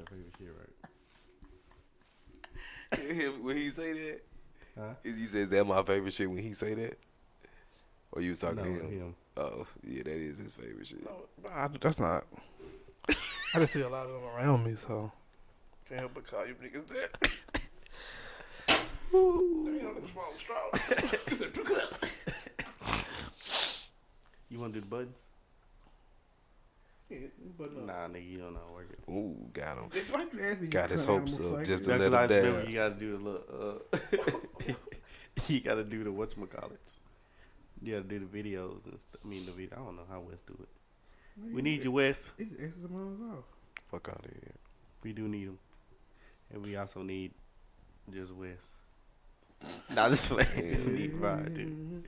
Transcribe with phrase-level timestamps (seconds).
[0.00, 0.48] your favorite shit,
[3.32, 3.40] right?
[3.42, 4.20] when he say that,
[4.78, 4.94] Huh?
[5.02, 6.98] he says that my favorite shit when he say that,
[8.12, 8.90] or you was talking No, to him?
[8.90, 9.14] him.
[9.36, 11.04] Oh, yeah, that is his favorite shit.
[11.04, 12.24] No, I, that's not.
[13.08, 15.10] I just see a lot of them around me, so
[15.88, 17.10] can't help but call you niggas that.
[19.12, 20.70] You know, niggas fall with straws.
[24.48, 25.18] You want to do the buttons?
[27.10, 27.18] Yeah,
[27.58, 27.84] but no.
[27.84, 29.10] Nah, nigga, you don't know how to work it.
[29.10, 29.88] Ooh, got him.
[29.92, 31.90] If I ask me, Got his what kind of hopes up psych just is- to
[31.98, 32.60] That's let what I him remember.
[32.62, 32.70] down.
[32.70, 33.82] You gotta do the little.
[34.68, 34.72] Uh,
[35.48, 36.98] you gotta do the whatchamacallits.
[37.82, 39.20] You gotta do the videos and stuff.
[39.24, 39.76] I mean, the video.
[39.76, 40.68] I don't know how Wes do it.
[41.54, 42.32] We need you, Wes.
[42.36, 43.44] He just answers them all off.
[43.90, 44.52] Fuck out of here.
[45.02, 45.58] We do need him,
[46.52, 47.32] and we also need
[48.12, 48.66] just Wes.
[49.94, 50.84] Nah, just playing.
[50.86, 52.02] we need Brian too.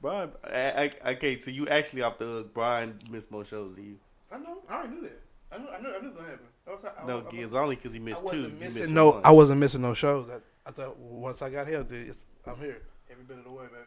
[0.00, 1.38] Brian, I, I, okay.
[1.38, 2.54] So you actually off the hook.
[2.54, 3.96] Brian missed more shows than you.
[4.36, 4.58] I know.
[4.68, 5.20] I already knew that.
[5.52, 5.68] I knew.
[5.68, 5.88] I knew.
[5.88, 6.38] I knew that happened.
[6.66, 8.26] I was, I, No, I, it's only because he I missed two.
[8.26, 9.10] wasn't You missing missed no.
[9.10, 9.20] one.
[9.24, 10.28] I wasn't missing no shows.
[10.28, 13.64] I, I thought once I got healthy, it's, I'm here every bit of the way,
[13.64, 13.84] baby,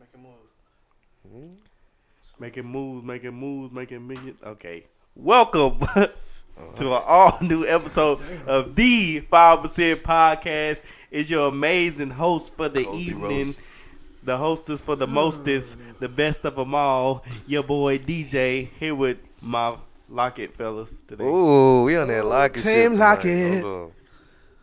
[0.00, 1.46] making moves.
[1.48, 1.56] Mhm.
[2.38, 4.38] Making moves, making moves, making millions.
[4.44, 4.84] Okay.
[5.14, 5.78] Welcome
[6.74, 10.82] to an all new episode of the Five Percent Podcast.
[11.10, 13.58] Is your amazing host for the Cozy evening, roast.
[14.24, 17.24] the hostess for the mostest, the best of them all.
[17.46, 19.76] Your boy DeeJay here with my
[20.08, 21.24] Lockett fellas today.
[21.24, 23.90] Ooh, we on that Lockett shit Team tonight.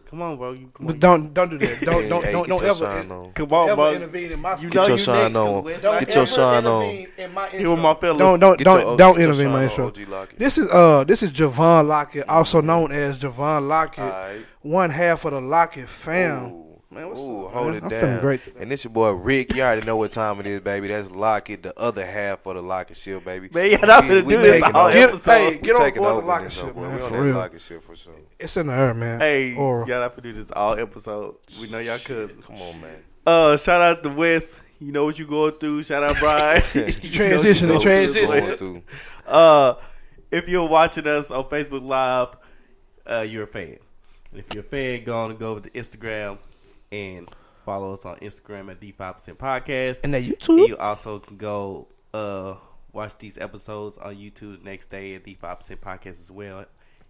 [0.09, 0.51] Come on, bro.
[0.51, 0.99] You come But on.
[0.99, 1.81] don't don't do that.
[1.81, 3.31] Don't don't hey, don't, don't ever shine on.
[3.33, 3.93] Come on, ever bro.
[3.93, 4.73] intervene in my You speech.
[4.75, 5.63] know your you shine on.
[5.63, 6.83] Wes Don't not Get your ever shine on.
[6.83, 8.17] intervene In my Here with my fellas.
[8.19, 9.85] Don't don't Get don't don't intervene in my intro.
[9.85, 10.39] on, OG Lockett.
[10.39, 14.45] This is uh this is Johvan Lockett, also known as Johvan Lockett, Alright.
[14.61, 16.43] one half of the Lockett fam.
[16.45, 16.62] Ooh.
[16.93, 17.75] Man, what's Ooh, up, hold man?
[17.75, 17.99] it I'm down.
[18.01, 18.59] feeling great today.
[18.61, 19.55] And this your boy Rick.
[19.55, 20.87] You already know what time it is, baby.
[20.87, 23.49] That's Lockett, the other half of the Lockett shit, baby.
[23.51, 24.93] Man, y'all not We- gonna we do this taking all over.
[24.93, 25.31] Get, episode.
[25.31, 26.81] hey, get on taking board the over Lockett this, shit, boy.
[26.81, 26.89] man.
[26.91, 27.35] We on For that real.
[27.35, 28.13] Lockett shit for sure.
[28.39, 29.19] It's in the air, man.
[29.19, 31.35] Hey, Or y'all have to do this all episode.
[31.61, 32.45] We know y'all cousins.
[32.45, 33.03] Come on, man.
[33.25, 34.61] Uh, shout out to Wes.
[34.79, 35.83] You know what you going through.
[35.83, 36.61] Shout out Brian.
[36.73, 36.97] You know what
[37.47, 38.83] Transitioning, transitioning.
[39.25, 39.75] Uh,
[40.31, 42.35] if you're watching us on Facebook Live,
[43.05, 43.77] uh, you're a fan.
[44.31, 46.37] And if you're a fan, go on and go over to Instagram
[46.93, 47.29] and
[47.65, 50.01] follow us on Instagram at D5% Podcast.
[50.03, 50.67] and that And YouTube.
[50.67, 52.55] you also can go uh
[52.91, 56.65] watch these episodes on YouTube the next day at the Five Percent Podcast as well.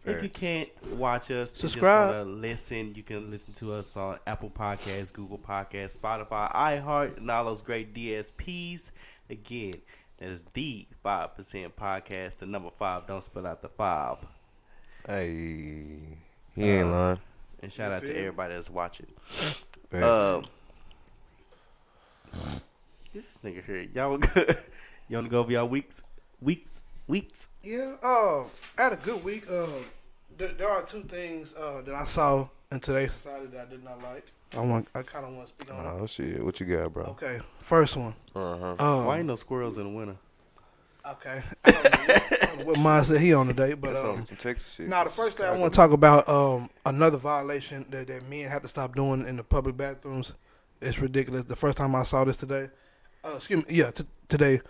[0.05, 2.09] If you can't watch us, Subscribe.
[2.09, 5.97] you just want to listen, you can listen to us on Apple Podcasts, Google Podcasts,
[5.97, 8.91] Spotify, iHeart, and all those great DSPs.
[9.29, 9.75] Again,
[10.17, 12.37] that is the Five Percent Podcast.
[12.37, 14.17] The number five, don't spell out the five.
[15.07, 16.17] Hey,
[16.55, 17.19] he ain't lying.
[17.61, 19.07] And shout out to everybody that's watching.
[19.93, 20.05] Facts.
[20.05, 20.45] Um,
[23.13, 24.57] this nigga here, y'all, good.
[25.07, 26.01] you want to go over y'all weeks,
[26.41, 27.47] weeks, weeks?
[27.61, 27.97] Yeah.
[28.01, 28.45] Uh,
[28.75, 29.45] I had a good week.
[29.47, 29.67] Uh,
[30.35, 33.83] there, there are two things uh, that I saw in today's society that I did
[33.83, 34.25] not like.
[34.57, 34.87] I want.
[34.95, 35.85] I kind of want to speak on.
[35.85, 35.89] it.
[36.01, 37.03] oh shit, what you got, bro?
[37.03, 37.39] Okay.
[37.59, 38.15] First one.
[38.35, 38.75] Uh huh.
[38.79, 40.15] Um, Why ain't no squirrels in the winter?
[41.05, 41.41] Okay.
[41.65, 44.21] I don't know, what- I don't know what mindset he on today, but That's um,
[44.21, 44.87] some Texas shit.
[44.87, 48.49] Now, the first thing I want to talk about, um, another violation that, that men
[48.49, 50.33] have to stop doing in the public bathrooms.
[50.81, 51.43] It's ridiculous.
[51.45, 52.69] The first time I saw this today,
[53.23, 54.61] uh, excuse me, yeah, t- today,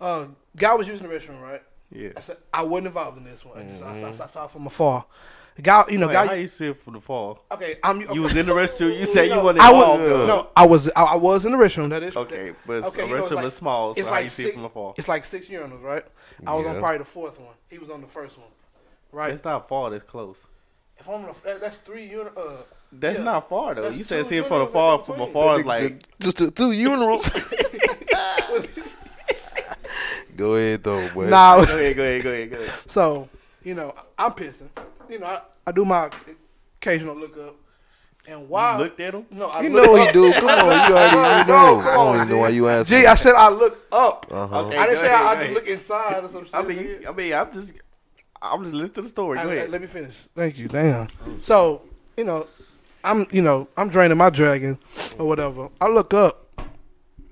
[0.00, 0.26] uh,
[0.56, 1.62] guy was using the restroom, right?
[1.92, 2.10] Yeah.
[2.16, 3.58] I said I wasn't involved in this one.
[3.58, 5.06] I, just, I, saw- I saw it from afar.
[5.56, 6.26] The guy, you know, Wait, guy.
[6.26, 7.42] how you see it from the fall?
[7.50, 8.02] okay, I'm.
[8.12, 8.98] You was in the restroom.
[8.98, 10.02] You said you no, wasn't I involved.
[10.02, 10.90] was, no, I was.
[10.94, 11.88] I, I was in the restroom.
[11.88, 13.98] That is Okay, but it's Okay, a you know, it's restroom like- is small, so
[14.00, 14.94] it's how like you see six- it from the fall?
[14.98, 16.04] It's like six urinals, right?
[16.46, 17.54] I was on probably the fourth one.
[17.68, 18.48] He was on the first one,
[19.12, 19.32] right?
[19.32, 19.88] It's not far.
[19.90, 20.36] That's close.
[20.98, 22.34] if I'm on the, that's three unit.
[22.36, 22.56] Uh,
[22.92, 23.24] That's Yeah.
[23.24, 23.82] not far though.
[23.82, 25.30] That's you said two see it from the fall From between.
[25.30, 27.32] afar, it's like just two, two urinals.
[30.36, 31.28] Go ahead though, boy.
[31.28, 32.90] nah, go ahead, go ahead, go ahead, go ahead.
[32.90, 33.28] So,
[33.64, 34.68] you know, I'm pissing.
[35.08, 36.10] You know, I, I do my
[36.80, 37.56] occasional look up.
[38.28, 39.26] And while You looked at him.
[39.30, 40.06] no, I You know up.
[40.08, 40.32] he do.
[40.32, 41.80] Come on, you already you No, know.
[41.80, 42.56] come I don't even know why G.
[42.56, 43.06] you asking.
[43.06, 44.26] I said I look up.
[44.30, 44.60] Uh huh.
[44.66, 44.76] Okay.
[44.76, 46.54] I didn't say ahead, I, go I look inside or some shit.
[46.54, 47.72] I mean, you, I mean, I'm just,
[48.42, 49.36] I'm just listening to the story.
[49.38, 49.70] Go I- I- ahead.
[49.70, 50.16] let me finish.
[50.34, 50.66] Thank you.
[50.66, 51.06] Damn.
[51.40, 51.82] So,
[52.16, 52.48] you know,
[53.04, 54.78] I'm you know I'm draining my dragon
[55.20, 55.68] or whatever.
[55.80, 56.42] I look up.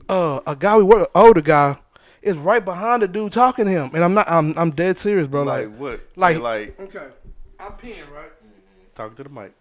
[0.08, 1.78] Uh, a guy we work, older guy,
[2.22, 4.30] is right behind the dude talking to him, and I'm not.
[4.30, 5.42] I'm I'm dead serious, bro.
[5.42, 6.00] like, Like, what?
[6.14, 7.06] like- Like, like okay,
[7.64, 8.30] I'm peeing right.
[8.94, 9.52] talking to the mic.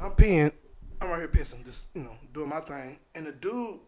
[0.00, 0.52] I'm peeing.
[1.00, 2.98] I'm right here pissing, just you know, doing my thing.
[3.14, 3.78] And the dude,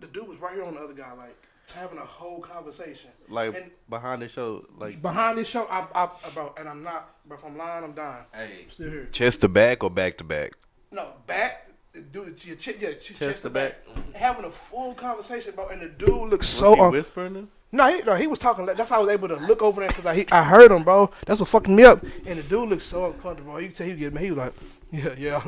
[0.00, 1.36] the dude was right here on the other guy, like
[1.74, 3.10] having a whole conversation.
[3.28, 7.14] Like And- behind the show, like Behind this show, I, I, bro, and I'm not,
[7.26, 7.36] bro.
[7.38, 8.24] If I'm lying, I'm dying.
[8.34, 9.08] Hey, I'm still here.
[9.12, 10.52] chest to back or back to back?
[10.90, 11.68] No, back.
[12.12, 13.86] Dude, your ch- yeah, ch- chest, Chest to to back.
[13.94, 14.14] back.
[14.14, 17.34] Having a full conversation, bro, and the dude looks was so he un- whispering?
[17.34, 17.48] Him?
[17.70, 18.64] No, he, no, he was talking.
[18.66, 20.84] That's how I was able to look over there because I, he- I heard him,
[20.84, 21.10] bro.
[21.26, 22.02] That's what fucked me up.
[22.26, 23.60] And the dude looked so uncomfortable.
[23.60, 24.18] You can tell he was getting.
[24.18, 24.54] He was like,
[24.92, 25.44] yeah, yeah.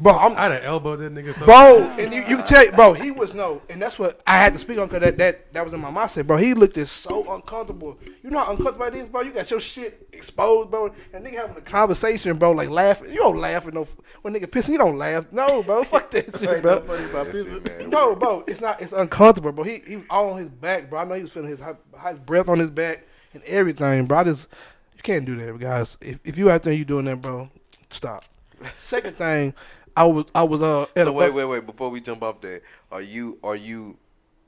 [0.00, 2.92] Bro, I'm I'd have elbowed that nigga so bro, and you, you can tell, bro,
[2.94, 5.64] he was no, and that's what I had to speak on because that, that that
[5.64, 6.36] was in my mindset, bro.
[6.36, 7.98] He looked just so uncomfortable.
[8.22, 9.22] You know how uncomfortable it is, bro.
[9.22, 13.10] You got your shit exposed, bro, and nigga having a conversation, bro, like laughing.
[13.10, 13.86] You don't laugh with no
[14.22, 14.70] when nigga pissing.
[14.70, 15.82] You don't laugh, no, bro.
[15.84, 16.80] Fuck that shit, bro.
[16.80, 17.90] That's it, man.
[17.90, 18.80] No, bro, it's not.
[18.80, 19.64] It's uncomfortable, bro.
[19.64, 21.00] He he was all on his back, bro.
[21.00, 24.18] I know he was feeling his hot, hot breath on his back and everything, bro.
[24.18, 24.48] I just
[24.96, 25.96] you can't do that, guys.
[26.00, 27.50] If if you out there, you doing that, bro,
[27.90, 28.24] stop.
[28.78, 29.54] Second thing,
[30.00, 31.66] I was I was uh at So a wait, wait, wait.
[31.66, 33.98] Before we jump off there, are you are you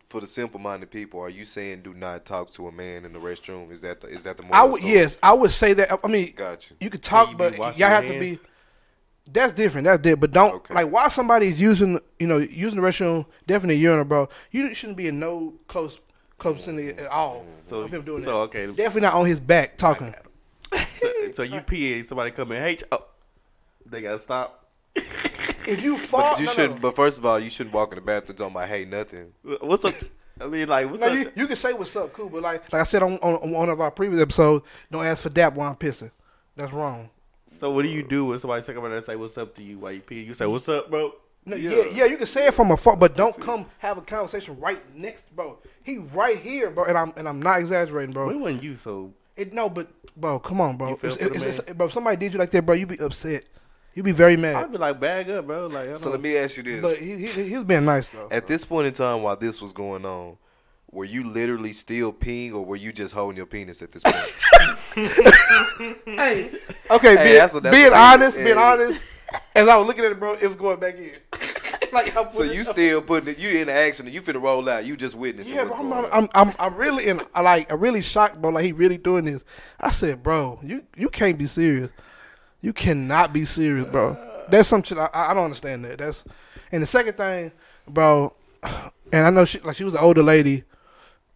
[0.06, 1.20] for the simple-minded people?
[1.20, 3.70] Are you saying do not talk to a man in the restroom?
[3.70, 4.94] Is that the is that the moral I would story?
[4.94, 5.98] yes, I would say that.
[6.02, 6.74] I mean, Gotcha.
[6.80, 8.26] you could talk, you be but y'all your have to be.
[8.28, 8.40] hands?
[9.30, 9.84] That's different.
[9.86, 10.20] That's different.
[10.20, 10.74] But don't Okay.
[10.74, 14.28] like while somebody's using you know using the restroom, definitely urinal, bro.
[14.50, 15.98] You shouldn't be in no close
[16.38, 17.44] close vicinity at all.
[17.60, 18.36] So- of him doing so, that.
[18.58, 18.66] okay.
[18.66, 20.14] definitely not on his back talking.
[20.74, 23.04] So, so you pee and somebody come in, hey, ch- oh,
[23.86, 24.70] they gotta stop.
[25.66, 26.74] If you fall, But you no, shouldn't.
[26.76, 29.32] No, But first of all, you shouldn't walk in the bathroom talking about hey nothing.
[29.60, 29.94] What's up?
[30.40, 31.14] I mean, like, what's no, up?
[31.14, 33.50] you, you can say what's up, cool, but like like I said on, on, on
[33.52, 36.10] one of our previous episodes, don't ask for dap while I'm pissing.
[36.56, 37.10] That's wrong.
[37.46, 39.62] so what do you do when somebody come over there and say, "What's up?" to
[39.62, 40.22] you while you pee?
[40.22, 41.12] You say, "What's up, bro?"
[41.44, 41.70] No, Yeah.
[41.70, 41.84] yeah.
[41.92, 45.34] yeah, you can say it from afar, but don't come have a conversation right next,
[45.34, 45.58] bro.
[45.82, 48.26] He right here, bro, and I'm and I'm not exaggerating, bro.
[48.28, 49.12] When wasn't you so?
[49.36, 50.90] It, no, but bro, come on, bro.
[50.90, 52.98] You feel It's- it's- it's- bro, if somebody did you like that, bro, you'd be
[52.98, 53.44] upset.
[53.94, 54.56] You be very mad.
[54.56, 55.66] I'd be like, bag up, bro.
[55.66, 58.08] Like, I So let me ask you this: But he, he he was being nice
[58.08, 58.28] though.
[58.30, 60.38] At this point in time, while this was going on,
[60.90, 64.16] were you literally still peeing, or were you just holding your penis at this point?
[66.06, 66.50] Hey,
[66.90, 68.44] okay, Hey, being, that's what- that's being honest, is.
[68.44, 69.18] being honest.
[69.54, 71.12] As I was looking at it, bro, it was going back in.
[71.92, 73.38] like so you it- still putting it?
[73.38, 74.06] You in the action?
[74.12, 74.84] You finna roll out?
[74.84, 76.28] You just witnessing Yeah, what's bro, I'm, going I'm.
[76.34, 78.50] I'm, I'm, I'm really in, I like, I'm really shocked, bro.
[78.50, 79.42] Like he really doing this.
[79.80, 81.90] I said, bro, you, you can't be serious.
[82.62, 84.16] You cannot be serious, bro.
[84.48, 84.96] That's something.
[84.96, 85.98] I, I don't understand that.
[85.98, 86.24] That's,
[86.70, 87.52] and the second thing,
[87.88, 88.34] bro,
[89.12, 90.62] and I know she, like she was an older lady,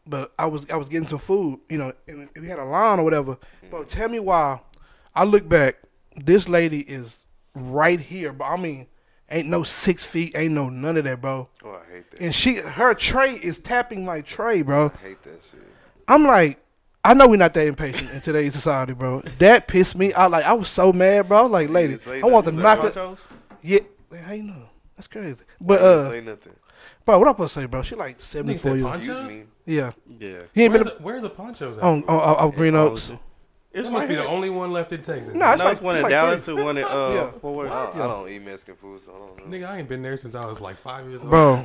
[0.06, 3.00] but I was, I was getting some food, you know, and we had a line
[3.00, 3.36] or whatever.
[3.68, 3.88] Bro, mm.
[3.88, 4.60] tell me why.
[5.14, 5.76] I look back,
[6.16, 7.24] this lady is
[7.54, 8.86] right here, but I mean,
[9.30, 11.48] ain't no six feet, ain't no none of that, bro.
[11.64, 12.20] Oh, I hate that.
[12.20, 14.92] And she, her tray is tapping my tray, bro.
[14.94, 15.60] I hate that shit.
[16.06, 16.62] I'm like,
[17.10, 19.20] I know we're not that impatient in today's society, bro.
[19.38, 20.30] That pissed me out.
[20.30, 21.38] Like I was so mad, bro.
[21.38, 22.56] I was like, lady, I want to nothing.
[22.94, 23.26] knock it.
[23.62, 24.68] Yeah, Man, how you know?
[24.96, 25.36] That's crazy.
[25.60, 26.54] But uh, say nothing.
[27.04, 27.82] bro, what I'm supposed to say, bro?
[27.82, 28.88] She like 74 years.
[28.90, 29.44] punch- Excuse me.
[29.66, 30.42] Yeah, Yeah.
[30.54, 31.84] he ain't Where's been the, where's the Pancho's at?
[31.84, 33.10] on on, on, on Green Oaks.
[33.10, 33.18] It's
[33.72, 35.34] This must right be the only one left in Texas.
[35.34, 36.54] Nah, it's No, like, it's one it's in like Dallas three.
[36.56, 37.30] and one in uh, Yeah.
[37.32, 37.70] Fort Worth.
[37.70, 39.58] I, I don't eat Mexican food, so I don't know.
[39.58, 41.30] Nigga, I ain't been there since I was like five years old.
[41.30, 41.62] bro.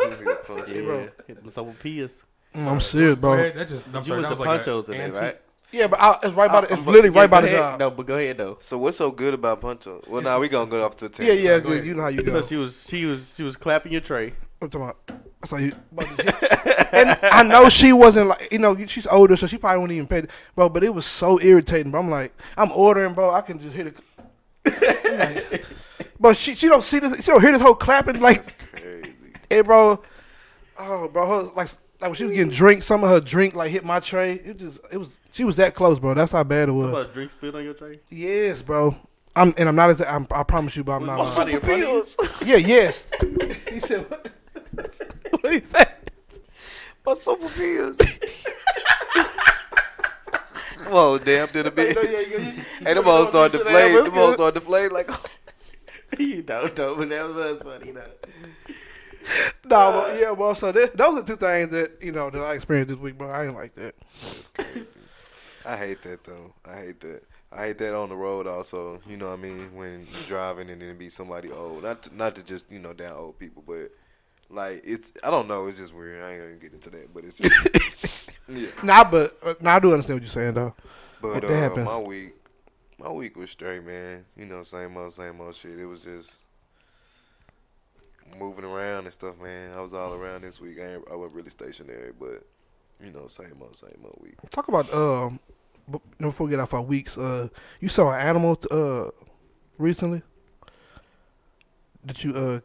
[0.67, 1.09] Yeah, bro.
[1.27, 2.23] Hit the Southern Piers.
[2.55, 3.37] Mm, I'm serious, bro.
[3.37, 5.41] Man, that just, I'm You sorry, went that to was like Pancho's today, antique- right?
[5.71, 6.61] Yeah, but I, it's right by.
[6.61, 7.59] The, it's but- literally yeah, right by go the ahead.
[7.59, 7.79] job.
[7.79, 8.57] No, but go ahead though.
[8.59, 10.01] So what's so good about Pancho?
[10.05, 11.33] Well, now we gonna go off to the table.
[11.33, 11.85] Yeah, yeah, Go good.
[11.85, 12.31] You know how you go.
[12.33, 14.33] So she was, she was, she was clapping your tray.
[14.61, 14.97] I'm talking about.
[15.39, 15.71] That's like you.
[16.91, 20.07] and I know she wasn't like you know she's older, so she probably wouldn't even
[20.07, 20.67] pay, bro.
[20.67, 22.01] But it was so irritating, bro.
[22.01, 23.31] I'm like, I'm ordering, bro.
[23.33, 23.93] I can just hear the.
[25.11, 25.65] Like,
[26.19, 27.15] but she she don't see this.
[27.17, 28.43] She don't hear this whole clapping like,
[28.73, 29.13] Crazy.
[29.49, 30.01] hey, bro.
[30.77, 31.67] Oh, bro, her, like
[32.01, 34.33] like when she was getting drink, some of her drink like hit my tray.
[34.33, 36.15] It just it was she was that close, bro.
[36.15, 36.85] That's how bad it was.
[36.85, 37.99] Somebody drink spilled on your tray.
[38.09, 38.95] Yes, bro.
[39.35, 41.47] I'm and I'm not as I'm, I promise you, but I'm Was not.
[41.47, 41.61] it lying.
[41.61, 42.47] somebody in front?
[42.47, 43.07] Yeah, yes.
[43.71, 44.29] he said what?
[45.41, 45.93] what he said?
[47.05, 47.99] My sofa pills.
[50.89, 51.95] Whoa, damn to the bitch.
[52.85, 54.03] Hey, the all start to deflate.
[54.03, 55.09] Them all start to deflate like.
[56.19, 58.01] you don't know, but that was funny though.
[59.63, 62.55] No, but yeah, well, so th- those are two things that you know that I
[62.55, 63.29] experienced this week, bro.
[63.29, 63.95] I ain't like that.
[64.21, 64.85] That's crazy.
[65.65, 66.53] I hate that though.
[66.69, 67.21] I hate that.
[67.53, 68.99] I hate that on the road also.
[69.07, 69.75] You know what I mean?
[69.75, 71.83] When you're driving and then be somebody old.
[71.83, 73.91] Not to, not to just you know down old people, but
[74.49, 75.67] like it's I don't know.
[75.67, 76.23] It's just weird.
[76.23, 78.67] I ain't gonna get into that, but it's just, yeah.
[78.83, 80.75] Nah, but uh, nah, I do understand what you're saying though.
[81.21, 82.33] But uh, my week,
[82.99, 84.25] my week was straight, man.
[84.35, 85.79] You know, same old, same old shit.
[85.79, 86.39] It was just
[88.39, 89.71] moving around and stuff, man.
[89.77, 90.77] I was all around this week.
[90.79, 92.45] I, ain't, I wasn't really stationary, but
[93.03, 94.35] you know, same old, same old week.
[94.51, 95.39] Talk about um,
[95.91, 97.17] b- before we get off our weeks.
[97.17, 97.47] Uh,
[97.79, 99.09] you saw an animal uh
[99.77, 100.21] recently
[102.05, 102.59] that you uh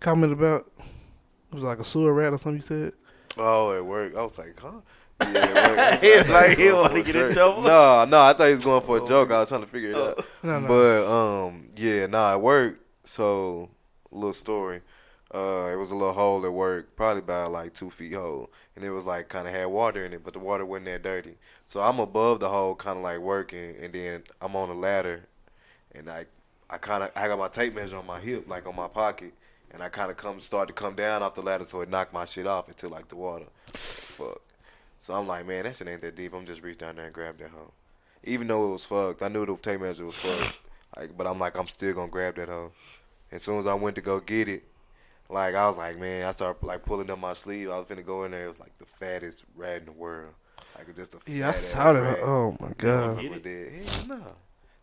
[0.00, 0.70] commented about.
[0.78, 2.56] It was like a sewer rat or something.
[2.56, 2.92] You said.
[3.36, 4.80] Oh, at work, I was like, huh?
[5.20, 6.02] Yeah, at.
[6.02, 7.62] He was was like, he wanna get in trouble?
[7.62, 9.30] No, no, I thought he was going for a joke.
[9.30, 10.24] I was trying to figure it out.
[10.42, 10.68] No, no.
[10.68, 12.80] But um, yeah, nah, it worked.
[13.06, 13.70] So,
[14.10, 14.80] little story.
[15.34, 18.84] Uh, it was a little hole at work, probably about like two feet hole, and
[18.84, 21.34] it was like kind of had water in it, but the water wasn't that dirty.
[21.64, 25.26] So I'm above the hole, kind of like working, and then I'm on a ladder,
[25.92, 26.26] and I,
[26.70, 29.32] I kind of I got my tape measure on my hip, like on my pocket,
[29.72, 32.12] and I kind of come start to come down off the ladder, so it knocked
[32.12, 33.46] my shit off into like the water.
[33.72, 34.40] Fuck.
[35.00, 36.32] So I'm like, man, that shit ain't that deep.
[36.32, 37.72] I'm just reach down there and grab that hoe.
[38.22, 40.60] Even though it was fucked, I knew the tape measure was fucked.
[40.96, 42.70] Like, but I'm like, I'm still gonna grab that hoe.
[43.32, 44.62] As soon as I went to go get it,
[45.28, 47.70] like I was like, man, I started like pulling up my sleeve.
[47.70, 48.44] I was finna go in there.
[48.44, 50.34] It was like the fattest rat in the world.
[50.76, 52.00] Like just a Yeah, I fat-ass saw that.
[52.00, 52.18] rat.
[52.22, 53.16] Oh my That god.
[53.18, 53.72] motherfucker dead.
[53.86, 54.24] Hell no.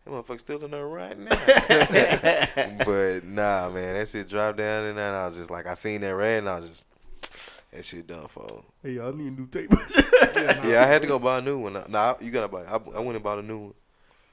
[0.04, 1.28] That motherfucker still in there right now.
[2.86, 6.00] but nah, man, that shit dropped down and then I was just like, I seen
[6.00, 6.84] that rat and I was just,
[7.72, 8.64] that shit done for.
[8.82, 9.70] Hey, y'all need a new tape.
[10.64, 11.74] Yeah, I had to go buy a new one.
[11.88, 12.62] Nah, you gotta buy.
[12.64, 13.74] I, I went and bought a new one.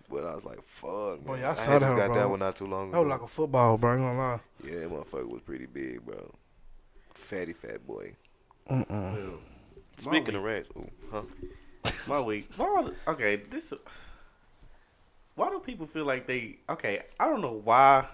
[0.09, 1.45] But I was like, fuck, Boy, man.
[1.45, 3.07] I I, saw had just that, got that one not too long That ago.
[3.07, 3.91] was like a football, bro.
[3.91, 4.39] I ain't gonna lie.
[4.63, 6.31] yeah, that motherfucker was pretty big, bro.
[7.13, 8.15] Fatty fat boy.
[8.69, 9.37] Mm-mm.
[9.97, 11.23] Speaking of rats, ooh, huh?
[12.07, 12.49] My week.
[12.55, 13.73] Why, okay, this.
[15.35, 16.57] Why do people feel like they?
[16.69, 18.07] Okay, I don't know why.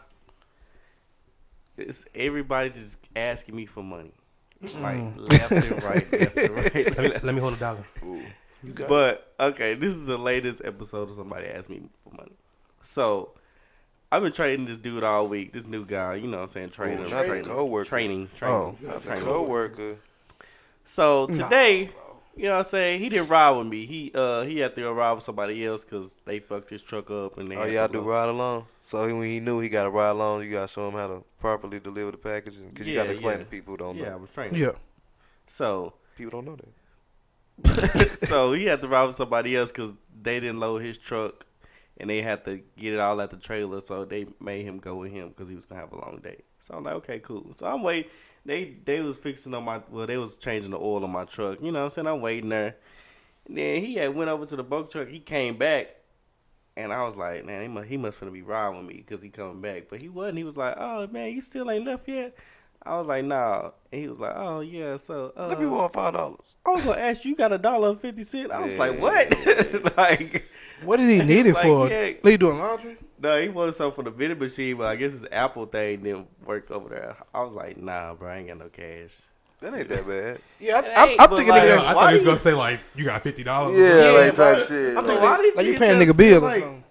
[1.77, 4.13] It's everybody just asking me for money,
[4.79, 5.29] like mm.
[5.29, 7.23] left and right, left and Let me, right.
[7.23, 7.85] let me hold a dollar.
[8.03, 8.21] Ooh.
[8.88, 12.34] But okay, this is the latest episode of somebody asked me for money.
[12.81, 13.31] So
[14.12, 15.51] I've been trading this dude all week.
[15.53, 17.89] This new guy, you know, what I'm saying trading, Ooh, not the training, coworker.
[17.89, 18.77] training, training, Oh.
[18.81, 19.25] Not the training.
[19.25, 19.95] coworker.
[20.84, 21.89] So Nah, today,
[22.36, 23.00] you know what I'm saying?
[23.00, 23.86] He didn't ride with me.
[23.86, 27.10] He uh he had to go ride with somebody else because they fucked his truck
[27.10, 28.65] up and they Oh, y'all do go- ride along.
[28.81, 31.07] So when he knew he got to ride along, you got to show him how
[31.07, 33.43] to properly deliver the packages because you got to explain yeah.
[33.43, 34.17] to people who don't Yeah, I know.
[34.19, 34.62] was training.
[34.62, 34.72] Yeah.
[35.48, 36.69] So People don't know that.
[38.13, 41.45] so he had to ride with somebody else because they didn't load his truck
[41.97, 43.79] and they had to get it all at the trailer.
[43.79, 46.41] So they made him go with him because he was gonna have a long day.
[46.59, 47.53] So I'm like, okay, cool.
[47.53, 48.12] So I'm waiting.
[48.45, 51.62] They they was fixing on my well, they was changing the oil on my truck.
[51.62, 52.75] You know, what I'm saying I'm waiting there.
[53.47, 55.07] And then he had went over to the bulk truck.
[55.07, 55.88] He came back.
[56.77, 59.29] And I was like, man, he must, he must be riding with me because he
[59.29, 59.83] coming back.
[59.89, 60.39] But he wasn't.
[60.39, 62.35] He was like, oh, man, you still ain't left yet?
[62.86, 63.72] I was like, nah.
[63.92, 65.34] And he was like, oh, yeah, so.
[65.36, 66.56] Uh, Let me want five dollars.
[66.65, 68.51] I was gonna ask you, you got a dollar and fifty cent?
[68.51, 68.80] I was Yeah.
[68.80, 69.98] like, what?
[69.98, 70.46] like,
[70.84, 71.89] What did he need it Like, for?
[71.89, 72.12] yeah.
[72.22, 72.98] Like you doing laundry?
[73.20, 76.27] no, he wanted something from the vending machine, but I guess his Apple thing didn't
[76.46, 77.15] work over there.
[77.34, 79.20] I was like, nah, bro, I ain't got no cash.
[79.62, 80.39] That ain't that bad.
[80.60, 81.77] Yeah, I, I, I'm thinking like- nigga.
[81.77, 83.75] I Why thought he was gonna say like you got fifty dollars.
[83.80, 84.56] Yeah, like bro.
[84.60, 84.89] type shit.
[84.98, 86.84] I'm Like, thinking- like you paying nigga bills or something.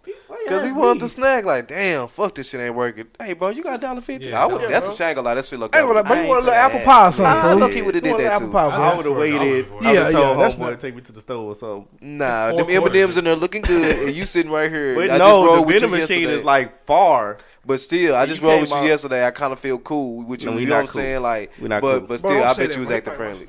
[0.48, 3.06] Cause he wanted the snack, like, damn, fuck this shit ain't working.
[3.20, 4.28] Hey, bro, you got a dollar fifty?
[4.28, 4.60] Yeah, I would.
[4.62, 4.94] yeah, that's bro.
[4.94, 5.24] a shame.
[5.24, 5.74] Like, that's feel like.
[5.74, 7.16] I ain't gonna but I you want a ain't little apple pie or ask.
[7.16, 7.34] something.
[7.34, 7.58] Nah, fool.
[7.60, 8.52] look, he would've did that apple too.
[8.52, 8.82] pie, I fool.
[8.82, 9.64] I asked would have for a dollar waited.
[9.64, 9.82] before.
[9.82, 11.86] Yeah, have yeah, told that's homeboy not- to take me to the store or something.
[12.00, 13.02] Nah, Four them M and quarters.
[13.02, 14.94] M's in there looking good, and you sitting right here.
[14.94, 16.38] But I just no, rolled the with you vending machine yesterday.
[16.38, 17.38] is like far.
[17.66, 19.26] But still, I just rolled with you yesterday.
[19.26, 20.52] I kind of feel cool with you.
[20.58, 21.22] You know what I'm saying?
[21.22, 22.96] Like, but but still, I bet you was bro.
[22.98, 23.46] acting friendly.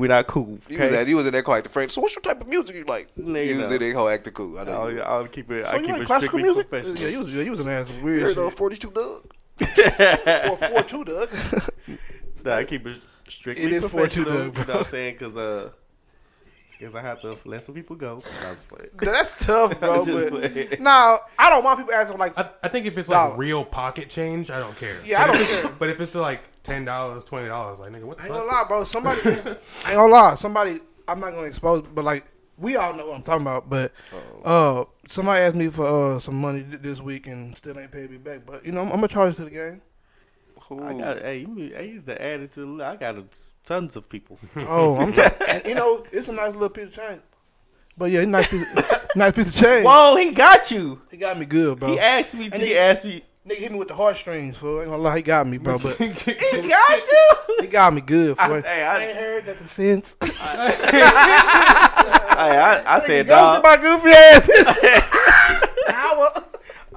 [0.00, 0.08] Right, sure.
[0.08, 0.58] We not cool.
[0.68, 1.90] He was at, he was in there quite the friend.
[1.90, 3.14] So what's your type of music you like?
[3.16, 3.74] Nigga, He was no.
[3.74, 4.58] in there whole acting cool.
[4.58, 4.72] I know.
[4.82, 5.00] I'll, you.
[5.00, 5.64] I'll keep it.
[5.64, 6.70] So I you keep like it classical strictly music?
[6.70, 7.02] professional.
[7.02, 8.46] Yeah, you was, yeah, you was an ass You weird heard shit.
[8.46, 9.34] of 42 Doug?
[10.50, 11.28] Or four two, Doug.
[12.44, 14.30] Nah, I keep it strictly It is 4-2 professional.
[14.32, 14.62] though, You bro.
[14.64, 15.14] know what I'm saying?
[15.14, 15.70] Because uh,
[16.80, 18.22] cause I have to let some people go.
[18.44, 18.54] I.
[19.04, 20.04] That's tough, bro.
[20.04, 20.68] But playing.
[20.80, 23.36] now I don't want people asking like, I, I think if it's like Dollar.
[23.36, 24.96] real pocket change, I don't care.
[25.04, 25.76] Yeah, I But don't if it's- care.
[25.78, 28.46] But if it's like ten dollars, twenty dollars, like nigga, what the I ain't gonna
[28.46, 28.84] lie, bro.
[28.84, 30.34] Somebody, I ain't gonna lie.
[30.36, 32.24] Somebody, I'm not gonna expose, but like
[32.56, 33.68] we all know what I'm talking about.
[33.70, 33.92] But
[34.44, 38.10] uh, somebody asked me for uh some money th- this week and still ain't paid
[38.10, 38.40] me back.
[38.46, 39.80] But you know, I'm, I'm gonna charge it to the game.
[40.70, 42.84] I got hey, you, I used to add it to the.
[42.84, 43.24] I got a,
[43.64, 44.38] tons of people.
[44.56, 45.22] Oh, I'm, t-
[45.68, 47.22] you know, it's a nice little piece of change.
[47.96, 49.84] But yeah, nice piece, of, nice piece of change.
[49.86, 51.00] Whoa, he got you.
[51.10, 51.88] He got me good, bro.
[51.92, 52.46] He asked me.
[52.52, 53.22] And he he- asked me.
[53.46, 54.80] Nigga hit me with the heartstrings, fool.
[54.82, 55.78] Ain't gonna lie, he got me, bro.
[55.78, 57.30] But He got you.
[57.60, 58.56] he got me good, fool.
[58.56, 60.16] I, hey, I, ain't heard that since.
[60.20, 60.28] hey,
[61.00, 63.62] I, I said, Ghosted dog.
[63.62, 64.50] my goofy ass.
[65.88, 66.44] Hour.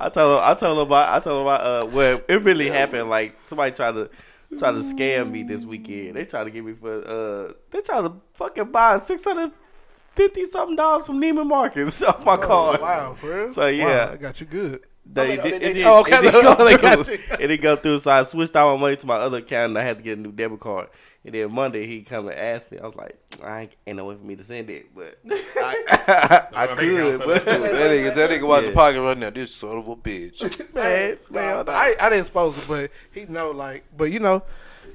[0.05, 0.49] I told him.
[0.49, 1.09] I told him about.
[1.09, 1.61] I told him about.
[1.61, 3.09] Uh, well, it really happened.
[3.09, 4.09] Like somebody tried to
[4.57, 6.15] try to scam me this weekend.
[6.15, 6.91] They tried to get me for.
[7.07, 12.25] Uh, they tried to fucking buy six hundred fifty something dollars from Neiman Marcus off
[12.25, 12.79] my card.
[12.79, 13.49] Oh, Wow, for real?
[13.53, 14.07] So, yeah.
[14.07, 14.81] wow, I got you good.
[15.05, 17.13] They, Oh, it, they- they- did, oh, okay, it didn't go through.
[17.15, 17.99] It didn't go through.
[17.99, 20.17] So I switched all my money to my other account, and I had to get
[20.17, 20.89] a new debit card.
[21.23, 22.79] And then Monday he come and asked me.
[22.79, 25.83] I was like, I ain't, ain't no way for me to send it, but I,
[26.53, 27.19] I, My bank could.
[27.19, 28.69] But that nigga, that nigga watch Yeah.
[28.69, 29.29] the pocket right now.
[29.29, 30.41] This son of a bitch.
[30.73, 34.41] man, man, Nah, I, I didn't supposed to, but he know, like, but you know,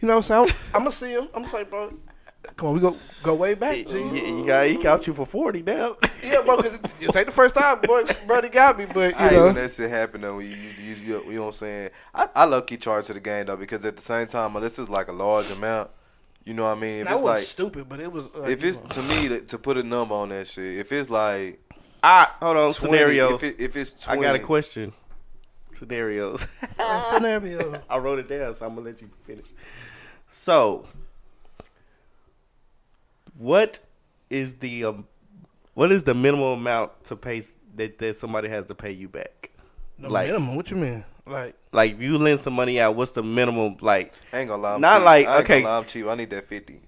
[0.02, 0.56] you know, what I'm saying?
[0.72, 1.28] I'm, I'm gonna see him.
[1.32, 1.92] I'm just like, bro,
[2.56, 3.76] Come on, we go go way back.
[3.76, 3.98] You, G.
[4.38, 5.96] you got he got you for forty now.
[6.24, 9.30] Yeah, bro, because this ain't the first time, boy, brother got me, but you I
[9.32, 9.46] know.
[9.46, 10.38] when that shit happened though.
[10.38, 11.90] You, you, you, you, you know what I'm saying?
[12.14, 14.78] I, I low key charge to the game though because at the same time, unless
[14.78, 15.90] it's like a large amount,
[16.46, 17.00] you know what I mean?
[17.00, 18.24] If That it's was like, stupid, but it was.
[18.34, 21.10] Uh, if it's to me to, to put a number on that shit, if it's
[21.10, 21.60] like
[22.02, 23.42] I hold on 20, scenarios.
[23.42, 24.92] if, it, if it's I got a question.
[25.74, 26.46] Scenarios.
[26.78, 27.82] uh, scenario.
[27.90, 29.48] I wrote it down, so I'm gonna let you finish.
[30.28, 30.86] So,
[33.36, 33.78] what
[34.30, 35.06] is the um,
[35.74, 37.42] what is the minimum amount to pay
[37.74, 39.50] that, that somebody has to pay you back?
[39.98, 40.54] No Like- minimum.
[40.56, 41.04] What you mean?
[41.26, 43.76] Like Like, if you lend some money out, what's the minimum?
[43.80, 44.74] Like, I ain't gonna lie.
[44.74, 45.04] I'm Not cheap.
[45.04, 45.62] like- I ain't okay.
[45.62, 46.06] Gonna lie, I'm cheap.
[46.06, 46.80] I need that fifty.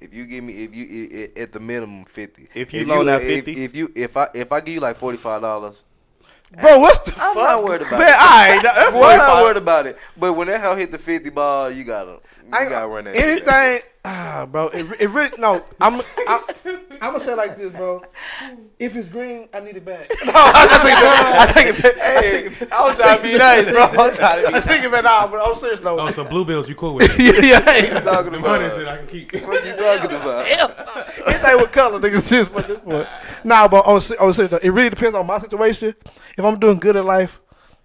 [0.00, 2.48] If you give me, if you i- i- at the minimum fifty.
[2.54, 3.52] If you loan out 50?
[3.64, 5.84] if, you if I if I give you like forty five dollars,
[6.60, 7.42] Bro, what's the I'm fuck?
[7.42, 8.14] not worried about man, it.
[8.14, 9.98] all right, that's I'm not worried about it.
[10.16, 12.18] But when that hell hit the fifty ball, you gotta you
[12.52, 13.16] I- gotta run that.
[13.16, 14.68] Anything, ah, bro.
[14.68, 15.60] It, it really no.
[15.80, 16.40] I'm, I'm,
[17.00, 18.02] I'm gonna say it like this, bro.
[18.78, 20.10] If it's green, I need it back.
[20.26, 21.96] No, I take it back.
[22.02, 22.72] I take it back.
[22.72, 23.82] I was trying to be nice, bro.
[23.82, 24.54] I was trying to be.
[24.56, 25.98] I take it back now, but I'm serious though.
[26.00, 27.44] Oh, so blue bills, you cool with it?
[27.44, 28.60] yeah, I What you talking Them about?
[28.60, 29.32] hundreds that I can keep.
[29.46, 30.46] What you talking about?
[31.26, 33.08] Anything with color, niggas just for this point.
[33.44, 35.94] Nah, but on se- on serious though, it really depends on my situation.
[36.36, 37.40] If I'm doing good in life,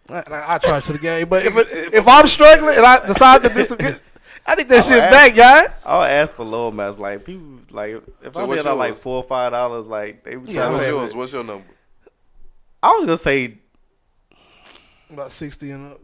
[0.09, 1.29] I, like, I try to the game.
[1.29, 3.99] But if it, if I'm struggling and I decide to do some good,
[4.51, 5.75] I need that shit ask- back, y'all.
[5.85, 6.99] I'll ask for low amounts.
[6.99, 8.99] Like people, like if So I what's did out like yours?
[9.01, 11.15] four or five dollars, like they would Yeah, try What's yours?
[11.15, 11.65] What's your number?
[12.81, 13.57] I was gonna say
[15.11, 15.99] About sixty and up.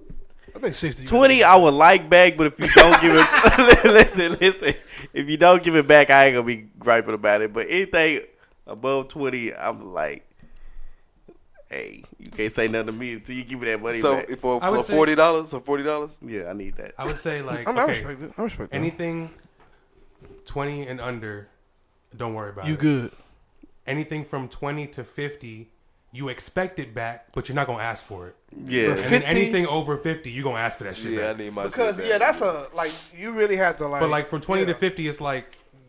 [0.56, 1.04] I think sixty.
[1.06, 1.44] twenty.
[1.44, 4.74] I would like back, but if you don't give it, listen, listen.
[5.14, 7.52] If you don't give it back, I ain't gonna be griping about it.
[7.52, 8.22] But anything
[8.66, 10.26] above twenty, I'm like,
[11.76, 14.30] hey, you can't say nothing to me until you give me that money So back.
[14.30, 16.94] if for, I for would say- forty dollars or forty dollars, yeah, I need that.
[16.98, 18.32] I would say like I, I okay, respect it.
[18.38, 18.76] I respect it.
[18.76, 19.30] anything
[20.46, 21.50] twenty and under,
[22.16, 22.70] don't worry about it.
[22.70, 22.80] You it.
[22.80, 23.12] good?
[23.88, 25.70] Anything from twenty to fifty,
[26.12, 28.36] you expect it back, but you're not gonna ask for it.
[28.66, 29.26] Yeah, But And then 50?
[29.26, 31.38] anything over fifty, you gonna ask for that shit yeah, I back.
[31.40, 32.10] need my Because shit back.
[32.10, 34.02] yeah, that's a like you really have to like.
[34.02, 34.74] But like from twenty yeah.
[34.74, 35.46] to fifty, it's like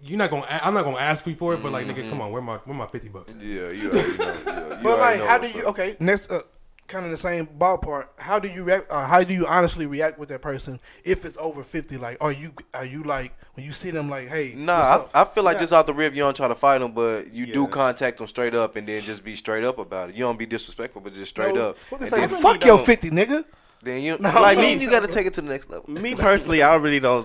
[0.07, 0.47] you're not gonna.
[0.49, 1.99] a- I'm not gonna ask you for it, but like Mm-hmm.
[2.01, 3.35] nigga, come on, where my where my fifty bucks?
[3.41, 4.25] yeah, you already know.
[4.47, 5.63] Yeah, you But already like, know how do what's you?
[5.63, 5.69] up.
[5.69, 6.41] Okay, next, uh,
[6.87, 8.07] kind of the same ballpark.
[8.19, 8.91] How do you react?
[8.91, 11.97] Uh, how do you honestly react with that person if it's over fifty?
[11.97, 15.11] Like, are you are you like when you see them like, hey, what's Nah, up?
[15.15, 15.61] I, I feel like Yeah.
[15.61, 17.67] just out the rip, you don't try to fight them, but you do Yeah.
[17.69, 20.15] contact them straight up and then just be straight up about it.
[20.15, 21.79] You don't be disrespectful, but just straight No, up.
[21.89, 22.27] What they And say?
[22.27, 23.45] then, Fuck you your don't- fifty, nigga.
[23.83, 25.89] then you, No, like no, me, you got to take it to the next level.
[25.91, 27.25] me personally, I really don't.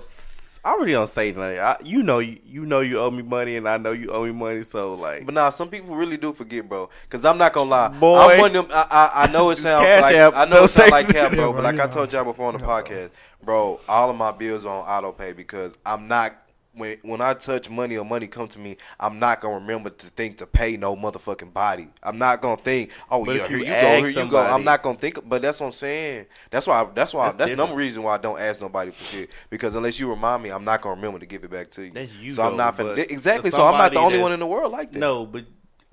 [0.64, 1.60] S- I really don't say nothing.
[1.60, 4.26] I, you know, you, you know, you owe me money, and I know you owe
[4.26, 4.64] me money.
[4.64, 6.90] So like, But nah, some people really do forget, bro.
[7.10, 8.18] Cause I'm not gonna lie, Boy.
[8.18, 8.72] I'm one of them.
[8.76, 10.34] I, I, I know it sounds like App.
[10.36, 11.48] I know it sounds like cap, bro.
[11.48, 11.92] Yeah, but like you I know.
[11.92, 13.12] told y'all before on the podcast,
[13.44, 16.36] bro, all of my bills are on auto pay because I'm not.
[16.74, 20.08] When when I touch money or money come to me, I'm not gonna remember to
[20.08, 21.90] think to pay no motherfucking body.
[22.02, 24.38] I'm not gonna think, oh But yeah, here you you go, ask here you go.
[24.40, 25.20] I'm not gonna think.
[25.28, 26.28] But that's what I'm saying.
[26.50, 26.88] That's why.
[26.96, 27.26] That's why.
[27.26, 27.70] That's That's, different.
[27.72, 29.30] another reason why I don't ask nobody for shit.
[29.50, 31.92] Because unless you remind me, I'm not gonna remember to give it back to you.
[31.92, 32.98] That's you, So I'm not finna.
[33.00, 33.50] Exactly.
[33.50, 35.00] So I'm not the only one in the world like that.
[35.00, 35.44] no, but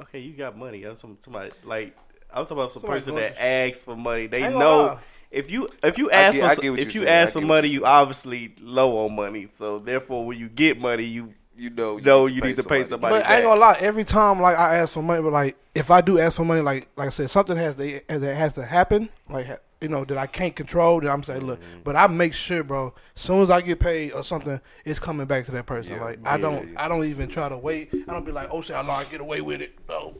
[0.03, 0.85] okay, you got money.
[0.85, 1.97] I'm some somebody like
[2.31, 4.29] I'm talking about some Somebody person going- that asks for money.
[4.29, 4.99] They I ain't gonna know lie.
[5.31, 7.09] If you if you ask get- for some- if you're saying.
[7.23, 7.97] Ask for money, you're you saying.
[7.97, 9.47] obviously low on money.
[9.51, 13.17] So therefore, when you get money, you you know, No, you need to pay somebody.
[13.17, 13.77] But I ain't gonna lie.
[13.81, 16.61] Every time, like I ask for money, but like if I do ask for money,
[16.61, 19.09] like like I said, something has to that has to happen.
[19.29, 19.47] Like
[19.81, 21.01] you know that I can't control.
[21.01, 21.81] That I'm saying, look, Mm-hmm.
[21.83, 22.95] but I make sure, bro.
[23.17, 25.95] As soon as I get paid or something, it's coming back to that person.
[25.95, 26.85] Yeah, like I don't, yeah.
[26.85, 27.91] I don't even try to wait.
[28.07, 29.77] I don't be like, oh shit, I know I get away with it.
[29.89, 30.17] No,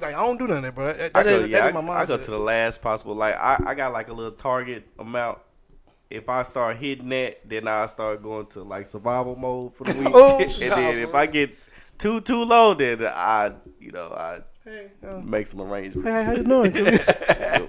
[0.00, 0.92] like I don't do none of that, bro.
[0.92, 3.14] That, I go, is- yeah, that is I, my I go to the last possible.
[3.14, 5.38] Like I, I got like a little target amount.
[6.08, 9.92] If I start hitting that, then I start going to like survival mode for the
[9.98, 10.08] week.
[10.14, 11.54] Oh, and then if I get
[11.98, 16.08] too too low, then I, you know, I Hey, uh, make some arrangements.
[16.08, 16.72] hey, how you doing?
[16.72, 16.90] Jimmy?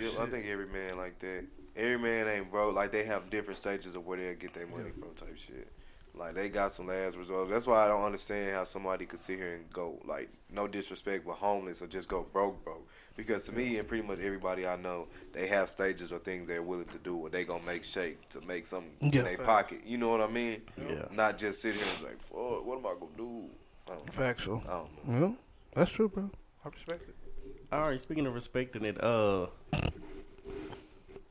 [0.00, 1.44] Yeah, I think every man like that.
[1.76, 2.74] Every man ain't broke.
[2.74, 5.68] Like they have different stages of where they get their money from, type shit.
[6.18, 7.50] Like they got some last results.
[7.50, 11.24] That's why I don't understand how somebody could sit here and go like no disrespect,
[11.26, 12.88] but homeless or just go broke, broke.
[13.16, 16.62] Because to me and pretty much everybody I know, they have stages or things they're
[16.62, 19.80] willing to do, or they gonna make shake to make something Yeah, in their pocket.
[19.84, 20.62] You know what I mean?
[20.76, 21.06] Yeah.
[21.10, 23.50] Not just sit here and like, fuck, what am I gonna do?
[23.86, 24.12] I don't know.
[24.12, 24.62] Factual.
[24.68, 25.20] I don't know.
[25.20, 25.36] Well,
[25.74, 26.30] that's true, bro.
[26.64, 27.14] I respect it.
[27.72, 29.46] All right, speaking of respecting it, uh,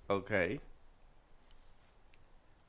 [0.10, 0.60] okay,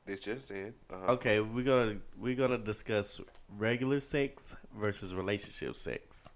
[0.09, 0.73] It's just in.
[0.91, 1.13] Uh-huh.
[1.13, 3.21] okay, we're gonna we're gonna discuss
[3.57, 6.33] regular sex versus relationship sex.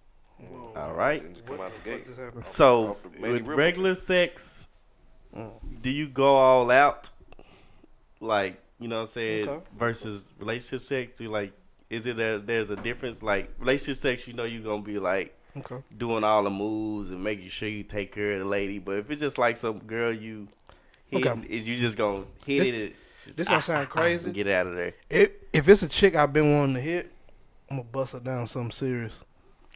[0.75, 1.21] All right.
[1.21, 2.05] Then just come out the gate.
[2.07, 2.45] Just happened.
[2.45, 4.67] So Off the Lady with regular sex,
[5.81, 7.09] do you go all out?
[8.19, 9.47] Like You know what I'm saying?
[9.49, 9.63] Okay.
[9.77, 11.21] Versus relationship sex.
[11.21, 11.53] You like,
[11.89, 13.23] is it a, there's a difference?
[13.23, 15.77] Like relationship sex, you know, you're gonna be like Okay.
[15.97, 18.79] doing all the moves and making sure you take care of the lady.
[18.79, 20.47] But if it's just like some girl you
[21.05, 21.41] hit, Okay.
[21.47, 22.95] is you just gonna hit it?
[23.35, 24.31] This gonna sound crazy.
[24.31, 24.93] get out of there.
[25.09, 27.11] If if it's a chick I've been wanting to hit,
[27.69, 29.19] I'm gonna bust her down something serious.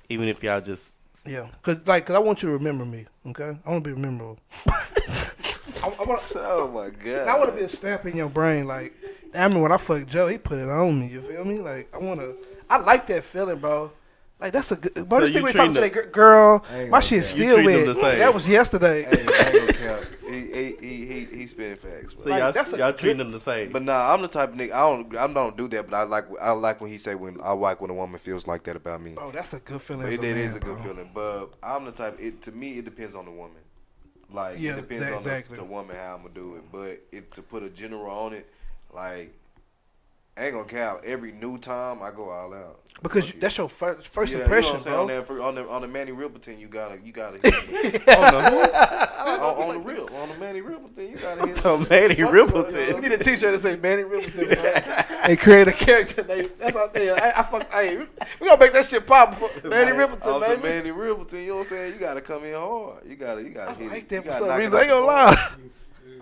[0.09, 3.05] Even if y'all just Yeah, cause like, cause I want you to remember me.
[3.27, 4.39] Okay, I want to be rememberable.
[4.69, 6.21] I, I want.
[6.35, 7.27] Oh my god!
[7.27, 8.67] I want to be a stamp in your brain.
[8.67, 8.93] Like,
[9.33, 11.07] I mean, when I fucked Joe, he put it on me.
[11.07, 11.59] You feel me?
[11.59, 12.35] Like, I want to.
[12.69, 13.91] I like that feeling, bro.
[14.39, 14.93] Like that's a good.
[14.93, 16.63] Bro, So this thing we talking to that girl.
[16.71, 17.25] My gonna shit cap.
[17.25, 17.95] still treat them lit.
[17.95, 18.01] the.
[18.19, 19.03] That was yesterday.
[19.03, 19.77] Hey, I ain't.
[20.27, 22.29] He, he, he, he, he spinning facts, so.
[22.29, 23.71] Like, y'all that's y'all treating them the same.
[23.71, 24.73] But nah, I'm the type of nigga.
[24.73, 25.15] I don't.
[25.17, 25.89] I don't do that.
[25.89, 26.25] But I like.
[26.39, 29.01] I like when he say when I like when a woman feels like that about
[29.01, 29.13] me.
[29.13, 30.03] Bro, that's a good feeling.
[30.03, 31.09] But it, a it man, is a good feeling.
[31.13, 32.17] But I'm the type.
[32.19, 33.57] It to me, it depends on the woman.
[34.29, 35.55] Like Yeah, it depends that- on exactly.
[35.55, 36.63] the, the woman how I'm gonna do it.
[36.71, 38.47] But if to put a general on it,
[38.93, 39.33] like
[40.37, 41.03] I ain't gonna count.
[41.05, 42.79] Every new time I go all out.
[43.01, 45.43] Because Fuck you, that's your first first Yeah, impression, you know what I'm bro.
[45.43, 48.71] On, that, on the on the Mannie Rippleton, you gotta you gotta hit on, the,
[49.61, 51.57] on the real on the Mannie Rippleton, you gotta hit.
[51.57, 52.99] So Mannie You Rippleton.
[53.03, 55.15] need a T-shirt that say Mannie Rippleton, bro.
[55.29, 56.49] and create a character name.
[56.57, 57.11] That's all they.
[57.11, 57.71] I, I fuck.
[57.71, 57.97] Hey,
[58.39, 60.63] we gonna make that shit pop before Mannie Rippleton, Off the baby.
[60.63, 61.93] Mannie Rippleton, you know what I'm saying?
[61.93, 63.05] You gotta come in hard.
[63.05, 64.09] You gotta you gotta I hit like it.
[64.09, 64.73] that You for some reason.
[64.73, 65.49] I ain't gonna lie.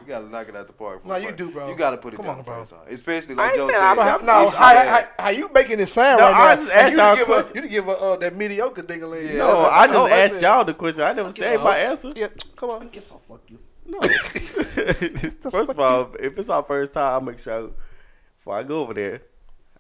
[0.06, 1.02] You gotta knock it out the park.
[1.02, 1.68] for No, you do, bro.
[1.68, 2.60] You gotta put it Come down on, the bro.
[2.60, 4.00] first time, especially I like ain't Joe saying said.
[4.00, 6.62] I, no, how, how, how you making it sound No, right I now?
[6.62, 8.36] just Like, asked you y'all to give a us, you to give a, uh, that
[8.36, 9.30] mediocre nigga.
[9.32, 9.38] Yeah.
[9.38, 11.04] no, I just asked y'all the question.
[11.04, 12.14] I never said my answer.
[12.16, 12.88] Yeah, come on.
[12.90, 13.60] Guess I'll fuck you.
[13.88, 14.00] No.
[15.52, 17.72] first of all, if it's our first time, I make sure
[18.38, 19.22] before I go over there,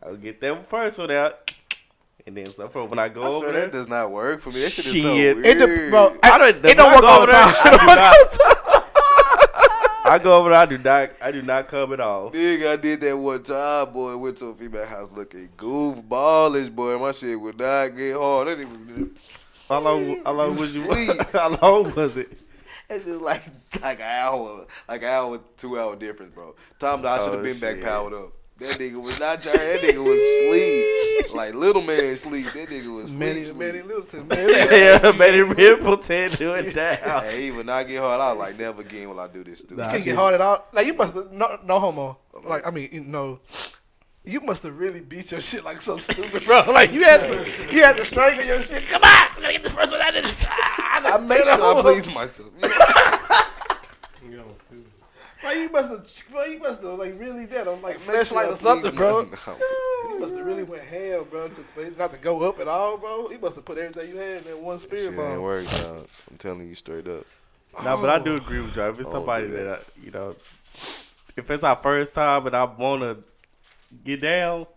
[0.04, 1.52] I'll get that first one out,
[2.28, 4.42] and then so for when I go I over swear there, that does not work
[4.42, 4.56] for me.
[4.60, 5.46] That shit is so weird.
[5.46, 6.66] It de- bro, I don't.
[6.66, 7.56] It don't work go all over the there, time.
[7.56, 7.72] I
[8.40, 8.65] do not.
[10.10, 10.60] I go over there.
[10.60, 11.12] I do not.
[11.22, 12.32] I do not come at all.
[12.32, 14.16] Nigga, I did that one time, boy.
[14.18, 16.98] Went to a female house looking goofballish, boy.
[17.00, 18.48] My shit would not get hard.
[18.48, 19.10] That nigga,
[19.68, 20.22] How long?
[20.24, 20.84] How long was you?
[21.34, 22.32] How long was it?
[22.88, 23.42] it's just like
[23.82, 26.56] like an hour, like an hour, two hour difference, bro.
[26.80, 28.32] That I should have Oh, been back powered up.
[28.60, 29.58] That nigga was not trying.
[29.58, 30.85] That nigga was sleep,
[31.34, 32.46] like little man sleep.
[32.48, 33.20] That nigga was sleep.
[33.20, 33.58] Mannie, sleep.
[33.58, 34.50] Mannie Littleton, man.
[34.50, 37.24] yeah, Mannie Rippleton do it down.
[37.24, 38.22] Hey, he I get hard.
[38.22, 39.78] I was like, never again will I do this stupid.
[39.78, 39.92] Nah.
[39.92, 40.66] can't get hard at all.
[40.74, 42.18] Like you must have no, no homo.
[42.44, 43.40] Like I mean, you know,
[44.24, 46.64] you must have really beat your shit like so stupid, bro.
[46.68, 48.84] Like you had to, you had to strangle your shit.
[48.88, 50.48] Come on, we gotta get this first one out of this.
[50.50, 52.50] I made sure I please myself.
[55.46, 55.50] You.
[55.50, 57.68] Like you must have, bro, you must have like really did.
[57.68, 59.26] I'm like Make sure I flashlight or something, bro.
[59.26, 59.62] myself.
[60.10, 61.48] You must have really went ham, bro.
[61.48, 63.30] to- for it Not to go up at all, bro.
[63.32, 65.42] You must have put everything you had in that one Shit spirit ain't bomb.
[65.42, 66.08] work, dog.
[66.30, 67.26] I'm telling you straight up.
[67.84, 68.84] No, but I do agree with you.
[68.84, 69.80] If it's Oh, somebody do that, that.
[69.82, 70.36] I, you know,
[71.36, 73.18] if it's our first time and I want to
[74.06, 74.68] get down,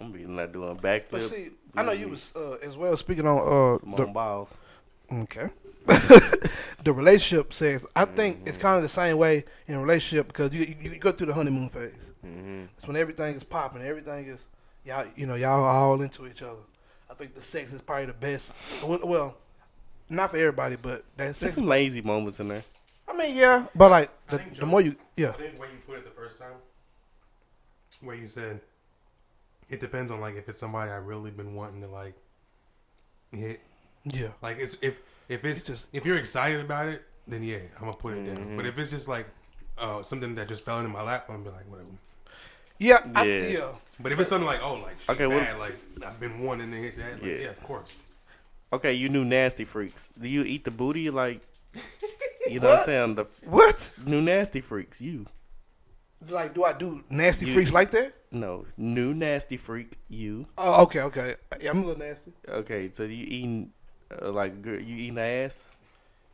[0.00, 1.10] I'm be not doing backflip.
[1.10, 3.38] But see, I know you was uh, as well speaking on
[3.74, 4.56] uh, some the, on balls.
[5.12, 5.50] Okay.
[6.84, 10.60] the relationship says I think it's kind of the same way in relationship because you
[10.80, 12.10] you, you go through the honeymoon phase.
[12.24, 12.64] Mm-hmm.
[12.76, 14.44] It's when everything is popping, everything is
[14.84, 16.60] y'all you know y'all are all into each other.
[17.10, 18.52] I think the sex is probably the best.
[18.82, 19.36] Well, well,
[20.08, 21.54] not for everybody, but that There's sex.
[21.54, 22.64] some lazy moments in there.
[23.06, 25.76] I mean, yeah, but like the, think the more you I yeah think when you
[25.86, 26.54] put it the first time,
[28.00, 28.60] where you said
[29.68, 32.14] it depends on like if it's somebody I really been wanting to like
[33.32, 33.60] hit.
[34.04, 37.58] yeah Like it's if if it's It's just- if you're excited about it, then yeah,
[37.76, 38.56] I'm gonna put it down.
[38.56, 39.26] But if it's just like
[39.78, 41.88] uh, something that just fell into my lap, I'm gonna be like whatever.
[42.78, 43.46] yeah I, Yeah.
[43.58, 43.68] yeah.
[44.00, 45.74] But if it's something like oh like Okay, okay, what- bad, like
[46.06, 47.36] I've been wanting to hit that, like, Yeah.
[47.38, 47.48] yeah.
[47.50, 47.90] of course.
[48.72, 50.10] Okay, you new nasty freaks.
[50.20, 51.40] Do you eat the booty like?
[52.46, 53.14] You know what I'm saying?
[53.14, 53.90] The What?
[54.04, 55.00] new nasty freaks.
[55.00, 55.26] You
[56.28, 58.12] Like, do I do nasty You- freaks like that?
[58.30, 59.96] no new nasty freak.
[60.08, 61.36] You Oh, okay, okay.
[61.60, 62.32] Yeah, I'm a little nasty.
[62.46, 62.90] okay?
[62.92, 63.72] So you eating
[64.22, 65.62] uh, like girl, you eating ass?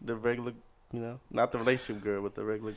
[0.00, 0.52] The regular,
[0.92, 2.74] you know, not the relationship girl, but the regular.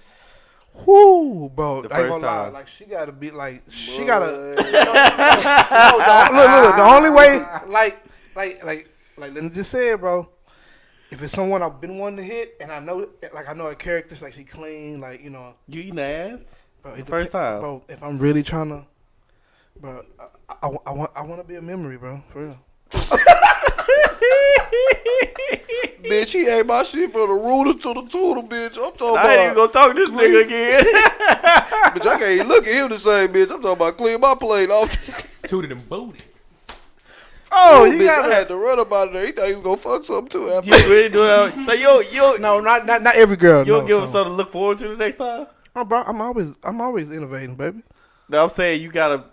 [0.85, 1.83] Whoo, bro.
[1.83, 2.43] The I ain't first gonna lie.
[2.45, 2.53] time.
[2.53, 4.07] Like, she gotta be like, she Boy.
[4.07, 4.25] gotta.
[4.31, 4.63] no, the,
[6.35, 8.03] look, look, look, the only way, like,
[8.35, 10.27] like, like, like, let me just say it, bro.
[11.11, 13.75] If it's someone I've been wanting to hit, and I know, like, I know her
[13.75, 16.55] characters, like, she clean, like, you know, You eating ass?
[16.81, 16.95] bro.
[16.95, 17.59] The first dep- time.
[17.61, 17.83] bro.
[17.87, 18.83] If I'm really trying to,
[19.79, 20.25] bro, I,
[20.63, 22.57] I, I want, I want to be a memory, bro, for real.
[26.03, 28.77] Bitch, he ate my shit from the rooter to the tutor, bitch.
[28.77, 29.73] I'm talking I ain't even about.
[29.73, 30.83] gonna talk to this nigga again.
[31.93, 33.43] bitch, I can't even look at him the same, bitch.
[33.51, 35.41] I'm talking about clean my plate off.
[35.47, 36.21] Tooted and booted.
[37.51, 39.25] Oh, bitch, you I got had to run about it there.
[39.27, 40.69] He thought he was gonna fuck something too after.
[40.69, 41.65] you really do that?
[41.65, 43.65] So you you no, not not not every girl.
[43.65, 45.47] you'll no, give him so- something to look forward to the next time.
[45.75, 47.81] I'm, bro, I'm always, I'm always innovating, baby.
[48.29, 49.23] No, I'm saying you gotta,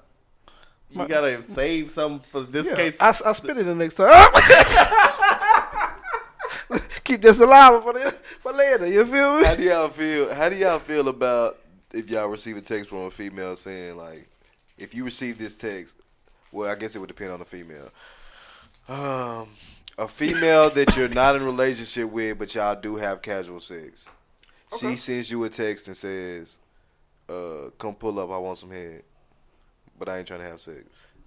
[0.91, 3.01] you My- gotta save some for this Yeah, case.
[3.01, 4.11] I, I spit it the next time.
[7.05, 8.87] Keep this alive for the, for later.
[8.87, 9.45] You feel me?
[9.45, 10.33] How do y'all feel?
[10.35, 11.59] How do y'all feel about
[11.93, 14.29] if y'all receive a text from a female saying like,
[14.79, 15.97] if you receive this text,
[16.53, 17.91] well, I guess it would depend on the female.
[18.89, 19.49] Um,
[19.99, 24.07] a female that you're not in a relationship with, but y'all do have casual sex.
[24.79, 26.59] She sends you a text and says,
[27.29, 28.31] uh, "Come pull up.
[28.31, 29.03] I want some head,
[30.01, 30.79] but I ain't trying to have sex."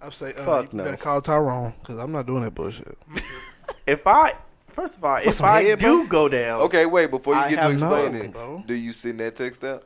[0.02, 0.84] I say, uh, Fuck you no.
[0.84, 2.98] better call Tyrone because I'm not doing that bullshit.
[3.86, 4.32] if I,
[4.66, 6.06] first of all, if some I head, do bro?
[6.08, 7.10] go down, Okay, wait.
[7.10, 9.84] Before you I get to have explaining, no, do you send that text out?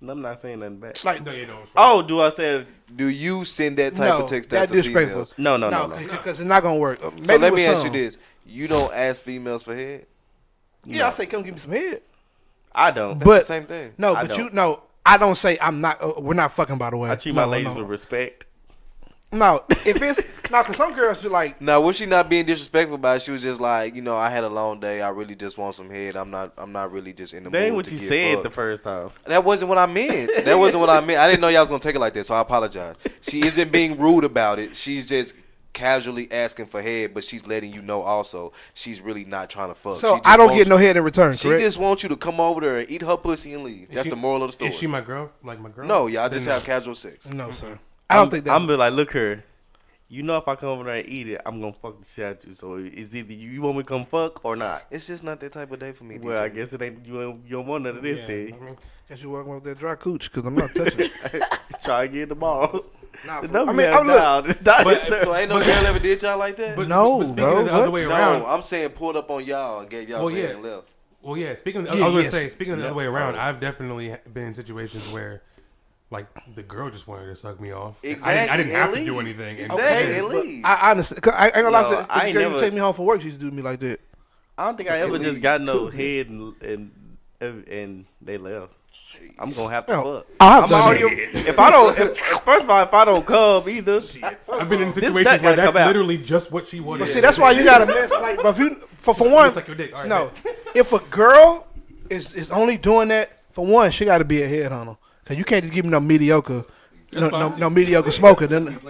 [0.00, 1.02] I'm not saying nothing back.
[1.04, 1.68] Like, No, you don't.
[1.76, 4.74] Oh, do I say Do you send that type no, of text that out to
[4.74, 5.24] disrespectful.
[5.26, 5.34] females?
[5.38, 6.06] no, no, no, No, no?
[6.06, 7.00] because it's not gonna work.
[7.04, 7.92] Uh, Maybe So let with me ask you some.
[7.92, 10.06] this: You don't ask females for head?
[10.84, 12.02] Yeah, I say, come give me some head.
[12.72, 13.18] I don't.
[13.18, 13.92] That's But the same thing.
[13.98, 14.54] no, I but you don't.
[14.54, 14.82] no.
[15.08, 16.02] I don't say I'm not.
[16.02, 16.76] Uh, we're not fucking.
[16.76, 17.80] By the way, I treat no, my ladies no.
[17.80, 18.44] with respect.
[19.32, 21.60] No, if it's no, because some girls do like.
[21.62, 23.22] Now, was she not being disrespectful about it?
[23.22, 25.00] She was just like, you know, I had a long day.
[25.00, 26.14] I really just want some head.
[26.14, 26.52] I'm not.
[26.58, 28.44] I'm not really just in the That mood ain't what to you said fucked.
[28.44, 29.10] the first time.
[29.26, 30.44] That wasn't what I meant.
[30.44, 31.20] That wasn't what I meant.
[31.20, 32.96] I didn't know y'all was gonna take it like that, so I apologize.
[33.22, 34.76] She isn't being rude about it.
[34.76, 35.34] She's just
[35.72, 39.74] casually asking for head, but she's letting you know also she's really not trying to
[39.74, 39.98] fuck.
[39.98, 41.34] So I don't wants- get no head in return.
[41.34, 41.62] She Correct?
[41.62, 43.88] just wants you to come over there and eat her pussy and leave.
[43.90, 44.70] Is That's she- the moral of the story.
[44.70, 45.30] Is she my girl?
[45.42, 45.86] Like my girl?
[45.86, 47.26] no, y'all just Then- have casual sex.
[47.26, 47.78] no, sir.
[48.10, 48.52] I don't I'm, think that.
[48.54, 49.44] I'm be like, look here.
[50.10, 52.24] You know, if I come over there and eat it, I'm gonna fuck the shit
[52.24, 52.54] out you.
[52.54, 54.86] So it's either you, you want me to come fuck or not.
[54.90, 56.18] It's just not that type of day for me.
[56.18, 57.04] Well, I guess it ain't.
[57.06, 58.54] You, ain't, you don't want none of this Yeah, day.
[58.58, 58.76] I mean,
[59.10, 61.12] Guess you working with that dry cooch because I'm not touching it.
[61.70, 62.84] Just try to get the ball.
[63.26, 64.48] Nah, The for- number I mean, has I'm look, dialed.
[64.50, 66.76] It's not But- it's- So ain't no girl ever did y'all like that?
[66.76, 67.92] But, No, but speaking bro, of the other what?
[67.92, 70.44] way no, I'm saying pulled up on y'all and gave y'all Well, yeah.
[70.50, 70.88] and left.
[71.22, 71.54] well, yeah.
[71.54, 73.10] Speaking, of, Yeah, I was gonna say, speaking of the other way No.
[73.12, 75.42] around, I've definitely been in situations where,
[76.10, 77.96] like, the girl just wanted to suck me off.
[78.02, 79.58] I didn't, Exactly, I didn't and have to do anything.
[79.60, 80.64] And- Exactly, Okay, and leave.
[80.64, 81.82] I honestly, cause I ain't gonna lie.
[81.82, 83.20] No, to I this ain't girl never- you take me home from work.
[83.20, 84.00] She used to do me like that.
[84.56, 86.90] I don't think I ever you just got no head and and
[87.40, 88.74] and they left.
[89.38, 90.26] I'm gonna have to No, fuck.
[90.40, 91.22] I have I'm already.
[91.38, 94.02] If I don't, if, first of all, if I don't come either,
[94.52, 97.00] I've been in situations nut where that's literally just what she wanted.
[97.00, 98.10] But see, that's why you gotta mess.
[98.10, 99.92] Like, but if you for for one, Looks like your dick.
[99.94, 100.58] All right, no, bet.
[100.74, 101.66] if a girl
[102.10, 104.96] is is only doing that for one, she got to be a headhunter.
[105.24, 106.64] Cause you can't just give me no mediocre,
[107.12, 108.46] no, no, no mediocre smoker.
[108.46, 108.80] Then,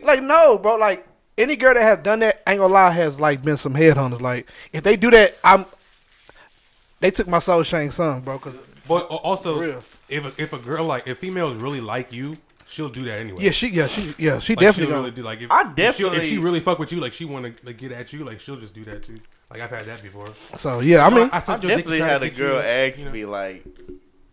[0.00, 0.76] like, no, bro.
[0.76, 4.20] Like any girl that has done that, ain't gonna lie, has like been some headhunters.
[4.20, 5.66] Like if they do that, I'm.
[7.00, 8.38] They took my soul Shang Tsung, bro.
[8.38, 8.54] Cause
[8.88, 9.60] But also,
[10.08, 13.44] if a, if a girl like if females really like you, she'll do that anyway.
[13.44, 15.02] yeah, she, yeah, she, yeah, she Like, definitely she'll gonna.
[15.02, 17.24] really do like if I if she'll- if, she really fuck with you, like she
[17.24, 19.16] want to like get at you, like she'll just do that too.
[19.50, 20.28] Like I've had that before.
[20.56, 22.44] So yeah, I mean, I, I sucked your dick to definitely had a get you,
[22.44, 23.10] girl ask you know.
[23.12, 23.64] me like,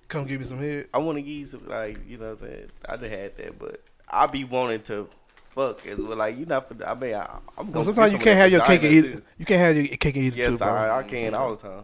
[0.08, 0.88] come give me some head.
[0.93, 2.65] I want to give you some, like, you know what I'm saying?
[2.89, 5.08] I done had that, but I be wanting to
[5.51, 5.86] fuck.
[5.88, 8.38] As well, like, you not for, I mean, I, I'm Well, going sometimes you can't
[8.38, 9.06] have your cake and eat.
[9.06, 9.23] it.
[9.38, 10.73] You can't have your cake and eat it Yes, too, bro.
[10.73, 11.84] I, I can all the time.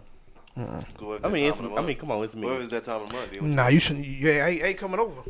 [1.00, 2.45] So if I mean, it's, time of the I mean, come on, it's me.
[2.47, 3.32] What is that time of month?
[3.32, 3.52] then?
[3.56, 4.06] Nah, you shouldn't.
[4.06, 5.21] Yeah, I ain't, ain't coming over.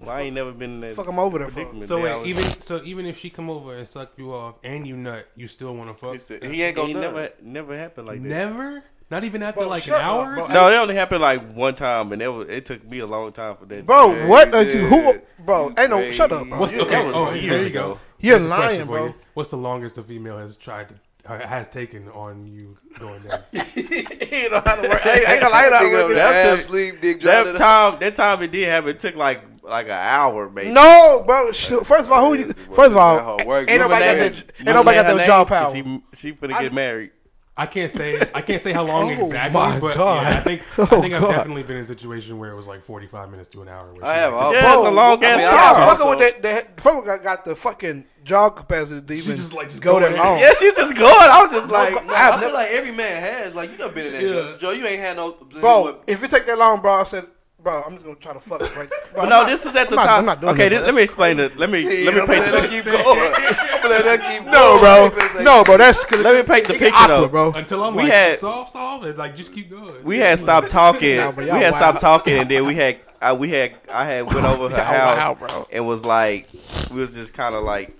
[0.00, 1.82] Well, I ain't never been in that Fuck 'em over there for.
[1.82, 4.86] So wait, always- even so, even if she come over and suck you off and
[4.86, 6.12] you nut, you still want to fuck?
[6.12, 7.14] He said- He ain't it gonna ain't nut.
[7.14, 8.28] never, never happened like that.
[8.28, 10.48] Never, not even after Bro, like an shut up, hour.
[10.52, 13.32] No, it only happened like one time, and it was, it took me a long
[13.32, 13.86] time for that.
[13.86, 14.54] Bro, Yeah, what?
[14.54, 15.14] Are you, who?
[15.44, 16.10] Bro, ain't no.
[16.10, 16.58] Shut up, bro.
[16.60, 16.90] What's You- okay?
[16.90, 17.98] that was oh, years ago.
[18.18, 19.06] You're Here's lying, bro.
[19.06, 19.14] you.
[19.34, 23.42] What's the longest a female has tried to, or has taken on you going down?
[23.52, 25.06] you know how to work.
[25.06, 26.14] I ain't gonna lie, Nigga that on.
[26.14, 27.54] That sleep, dick driving.
[27.54, 28.90] That time, that time it did happen.
[28.90, 30.70] It took like like an hour, maybe.
[30.72, 31.52] No, bro.
[31.52, 32.38] First of all, who?
[32.38, 34.34] You, first of all, That whole ain't nobody got Illuminati.
[34.36, 34.52] that.
[34.58, 35.74] Ain't nobody got that jaw power.
[35.74, 37.10] She, she finna get married.
[37.58, 40.22] I can't say I can't say how long Oh, exactly, my but God.
[40.22, 41.30] yeah, I think I Oh, think I've God.
[41.32, 43.92] definitely been in a situation where it was like forty five minutes to an hour.
[43.94, 44.56] where I she have like, also.
[44.56, 45.54] Yeah, it's a long I ass mean, time.
[45.58, 46.42] I have Y'all fucking also- with that.
[46.42, 50.00] that fucking got, got the fucking jaw capacity to even just, like, just go go
[50.00, 50.38] that long.
[50.38, 51.10] Yeah, she's just going.
[51.30, 53.54] I was just like, Nah, I've I feel never- like every man has.
[53.54, 54.28] Like you done been in that Yeah.
[54.28, 54.56] Joe.
[54.58, 55.32] Joe, you ain't had no.
[55.60, 57.24] Bro, what- if it take that long, bro, I said,
[57.66, 58.88] bro, I'm just gonna try to fuck it right.
[59.12, 60.82] Bro, but no, not- this is at the I'm not- I'm not doing okay, this,
[60.82, 61.56] let me explain it.
[61.56, 62.98] Let me Shit, let me I'm paint let the that keep going.
[63.06, 64.52] I'm gonna let that keep going.
[64.52, 65.10] No, bro.
[65.10, 65.76] People say- No, bro.
[65.76, 67.28] That's Let me paint the picture, awkward, though.
[67.28, 67.52] bro.
[67.54, 70.04] until I'm We like had- soft, soft, and like just keep going.
[70.04, 71.16] we had stopped talking.
[71.16, 74.04] Nah, but we y'all had stopped talking, and then we had I we had I
[74.04, 75.66] had went over her house wild, bro.
[75.72, 76.48] and was like,
[76.92, 77.96] we was just kind of like,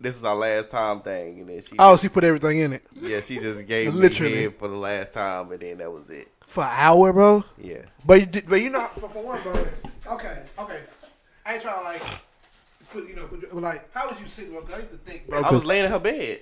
[0.00, 2.72] this is our last time thing, and then she Oh, just- she put everything in
[2.74, 4.32] it yeah, she just gave Literally.
[4.34, 6.28] me head for the last time, and then that was it.
[6.50, 7.44] For an hour, bro.
[7.62, 9.52] Yeah, But you, did- but you know, for, for one, bro.
[10.14, 10.80] Okay, okay.
[11.46, 12.02] I ain't trying to like
[12.90, 14.62] put you know, put, you- like how was you sitting, bro?
[14.62, 15.40] 'Cause I need to think, bro.
[15.42, 16.40] I was laying in her bed.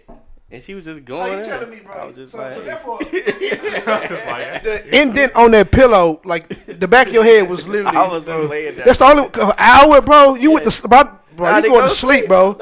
[0.51, 1.21] and she was just going.
[1.21, 1.39] So going.
[1.39, 1.51] you in.
[1.51, 1.95] telling me, bro?
[1.95, 7.09] I was just so, like, so therefore, the indent on that pillow, like the back
[7.09, 7.97] of your head was literally.
[7.97, 8.85] I was just uh, laying there.
[8.87, 10.35] That's the only hour, bro.
[10.37, 11.05] You went to s- bro,
[11.37, 12.59] bro Nah, you going go to sleep, bro.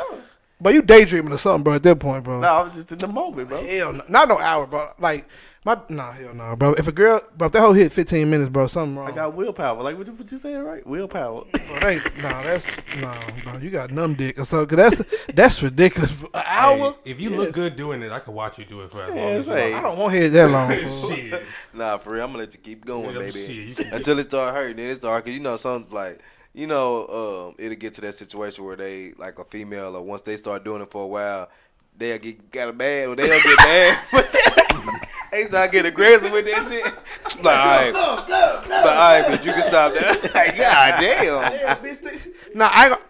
[0.60, 1.74] But you daydreaming or something, bro.
[1.74, 2.40] At that point, bro.
[2.40, 3.62] no, I was just in the moment, bro.
[3.62, 4.88] Hell, no, not no hour, bro.
[4.98, 5.26] Like
[5.66, 6.72] my, nah, hell no, bro.
[6.74, 9.08] If a girl, bro, if that whole hit fifteen minutes, bro, something wrong.
[9.08, 9.82] I got willpower.
[9.82, 10.86] Like what, you- what you saying, right?
[10.86, 11.44] Willpower.
[11.52, 13.58] Bro, that, nah, that's nah, bro.
[13.60, 14.78] You got numb dick or something.
[14.78, 16.12] Cause that's that's ridiculous.
[16.22, 16.92] An hour.
[17.04, 17.38] hey, if you Yes.
[17.38, 19.46] look good doing it, I could watch you do it for as long Yeah, as
[19.48, 19.74] you say.
[19.74, 20.68] I don't want to hear that long.
[20.88, 21.10] fool.
[21.10, 21.42] Shit.
[21.74, 24.18] Nah, for real, I'm gonna let you keep going, Yeah, baby, shit, you can- until
[24.20, 24.76] it start hurting.
[24.76, 26.20] Then it start, cause you know some like.
[26.54, 30.22] You know, um, it'll get to that situation where they like a female, or once
[30.22, 31.50] they start doing it for a while,
[31.98, 33.98] they'll get got a bad, or they'll get mad.
[35.32, 36.94] they start getting aggressive with that shit.
[37.42, 40.30] Like, all right, but all right, but you can stop that.
[40.34, 42.56] like, god damn.
[42.56, 42.88] Nah, I.
[42.88, 43.00] ain't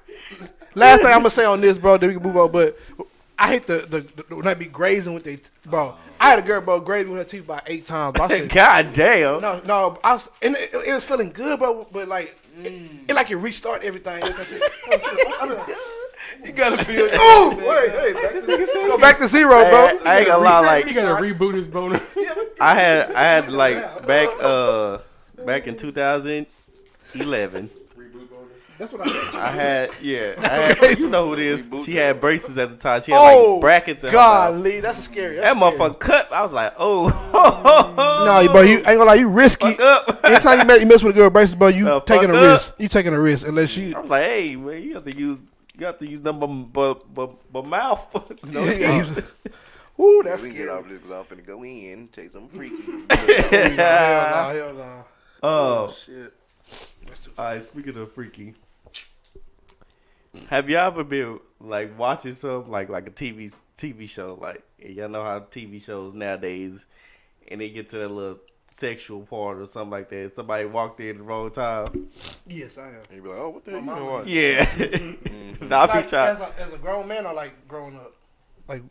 [0.77, 1.97] Last thing I'm gonna say on this, bro.
[1.97, 2.53] Then we can move on.
[2.53, 2.79] But
[3.39, 5.95] I hate the the, the when they be grazing with they bro.
[6.21, 8.17] I had a girl, bro, grazing with her teeth about eight times.
[8.17, 8.27] Bro.
[8.27, 9.41] I said, God damn.
[9.41, 11.87] no, no, I was, and it, it was feeling good, bro.
[11.93, 14.23] But like, it like it restart everything.
[14.23, 15.35] It's like, oh, shit.
[15.41, 15.77] I'm like,
[16.45, 17.05] You gotta feel.
[17.07, 19.89] Ooh, wait, hey, back to, go back to zero, bro.
[20.05, 22.01] I ain't gonna lie, like You gotta reboot his boner.
[22.61, 24.99] I had I had like back uh
[25.45, 27.71] back in 2011.
[28.79, 29.35] That's what I said.
[29.41, 30.49] I had yeah, I
[30.87, 31.71] had, you know who it is.
[31.85, 33.01] She had braces at the time.
[33.01, 34.53] She had like Oh, brackets in her mouth.
[34.53, 35.37] Golly, that's scary.
[35.37, 35.79] That's That scary.
[35.79, 36.31] motherfucker cut.
[36.33, 39.65] I was like, oh, No, bro, you ain't gonna lie, you risky.
[40.25, 42.43] Anytime you mess, you mess with a girl braces, bro, you Uh, taking a up.
[42.53, 42.75] risk.
[42.79, 43.97] You taking a risk unless you.
[43.97, 45.47] I was like, hey man, you have to use
[45.79, 48.33] you have to use them but but but, but mouth.
[48.45, 49.17] no, Yeah, it's yeah, not.
[49.17, 49.23] you-
[50.05, 50.69] Ooh, that's we can scary.
[50.69, 52.83] get off this because I'm finna go in, take some freaky.
[53.11, 55.05] Hell no, hell no.
[55.43, 55.87] Oh.
[55.89, 56.33] oh, Shit.
[57.39, 57.63] all right.
[57.65, 58.55] Speaking of freaky,
[60.51, 65.09] have y'all ever been like watching some like like a TV TV show like y'all
[65.09, 66.85] know how TV shows nowadays
[67.49, 68.39] and they get to that little
[68.77, 70.33] sexual part or something like that.
[70.35, 72.09] Somebody walked in the wrong time.
[72.47, 73.07] Yes, I have.
[73.15, 74.33] You be like, oh, what the hell you mama- been watching?
[74.33, 74.69] Yeah.
[75.67, 78.15] nah, I Like, be as, a, as a grown man, I like growing up,
[78.69, 78.83] like,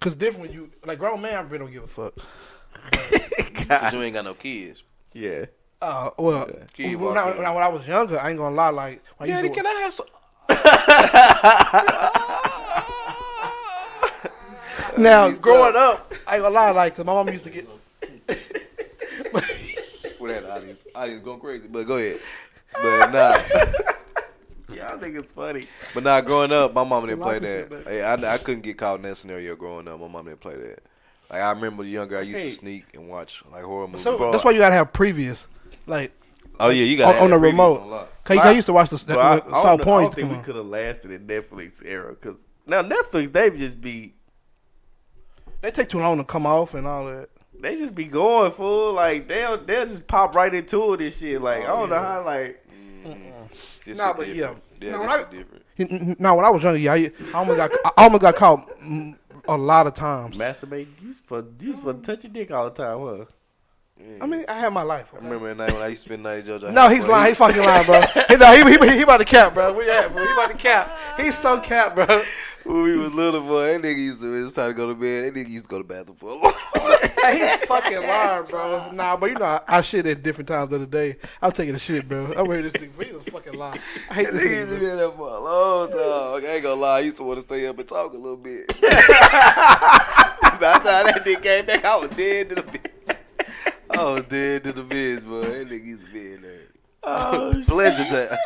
[0.00, 2.14] cause different when you like grown man, I really don't give a fuck.
[3.68, 4.82] Cause you ain't got no kids.
[5.12, 5.44] Yeah.
[5.80, 8.70] Uh, well, Kid when, I, when, I, when I was younger, I ain't gonna lie.
[8.70, 10.06] Like, when I used to, I have some?
[15.02, 16.70] now growing up, I ain't gonna lie.
[16.70, 17.68] Like, cause my mom used to get.
[20.20, 21.68] Well, that audience, audience going crazy.
[21.68, 22.18] But go ahead.
[22.74, 25.68] But nah, Y'all think it's funny.
[25.94, 26.20] but nah.
[26.20, 27.84] Growing up, my mom didn't play Lock this shit that.
[27.84, 27.92] back.
[27.92, 30.00] Hey, I, I couldn't get caught in that scenario growing up.
[30.00, 30.82] My mom didn't play that.
[31.30, 32.46] Like I remember younger, I used Hey.
[32.46, 34.02] to sneak and watch like horror movies.
[34.02, 34.32] So Bro.
[34.32, 35.46] that's why you gotta have previous,
[35.86, 36.10] like,
[36.58, 37.78] oh yeah, you got on the remote.
[38.24, 40.02] Cause But I- I used to watch the But I, I, saw don't, know- I
[40.02, 44.14] don't think we could have lasted in Netflix era because now Netflix they just be
[45.60, 47.28] They take too long to come off and all that.
[47.60, 51.40] They just be going full like they'll they'll just pop right into it and shit
[51.42, 52.64] like oh, I don't know how like
[53.84, 54.34] This Nah, but yeah.
[54.34, 54.62] different.
[54.80, 56.20] yeah, Nah, this I- different.
[56.20, 58.70] No, when I was younger, yeah, I, I almost got I almost got caught
[59.48, 60.36] a lot of times.
[60.36, 63.24] masturbate you for you for to touch your dick all the time huh
[64.22, 65.06] I mean, I had my life.
[65.12, 66.72] I remember that night when I used to spend night at JoJo.
[66.72, 67.10] No, he's bro.
[67.10, 67.28] lying.
[67.30, 68.00] He's fucking lying, bro.
[68.28, 69.72] He, no, he, he, he about to cap, bro.
[69.72, 70.24] Where you at, bro?
[70.24, 70.88] He about to cap.
[71.16, 72.06] He's so cap, bro.
[72.68, 74.94] When we was little boy, that nigga used to it was time to go to
[74.94, 75.24] bed.
[75.24, 76.52] That nigga used to go to the bathroom for a long
[77.22, 78.90] Hey, he's fucking lying, bro.
[78.92, 81.16] Nah, but you know, I, I shit at different times of the day.
[81.40, 82.32] I'm taking a shit, bro.
[82.36, 82.90] I'm ready to stick.
[83.02, 83.80] He was fucking lying.
[84.10, 84.80] I hate That this nigga used to nigga.
[84.80, 84.90] be bro.
[84.92, 86.00] in there for a long time.
[86.44, 88.36] I ain't gonna lie, I used to want to stay up and talk a little
[88.36, 88.68] bit.
[88.80, 93.20] By the time that nigga came back, I was dead to the bitch.
[93.90, 95.40] I was dead to the bitch, boy.
[95.42, 96.60] That nigga used to be in there.
[97.04, 98.38] oh Pleasure time.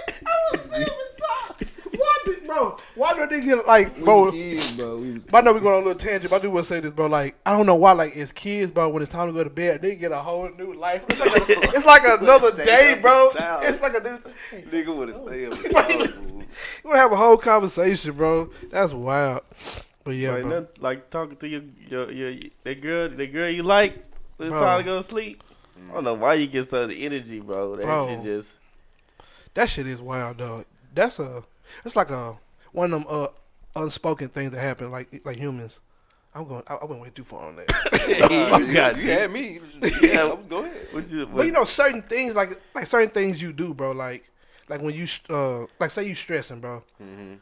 [2.03, 2.76] Why, did, bro?
[2.96, 4.30] Why do they get like, bro?
[4.32, 4.96] Kids, bro.
[4.98, 6.68] We was I know we're going on a little tangent, but I do want to
[6.68, 7.07] say this, bro.
[7.07, 9.50] Like, I don't know why, like, as kids, bro, when it's time to go to
[9.50, 11.05] bed, they get a whole new life.
[11.11, 11.44] It's like, a,
[11.76, 13.28] it's like another day, bro.
[13.34, 14.64] It's like a new thing.
[14.64, 15.53] nigga want to stay up.
[15.53, 15.88] and talk.
[16.84, 18.50] We're gonna have a whole conversation, bro.
[18.70, 19.42] That's wild.
[20.05, 20.50] But yeah, like, bro.
[20.50, 22.34] nothing- like talking to your your your
[22.64, 23.94] that girl the girl you like
[24.36, 24.61] when it's Bro.
[24.61, 25.42] time to go to sleep
[25.90, 28.09] I don't know why you get such energy bro that Bro.
[28.09, 28.59] shit just
[29.55, 30.64] that shit is wild, dog.
[30.94, 31.44] That's a.
[31.85, 32.37] It's like a
[32.73, 33.29] one of them uh,
[33.77, 35.81] unspoken things that happen, like like humans.
[36.35, 36.62] I'm going.
[36.66, 37.68] I, I went way too far on that.
[38.51, 39.61] Nah, you got you had me.
[40.01, 40.87] Yeah, go ahead.
[40.93, 43.93] what you but you know, certain things like like certain things you do, bro.
[43.93, 44.25] Like
[44.68, 46.83] like when you uh like say you stressing, bro.
[47.03, 47.35] Mm-hmm.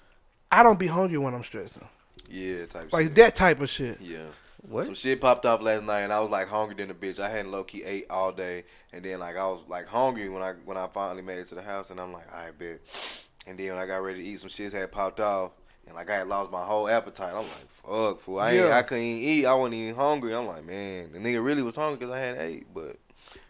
[0.51, 1.87] I don't be hungry when I'm stressing.
[2.29, 3.15] Yeah, type Like shit.
[3.17, 4.01] that type of shit.
[4.01, 4.25] Yeah.
[4.69, 7.21] what Some shit popped off last night, and I was like hungry than a bitch.
[7.21, 10.43] I hadn't low key ate all day, and then like I was like hungry when
[10.43, 12.81] I when I finally made it to the house, and I'm like, I bet.
[13.47, 15.53] And then when I got ready to eat, some shit had popped off,
[15.87, 17.31] And like I had lost my whole appetite.
[17.31, 18.39] I'm like, fuck, fool.
[18.39, 18.77] I ain't, Yeah.
[18.77, 19.47] I couldn't even eat.
[19.47, 20.35] I wasn't even hungry.
[20.35, 22.67] I'm like, man, the nigga really was hungry because I had ate.
[22.73, 22.97] But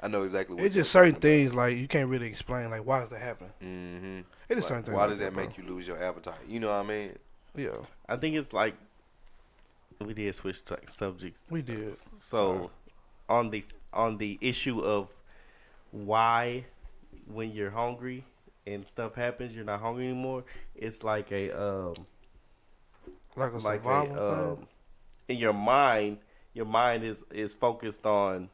[0.00, 2.70] I know exactly what It's just certain things like you can't really explain.
[2.70, 3.48] Like why does that happen?
[3.62, 4.20] Mm-hmm.
[4.48, 4.94] It is certain things.
[4.94, 5.44] why like does that bro.
[5.44, 6.40] make you lose your appetite?
[6.48, 7.18] You know what I mean?
[7.56, 7.76] Yeah,
[8.08, 8.74] I think it's like
[10.00, 11.48] we did switch t- subjects.
[11.50, 11.94] we did.
[11.94, 12.70] So
[13.28, 15.10] on the on the issue of
[15.90, 16.64] why
[17.26, 18.24] when you're hungry
[18.66, 20.44] and stuff happens you're not hungry anymore,
[20.74, 21.94] it's like a um
[23.36, 24.66] Like a like a survival um
[25.28, 26.18] in your mind
[26.54, 28.48] your mind is is focused on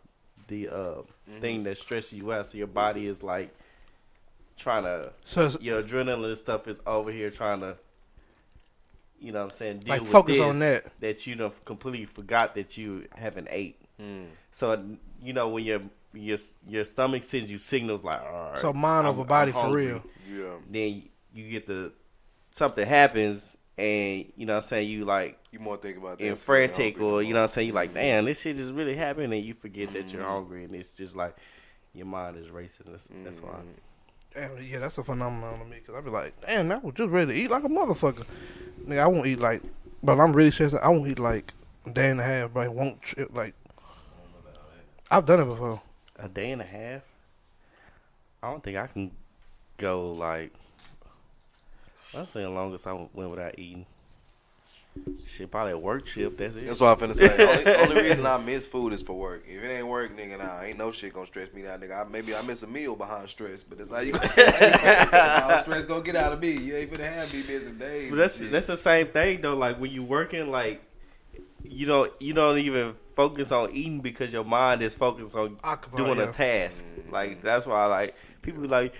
[0.48, 1.02] the uh
[1.40, 3.52] thing that's stressing you out so your body is like
[4.56, 5.12] trying to.
[5.24, 7.76] So it's your adrenaline and stuff is over here trying to
[9.18, 11.00] you know what I'm saying deal like with focus this, on that.
[11.00, 13.80] that you done completely forgot that you haven't ate.
[14.00, 14.26] Mm.
[14.50, 14.84] So
[15.22, 15.80] you know when your
[16.14, 20.02] your your stomach sends you signals like, all right, So mind over body for real.
[20.30, 20.44] Yeah.
[20.70, 21.02] Then
[21.34, 21.92] you get the
[22.50, 26.24] something happens and you know what I'm saying you like You more think about that.
[26.26, 28.96] in frantic or you know what I'm saying you like damn this shit just really
[28.96, 30.16] happened and you forget that Mm-hmm.
[30.16, 31.36] you're hungry and it's just like
[31.92, 32.86] your mind is racing.
[32.90, 33.50] That's, that's why.
[33.50, 33.64] Mhm.
[34.34, 37.08] Damn, yeah, that's a phenomenon to me because I be like, damn, I was just
[37.10, 38.24] ready to eat like a motherfucker.
[38.86, 39.62] Nigga, I won't eat like,
[40.02, 40.74] but I'm really stressed.
[40.74, 41.52] I won't eat like
[41.86, 43.54] a day and a half, but I won't trip like.
[45.10, 45.80] I've done it before.
[46.18, 47.02] A day and a half.
[48.42, 49.10] I don't think I can
[49.76, 50.52] go like.
[52.14, 53.86] I'm saying the longest I went without eating.
[55.26, 56.38] Shit, probably a work shift.
[56.38, 56.66] That's it.
[56.66, 57.28] That's what I'm finna say.
[57.76, 59.44] only, only reason I miss food is for work.
[59.46, 62.06] If it ain't work, nigga, nah, ain't no shit gonna stress me out, nigga.
[62.06, 64.12] I, maybe I miss a meal behind stress, but that's how you.
[64.12, 66.52] that's how stress gonna get out of me.
[66.52, 68.10] You ain't finna have me missing days.
[68.10, 69.56] But that's that's the same thing though.
[69.56, 70.82] Like when you working, like
[71.62, 75.96] you don't you don't even focus on eating because your mind is focused on Occupied,
[75.98, 76.28] doing yeah.
[76.28, 76.84] a task.
[76.84, 77.12] Mm-hmm.
[77.12, 78.94] Like that's why like people be like,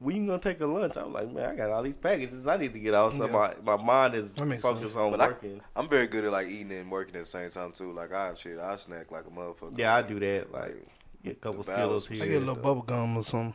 [0.00, 2.72] "We gonna take a lunch?" I'm like, man, I got all these packages I need
[2.72, 3.32] to get off, so Yeah.
[3.64, 4.96] my my mind is That makes focused sense.
[4.96, 5.60] on But I- working.
[5.74, 7.92] I'm very good at like eating and working at the same time too.
[7.92, 9.76] Like I shit, I snack like a motherfucker.
[9.76, 10.52] yeah, I do that.
[10.52, 10.88] Like Like
[11.24, 12.62] get a couple the Skittles balance I get a little though.
[12.62, 13.54] bubble gum or something.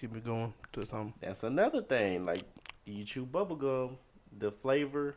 [0.00, 1.14] Keep it going to something.
[1.20, 2.26] That's another thing.
[2.26, 2.42] Like
[2.84, 3.96] you chew bubble gum,
[4.36, 5.14] the flavor,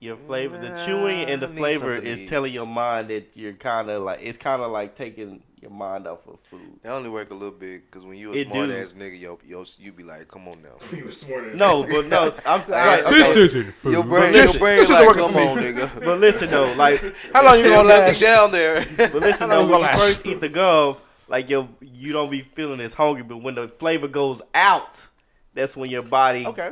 [0.00, 3.30] your flavor, the chewing and the Nah, I need flavor is telling your mind that
[3.34, 6.78] you're kind of like it's kind of like taking your mind off of food.
[6.84, 8.76] they only work a little bit because when you a It smart do.
[8.76, 10.76] ass nigga, yo, yo, you be like, come on now.
[10.96, 11.52] You were smarter.
[11.52, 13.08] No, but no, I'm Hey, right, okay.
[13.08, 13.18] okay.
[13.34, 13.92] This isn't food.
[13.92, 15.46] Your brain, listen, your brain this is like, working come for me.
[15.48, 16.04] on, nigga.
[16.04, 17.00] But listen though, like,
[17.32, 18.20] How long you gonna nothing last?
[18.20, 18.86] down there.
[18.96, 20.96] but listen How though, when you you first eat the gum,
[21.26, 25.08] like your you don't be feeling as hungry, but when the flavor goes out,
[25.54, 26.70] that's when your body Okay.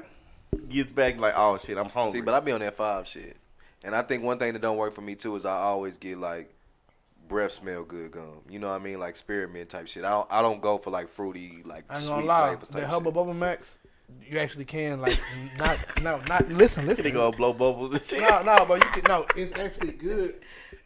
[0.68, 2.18] Gets back like, oh shit, I'm hungry.
[2.18, 3.36] See, but I be on that five shit,
[3.84, 6.18] and I think one thing that don't work for me too is I always get
[6.18, 6.53] like
[7.28, 8.40] breath smell good gum.
[8.49, 8.99] You know what I mean?
[8.99, 10.05] Like spearmint type shit.
[10.05, 10.26] I don't.
[10.30, 12.49] I don't go for like fruity, like I ain't sweet gonna lie.
[12.49, 13.14] flavors That type Hubba shit.
[13.14, 13.78] Bubble Max,
[14.24, 15.18] you actually can like
[15.59, 17.05] not no not listen listen.
[17.05, 18.20] they gonna blow bubbles and shit.
[18.20, 19.26] No, no, but you can no.
[19.36, 20.36] It's actually good,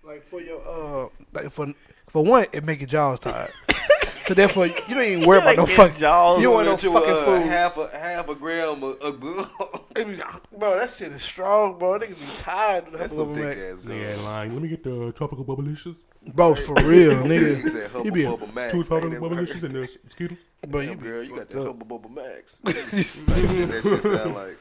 [0.02, 1.72] like for your uh, like for
[2.08, 3.50] for one, it make your jaws tired.
[4.26, 5.96] so therefore, you don't even worry about no Get fucking.
[5.98, 6.40] jaws.
[6.42, 7.46] You want no fucking uh, food.
[7.46, 9.46] Half a half a gram of, of gum.
[10.58, 11.98] Bro, that shit is strong, bro.
[11.98, 13.92] Niggas be tired of the That's Hubba some Bubble thick ass gum.
[13.96, 14.52] Nigga ain't lying.
[14.52, 15.96] Let me get the tropical bubblicious.
[16.34, 18.04] Bro, for real, He nigga.
[18.04, 18.72] You be a- Bubba Max.
[18.72, 19.64] Two ain't tropical it, bubblicious word?
[19.64, 20.38] and the Skittles.
[20.68, 21.78] Bro, you girl, you got the that up.
[21.78, 22.60] Hubba Bubba Max.
[22.64, 24.58] That's what that shit sound like.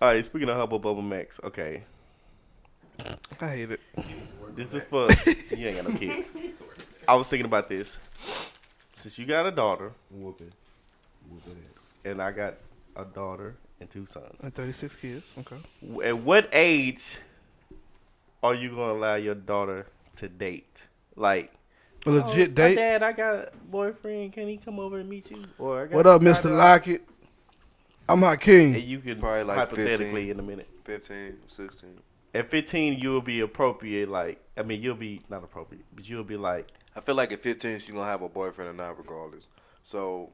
[0.00, 1.84] All right, speaking of Hubba Bubba Max, okay,
[3.40, 3.80] I hate it.
[4.54, 5.08] this is for
[5.56, 6.30] you ain't got no kids.
[7.08, 7.96] I was thinking about this
[9.02, 10.52] since you got a daughter Whooping.
[11.28, 12.08] Whooping it.
[12.08, 12.54] and I got
[12.94, 14.36] a daughter and two sons.
[14.42, 15.26] And 36 kids.
[15.38, 15.56] Okay.
[16.04, 17.18] At what age
[18.42, 19.86] are you gonna allow your daughter
[20.16, 20.86] to date?
[21.16, 21.52] Like
[22.06, 22.76] A legit oh, date.
[22.76, 24.32] Dad, I got a boyfriend.
[24.32, 25.42] Can he come over and meet you?
[25.58, 26.44] Or I got What up, Mr.
[26.44, 26.54] daughter.
[26.54, 27.08] Lockett?
[28.08, 28.74] I'm Hot King.
[28.74, 30.30] And you can Probably like hypothetically 15.
[30.30, 30.68] in a minute.
[30.84, 31.90] 15, 16.
[32.34, 34.08] At 15, you will be appropriate.
[34.08, 37.40] Like I mean, you'll be not appropriate, but you'll be like I feel like at
[37.40, 39.46] 15, she's gonna have a boyfriend or not, regardless.
[39.82, 40.30] So,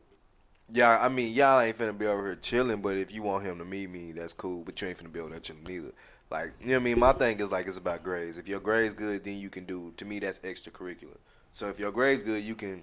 [0.70, 3.58] yeah, I mean, y'all ain't finna be over here chilling, but if you want him
[3.58, 4.64] to meet me, that's cool.
[4.64, 5.92] But you ain't finna be over there chilling neither.
[6.30, 6.98] Like, you know what I mean?
[6.98, 8.38] My thing is like it's about grades.
[8.38, 9.94] If your grades good, then you can do.
[9.96, 11.16] To me, that's extracurricular.
[11.52, 12.82] So if your grades good, you can,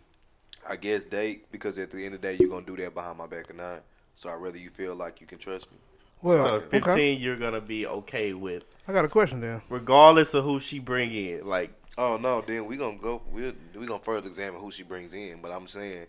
[0.68, 3.18] I guess, date because at the end of the day, you're gonna do that behind
[3.18, 3.84] my back or not.
[4.16, 5.78] So I'd rather you feel like you can trust me.
[6.26, 6.54] Well, so.
[6.56, 6.80] okay.
[6.82, 9.62] 15, you're gonna be okay with, I got a question then.
[9.70, 11.48] regardless of who she bring in.
[11.48, 13.22] Like Oh no, then we gonna go.
[13.32, 15.40] We we gonna further examine who she brings in.
[15.42, 16.08] But I'm saying,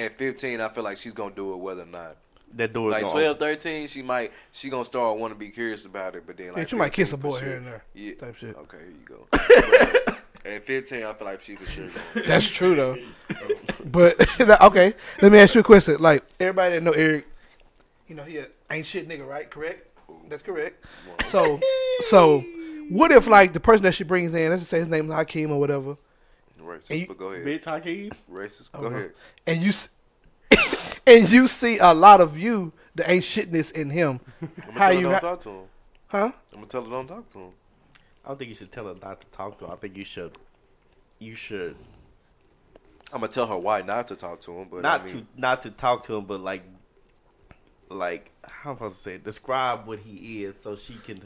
[0.00, 2.16] at 15, I feel like she's gonna do it whether or not.
[2.54, 5.50] that door is like gonna 12, 13, she might she gonna start want to be
[5.50, 7.66] curious about it, but then like Yeah, she might kiss a boy for here and
[7.66, 7.84] there.
[7.94, 8.14] Yeah.
[8.14, 8.56] Type shit.
[8.56, 9.26] Okay, here you go.
[10.46, 11.88] But, At 15, I feel like she for sure.
[12.14, 12.96] Gonna, That's true though.
[13.84, 14.14] but
[14.62, 15.96] okay, let me ask you a question.
[15.98, 17.24] Like everybody that know Airrick,
[18.06, 19.50] you know he a ain't shit nigga, right?
[19.50, 19.86] Correct.
[20.28, 20.84] That's correct.
[21.26, 21.60] So,
[22.08, 22.40] so
[22.90, 25.12] what if like the person that she brings in, let's just say his name is
[25.12, 25.96] Hakeem or whatever,
[26.60, 27.44] Racist, And you- but go ahead.
[27.46, 28.10] Bitch, Hakeem.
[28.32, 28.86] Racist, go no.
[28.96, 29.12] ahead.
[29.46, 29.72] and you
[31.06, 34.78] and you see a lot of you that ain't shitness in him, I'm gonna How
[34.78, 35.64] tell her you don't ha- talk to him.
[36.08, 36.32] huh?
[36.52, 37.50] I'm gonna tell her don't talk to him.
[38.24, 39.72] I don't think you should tell her not to talk to her.
[39.72, 40.32] I think you should.
[41.18, 41.76] You should
[43.12, 45.26] I'm gonna tell her why not to talk to him, but not I mean, to
[45.40, 46.62] not to talk to him, but like,
[47.88, 49.14] like how am I supposed to say?
[49.14, 49.24] It?
[49.24, 51.20] Describe what he is, so she can,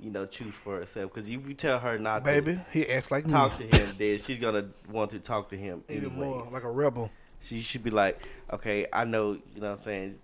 [0.00, 1.12] you know, choose for herself.
[1.12, 3.94] Because if you tell her not Baby, he acts like to me, talk to him,
[3.98, 7.10] then she's gonna want to talk to him even more like a rebel.
[7.40, 8.20] She should be like,
[8.52, 10.20] okay, I know, you know what I'm saying?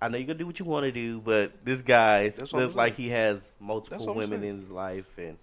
[0.00, 2.52] I know you're going to do what you want to do, but this guy That's
[2.52, 5.16] what I'm looks like he has multiple women in his life.
[5.16, 5.38] And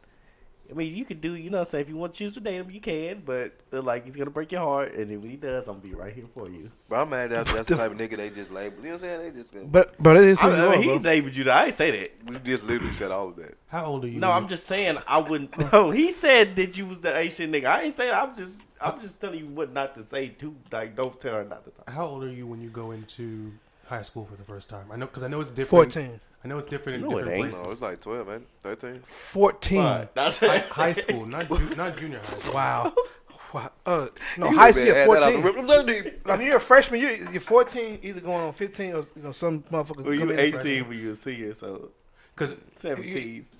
[0.70, 1.82] I mean, you could do, you know what I'm saying?
[1.84, 4.28] If you want to choose to date him, you can, but they're like, he's going
[4.28, 4.93] to break your heart.
[4.93, 6.70] And then when he does, I'm going to be right here for you.
[6.88, 8.78] But I'm mad that that's the type of nigga they just label.
[8.78, 9.34] You know what I'm saying?
[9.34, 10.97] They just gonna, But but it is who I, you I are, mean, he bro.
[10.97, 11.49] labeled you.
[11.49, 12.11] I ain't say that.
[12.30, 13.57] we just literally said all of that.
[13.67, 14.20] How old are you?
[14.20, 15.49] No, when I'm just saying I wouldn't.
[15.74, 17.65] No, he said that you was the Asian nigga.
[17.65, 18.13] I ain't saying.
[18.13, 18.61] I'm just.
[18.82, 20.55] I'm just telling you what not to say too.
[20.72, 21.89] Like, don't tell her not to talk.
[21.89, 23.51] How old are you when you go into
[23.88, 24.86] high school for the first time?
[24.91, 25.91] I know because I know it's different.
[25.93, 26.20] Fourteen.
[26.44, 27.52] I know it's different in No, it different ain't.
[27.52, 27.62] places.
[27.64, 28.46] No, it's like 12, man.
[28.62, 29.00] 13.
[29.04, 29.82] Fourteen.
[29.82, 32.54] But that's high, high school, not ju- not junior high school.
[32.54, 32.94] Wow.
[33.52, 33.72] Wow.
[33.84, 35.42] Uh, no, You high school, yeah, fourteen.
[35.42, 35.84] the
[36.14, 39.32] rip- Like you're a freshman, you're, you're 14, either going on 15 or you know
[39.32, 40.06] some motherfuckers.
[40.06, 40.88] Well, you come in 18 freshman.
[40.90, 41.90] when you're a senior, so
[42.36, 43.12] Because 17.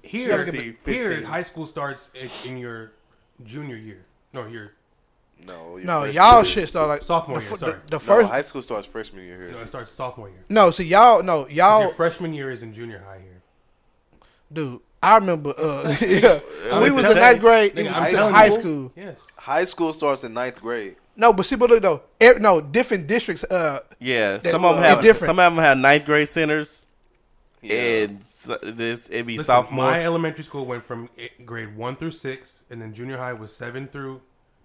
[0.04, 1.24] here, 16, here, 15.
[1.24, 2.92] high school starts in, in your
[3.44, 4.06] junior year.
[4.32, 4.74] No, your
[5.46, 6.46] No, your No, freshman y'all year.
[6.46, 7.72] shit start like Sophomore the, year, fir- sorry.
[7.74, 9.52] The, the No, first, high school starts freshman year here.
[9.52, 10.44] no, it starts sophomore year.
[10.50, 13.42] no, see y'all, no, 'Cause y'all, Your freshman year is in junior high here.
[14.52, 14.82] dude.
[15.02, 17.42] I remember, uh, yeah, when we I'm was telling in ninth you.
[17.42, 17.72] grade.
[17.74, 18.52] Nigga, It was I'm just telling high you.
[18.60, 18.92] school.
[18.98, 19.20] Yes.
[19.38, 20.98] High school starts in ninth grade.
[21.16, 23.46] No, but see, but look though, every, no, different districts.
[23.46, 25.26] Uh, Yeah, That- some of them they're have different.
[25.26, 26.90] some of them have ninth grade centers,
[27.62, 27.76] Yeah.
[27.76, 29.86] and so this it'd be Listen, sophomore.
[29.86, 33.56] My elementary school went from eight, grade one through six, and then junior high was
[33.56, 34.20] seven through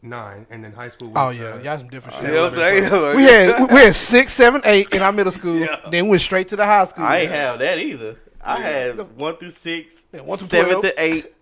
[0.05, 1.11] nine, and then high school.
[1.11, 2.35] Was, oh yeah, uh, y'all some different you shit.
[2.35, 3.17] know what I'm saying?
[3.17, 5.67] We had we had six, seven, eight in our middle school.
[5.91, 7.05] Then went straight to the high school.
[7.05, 8.17] I ain't have that either.
[8.43, 10.83] I had one through six, Yeah, one through seven 12.
[10.85, 11.35] to eight,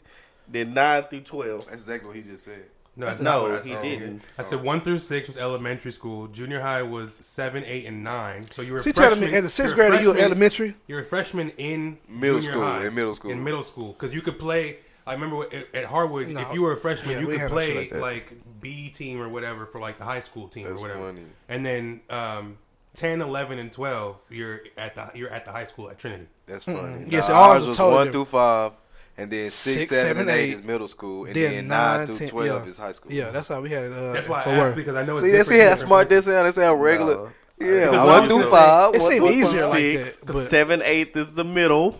[0.49, 1.61] then nine through twelve.
[1.67, 2.65] That's exactly what he just said.
[2.95, 4.21] No, that's No, not he didn't.
[4.39, 6.27] I said one through six was elementary school.
[6.29, 8.45] Junior high was seven, eight, and nine.
[8.51, 8.79] So you were.
[8.79, 10.75] a She telling me freshman- as a sixth you're grader you were elementary.
[10.87, 13.31] You're a freshman in Middle school, high, in middle school.
[13.31, 14.77] In middle school, because you could play.
[15.07, 16.41] I remember at, at Harwood, No.
[16.41, 18.61] if you were a freshman, Yeah, you we could had no shit play like like
[18.61, 21.07] B team or whatever for like the high school team That's or whatever.
[21.09, 21.25] funny.
[21.49, 22.59] And then um,
[22.95, 26.27] 10, 11, and twelve, you're at the you're at the high school at Trinity.
[26.47, 26.79] That's funny.
[27.01, 28.29] Nah, Yes, ours ours was was totally one different.
[28.29, 28.73] through five,
[29.17, 30.55] and then six, Six, seven, seven, and eight eight.
[30.55, 32.69] is middle school, and Then then, nine, nine, through 10 twelve yeah.
[32.71, 33.13] is high school.
[33.13, 33.93] Yeah, that's how we had it.
[33.93, 34.77] Uh, That's why for I asked work.
[34.77, 36.27] because I know it's See, that's different see in how different smart places.
[36.27, 36.47] they sound.
[36.49, 37.15] They sound regular.
[37.15, 37.33] No.
[37.61, 38.95] Yeah, one through five.
[38.95, 39.71] it one seemed easier five.
[39.71, 41.97] like six, that, but- seven, eight is the middle,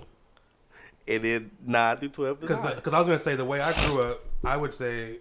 [1.09, 4.25] and then nine through twelve Because I was gonna say the way I grew up,
[4.45, 5.19] I would say,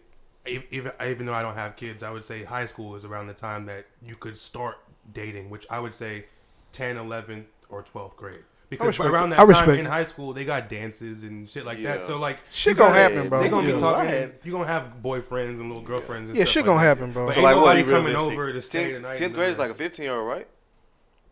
[0.47, 3.27] e- even even though I don't have kids, I would say high school is around
[3.27, 4.77] the time that you could start
[5.13, 6.25] dating, which I would say
[6.71, 8.39] 10, 11, or twelfth grade.
[8.69, 9.85] Because respect around that I time in it.
[9.85, 12.01] high school, they got dances and shit like that.
[12.01, 13.41] So like, Shit gonna gotta- happen, bro.
[13.41, 13.73] They gonna Yeah.
[13.75, 14.09] be talking.
[14.11, 14.33] Right.
[14.45, 16.29] You gonna have boyfriends and little girlfriends.
[16.29, 16.85] And Yeah, stuff shit like gonna that.
[16.87, 17.25] happen, bro.
[17.25, 18.33] But So, ain't like, what nobody are you coming realistic?
[18.39, 20.47] over to stay the 10, 10th grade is like a 15 year old, right?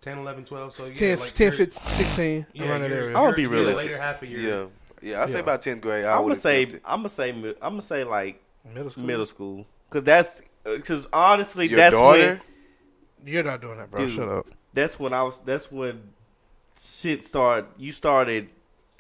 [0.02, 0.74] 10, 11, 12.
[0.74, 3.18] So yeah, 10, like 10 15, 16, yeah, around that area.
[3.18, 3.88] I wanna be you're realistic.
[3.88, 4.40] Later half a year.
[4.40, 4.66] Yeah.
[5.02, 5.40] Yeah, I say Yeah.
[5.44, 6.06] about 10th grade.
[6.06, 6.64] I I'm would gonna say.
[6.86, 8.42] I'm gonna say I'm gonna say like
[8.74, 9.04] Middle school.
[9.06, 12.42] middle school because that's uh, because honestly Your that's daughter?
[13.24, 14.06] when You're not doing that, bro.
[14.06, 14.16] Dude.
[14.16, 14.48] Shut up.
[14.74, 16.02] that's when I was that's when
[16.78, 17.70] shit started.
[17.78, 18.50] You started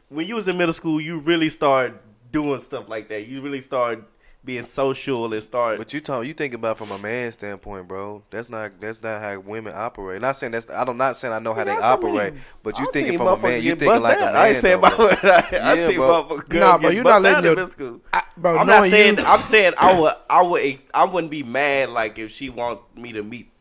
[0.09, 0.99] when you was in middle school.
[1.01, 3.27] You really start doing stuff like that.
[3.27, 4.03] You really start
[4.43, 5.77] being social and start.
[5.77, 8.23] But you talk, you think about from a man's standpoint, bro.
[8.31, 10.21] That's not that's not how women operate.
[10.21, 12.33] Not saying that's I'm not saying I know how they I many- operate,
[12.63, 13.55] but you I've thinking from a man.
[13.61, 14.35] You get thinking bust like a man.
[14.35, 14.97] I ain't saying about.
[14.97, 15.07] bro.
[15.07, 16.23] I, I see bro.
[16.23, 18.01] motherfuckers Nah, girls bro, you bust not letting down your- school.
[18.13, 19.17] I, bro, I'm not saying.
[19.17, 20.13] you, I'm saying I would.
[20.29, 20.79] I would.
[20.93, 23.51] I wouldn't be mad like if she want me to meet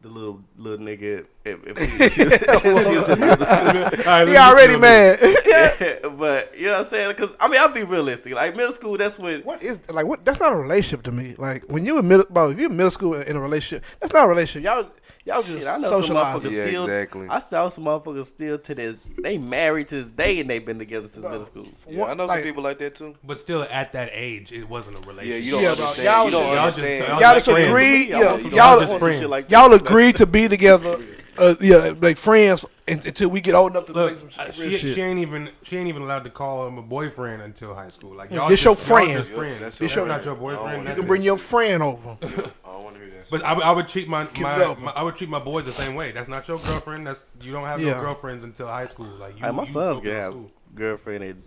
[0.00, 3.58] the little little nigga if, if she, she, was, she was in middle school.
[3.58, 5.18] All right, he already feel mad.
[5.48, 7.10] Yeah, but you know what I'm saying?
[7.10, 8.34] Because I mean, I'll be realistic.
[8.34, 9.42] Like middle school, that's when.
[9.42, 10.06] what is like?
[10.06, 10.24] What?
[10.24, 11.34] That's not a relationship to me.
[11.36, 12.50] Like when you in middle, bro.
[12.50, 14.64] If you in middle school in a relationship, that's not a relationship.
[14.64, 14.90] Y'all,
[15.28, 16.36] y'all just Shit, I know some socialize.
[16.42, 16.84] motherfuckers Yeah, still.
[16.84, 17.28] exactly.
[17.28, 18.96] I still some motherfuckers still to this.
[19.22, 21.66] They married to this day and they've been together since middle school.
[21.88, 23.14] Yeah, I know Like- some people like that too.
[23.22, 25.44] But still, at that age, it wasn't a Yeah, relationship.
[25.44, 26.04] you don't Yeah, bro, understand.
[26.06, 26.98] y'all you don't y'all just- understand.
[27.08, 27.68] y'all Y'all just just friends.
[27.68, 28.08] agreed.
[28.08, 29.18] Y'all Yeah, want some- y'all, want some friends.
[29.20, 29.52] shit like that.
[29.52, 30.98] y'all agreed to be together.
[31.38, 34.54] Uh, yeah, like friends until we get old enough to Look, make some shit.
[34.54, 34.94] she, shit.
[34.94, 38.14] she ain't even she ain't even allowed to call him a boyfriend until high school.
[38.14, 39.18] Like Yeah, y'all, this just, your y'all friend.
[39.20, 39.60] just friends.
[39.60, 40.26] That's That's, your not friend.
[40.26, 40.88] your boyfriend.
[40.88, 42.16] you can bring your friend over.
[42.22, 43.30] I don't want to hear that.
[43.30, 45.72] But I, would- I would treat my my, my I would treat my boys the
[45.72, 46.12] same way.
[46.12, 47.06] That's not your girlfriend.
[47.06, 47.92] That's you don't have Yeah.
[47.94, 49.06] no girlfriends until high school.
[49.06, 50.50] Like you, Hey, my you sons focus can have school.
[50.74, 51.42] girlfriend in,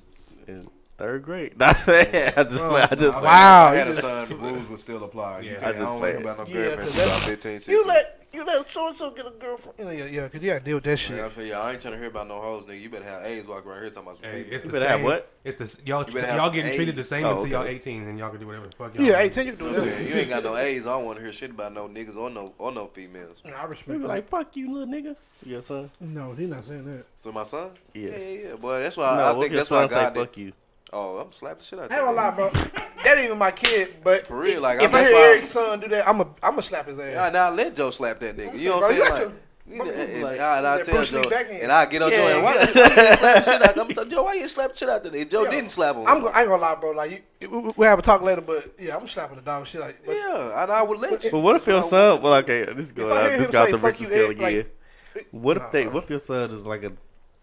[0.48, 0.70] in
[1.02, 1.54] third grade.
[1.58, 2.38] That's it.
[2.38, 2.82] I just play.
[2.82, 3.24] I just play.
[3.24, 3.68] Wow.
[3.68, 5.42] If I had a son, the rules would still apply.
[5.42, 5.54] You Yeah.
[5.56, 7.60] can't, I I, just don't play about no Yeah, girlfriend 'cause until I'm that's- 15,
[7.60, 7.74] 16.
[7.76, 9.78] You let you let so and so get a girlfriend.
[9.78, 11.20] You know, yeah, yeah, cause you gotta deal with that Yeah, shit.
[11.20, 12.80] I'm saying, yeah, I ain't trying to hear about no hoes, nigga.
[12.80, 14.54] You better have A's walking around here talking about some Hey, females.
[14.56, 15.32] it's You the better have what?
[15.44, 17.66] It's the y'all You better have y'all some getting treated the same Oh, until y'all
[17.66, 19.74] 18 and y'all can do whatever the fuck y'all Yeah, eighteen, you can You do
[19.74, 19.98] know what I'm that.
[19.98, 20.08] saying?
[20.08, 20.86] You ain't got no A's.
[20.88, 23.42] I don't want to hear shit about no niggas or no or no females.
[23.46, 24.08] I We respect be that.
[24.08, 25.16] like, fuck you, little nigga.
[25.46, 25.90] Your son.
[26.00, 27.04] no, he's not saying that.
[27.20, 27.72] So my son?
[27.94, 28.12] Yeah.
[28.12, 28.56] Yeah, yeah, yeah.
[28.56, 30.14] Boy, that's why no, I, I what think if your that's why son say God
[30.14, 30.20] did.
[30.28, 30.54] fuck you?
[30.94, 32.52] Oh, I'm slapping the shit out I ain't gonna that lie, bro.
[33.04, 35.80] That ain't even my kid, but For real, like, if I'm- I hear Airrick's son
[35.80, 37.12] do that, I'm a I'm gonna slap his ass.
[37.14, 38.60] Yeah, now let Joe slap that nigga.
[38.60, 39.08] You know what I'm saying?
[39.10, 39.34] got Like,
[39.68, 41.22] you know, and, and I, and I tell Bruce Joe,
[41.62, 42.36] and I get on Joe, Yeah.
[42.36, 43.80] and why, why you slap the shit out?
[43.80, 45.30] I'm like, Joe, why you slap the shit out that nigga?
[45.32, 46.06] Joe Yo, didn't slap him.
[46.06, 46.92] I'm go- I ain't gonna lie, bro.
[46.92, 49.66] Like you, we, we- we'll have a talk later, but yeah, I'm slapping the dog
[49.66, 49.82] shit.
[49.82, 51.32] Like, but yeah, and I would let you.
[51.32, 52.22] But what if your son?
[52.22, 53.38] Well, okay, this is If going I hear out.
[53.40, 55.26] This him got say, the "Fuck Richter you, scale Airrick," like, again.
[55.32, 55.84] What if Nah, they?
[55.86, 55.94] bro.
[55.94, 56.92] What if your son is like a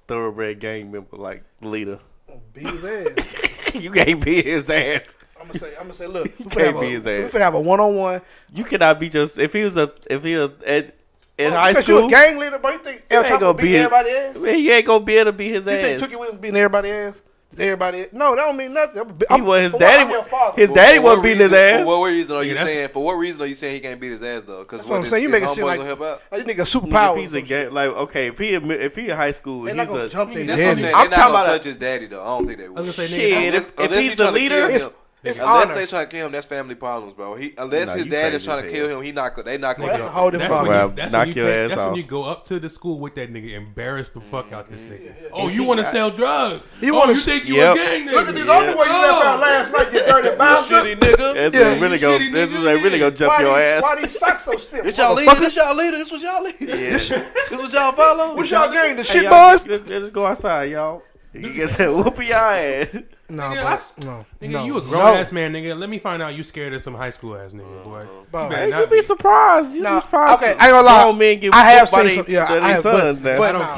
[0.06, 1.98] thoroughbred gang member, like leader?
[2.52, 3.74] Beat his ass.
[3.74, 5.16] you can't be his ass.
[5.40, 7.12] I'm gonna say, I'm gonna say, look, you can't finna have, be a, his we
[7.12, 7.32] ass.
[7.32, 8.22] finna have a one on one.
[8.52, 10.94] You cannot be just if he was a if he was at
[11.38, 12.00] in oh, high because school.
[12.00, 14.36] you a gang leader, but you think El Chapo gonna beating be- everybody ass?
[14.38, 15.74] Man, he ain't gonna be able to be his ass.
[15.74, 16.12] You think.
[16.12, 17.14] Tookie Williams beating everybody ass?
[17.56, 19.02] Everybody, no, that don't mean nothing.
[19.30, 20.12] I'm, He was his daddy.
[20.28, 20.60] Father.
[20.60, 21.80] His daddy wasn't beating his ass.
[21.80, 22.88] For what reason are you Yeah, saying?
[22.90, 24.58] For what reason are you saying he can't beat his ass though?
[24.60, 25.22] Because That's what I'm saying.
[25.22, 26.22] You make it seem like, help out.
[26.30, 27.14] like you nigga Nigga, superpower.
[27.14, 29.90] if he's a gang, like okay, if he if he in high school, They're he's
[29.92, 30.80] not a jump their That's what I'm daddy.
[30.80, 30.94] saying.
[30.94, 32.22] I'm They're not talking gonna about touch his daddy though.
[32.22, 32.78] I don't think they would.
[32.78, 34.92] I was gonna say, Shit, nigga, if, if Unless he's the leader, It's, him.
[35.24, 35.74] It's Unless honor.
[35.74, 37.34] they trying to kill him, that's family problems, bro.
[37.34, 38.86] He unless Nah, his you dad is crazy trying as to hell.
[38.88, 39.44] kill him, he not gonna.
[39.46, 39.98] They not Well, gonna.
[39.98, 41.68] that's a whole different That's when, Well, you, that's, knock when you your take, ass
[41.70, 41.86] that's off.
[41.88, 44.80] when you go up to the school with that nigga, embarrass the fuck out this
[44.82, 45.12] nigga.
[45.32, 46.62] Oh, you want to sell drugs?
[46.80, 47.74] You oh, wanna- you think you Yep.
[47.74, 48.12] a gang nigga?
[48.12, 48.52] Look at this Yeah.
[48.58, 50.76] underwear you left out last night, you dirty bastard.
[50.84, 51.34] Shitty nigga.
[51.34, 52.18] that's Yeah, what really you go.
[52.18, 52.98] shitty This nigga, is they really yeah.
[52.98, 53.82] gonna jump why your these, ass.
[53.82, 54.84] Why these socks so stiff?
[54.84, 55.34] This y'all leader.
[55.34, 55.96] This y'all leader.
[55.98, 56.56] This what y'all leader.
[56.68, 57.10] This
[57.50, 58.36] what y'all follow.
[58.36, 58.94] What's y'all gang?
[58.96, 59.66] The Hey, shit y'all, boys?
[59.66, 61.02] Let's, let's go outside, y'all.
[61.32, 62.88] You get that whooping y'all ass.
[63.30, 63.64] No, Nigga, bro.
[63.66, 64.64] I s- no, Nigga, no.
[64.64, 65.14] you a grown no.
[65.20, 65.78] ass man, nigga.
[65.78, 67.98] Let me find out you scared of some high school ass nigga, boy.
[67.98, 68.24] Uh-huh.
[68.30, 69.74] Bro, You better Hey, not you'd be surprised.
[69.74, 70.42] You'd No, be surprised.
[70.42, 71.02] okay, I ain't gonna lie.
[71.02, 73.38] Grown men get I have whooped by seen some- yeah, I have, sons, but- man.
[73.38, 73.74] but- I don't Nah.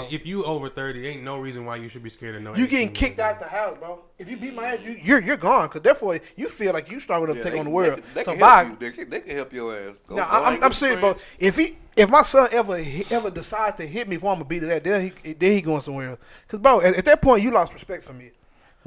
[0.00, 0.06] care.
[0.10, 2.56] If you over thirty, ain't no reason why you should be scared of no.
[2.56, 3.22] You getting kicked nigga.
[3.22, 4.00] out the house, bro.
[4.18, 5.68] If you beat my ass, you, you're you're gone.
[5.68, 7.94] Cause therefore you feel like you struggle to Yeah, take they- on the world.
[7.94, 8.64] can- They so can bye.
[8.64, 8.90] help you.
[8.90, 9.96] They can, they can help your ass.
[10.08, 11.14] Go- No, go I'm, hang I'm, I'm serious, bro.
[11.38, 12.80] If he, if my son ever
[13.12, 15.60] ever decides to hit me for I'm gonna beat his ass, then he then he
[15.60, 16.18] going somewhere else.
[16.48, 18.30] Cause bro, at, at that point you lost respect for me.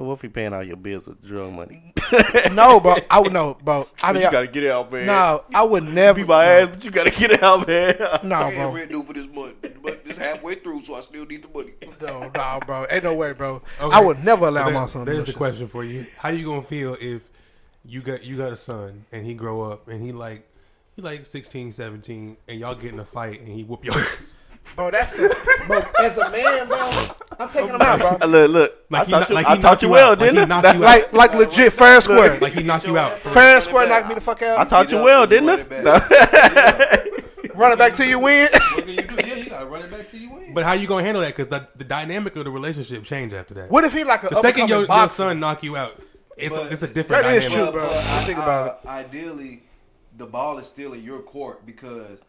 [0.06, 1.94] What if he paying all your bills with drug money?
[2.52, 3.88] no, bro, I would know, bro.
[4.04, 5.06] I mean, you gotta get out, man.
[5.06, 6.20] no, I would never.
[6.20, 7.96] Beat my no, ass, but you gotta get out, man.
[8.24, 8.72] No, I ain't bro.
[8.74, 11.74] rent due for this month, but it's halfway through, so I still need the money.
[12.02, 12.86] No, no, bro.
[12.90, 13.62] Ain't no way, bro.
[13.80, 13.96] Okay.
[13.96, 15.06] I would never allow There- my son.
[15.06, 15.38] There's the shit.
[15.38, 17.22] question for you: How you gonna feel if
[17.86, 20.48] you got you got a son and he grow up and he like
[20.96, 24.34] he like 16, 17, and y'all get in a fight and he whoop your ass?
[24.76, 25.18] Bro, that's
[25.68, 25.82] bro.
[26.00, 26.78] as a man, bro,
[27.40, 28.28] I'm taking him out, bro.
[28.30, 28.86] look, look.
[28.90, 29.36] Like I taught you.
[29.36, 30.20] like I taught you you well, out.
[30.20, 30.62] Like didn't he I?
[30.62, 30.80] you out.
[30.80, 32.40] Like, like legit, fair and square.
[32.40, 33.20] Like he knocked you out.
[33.20, 34.60] Fair and square, knocked me the fuck out.
[34.60, 35.56] I taught you well, didn't I?
[37.56, 38.48] Run it back till you win.
[38.52, 39.16] What can you do?
[39.16, 40.54] Yeah, you gotta run it back till you win.
[40.54, 41.36] But how you gonna handle that?
[41.36, 43.70] Because the, the dynamic of the relationship changed after that.
[43.70, 46.02] What if he like a the second your, your son knock you out,
[46.38, 47.74] it's a, But- it's a different That is dynamic.
[47.74, 47.90] true, bro.
[47.90, 49.64] I, Think about uh, Ideally,
[50.18, 52.22] the ball is still in your court because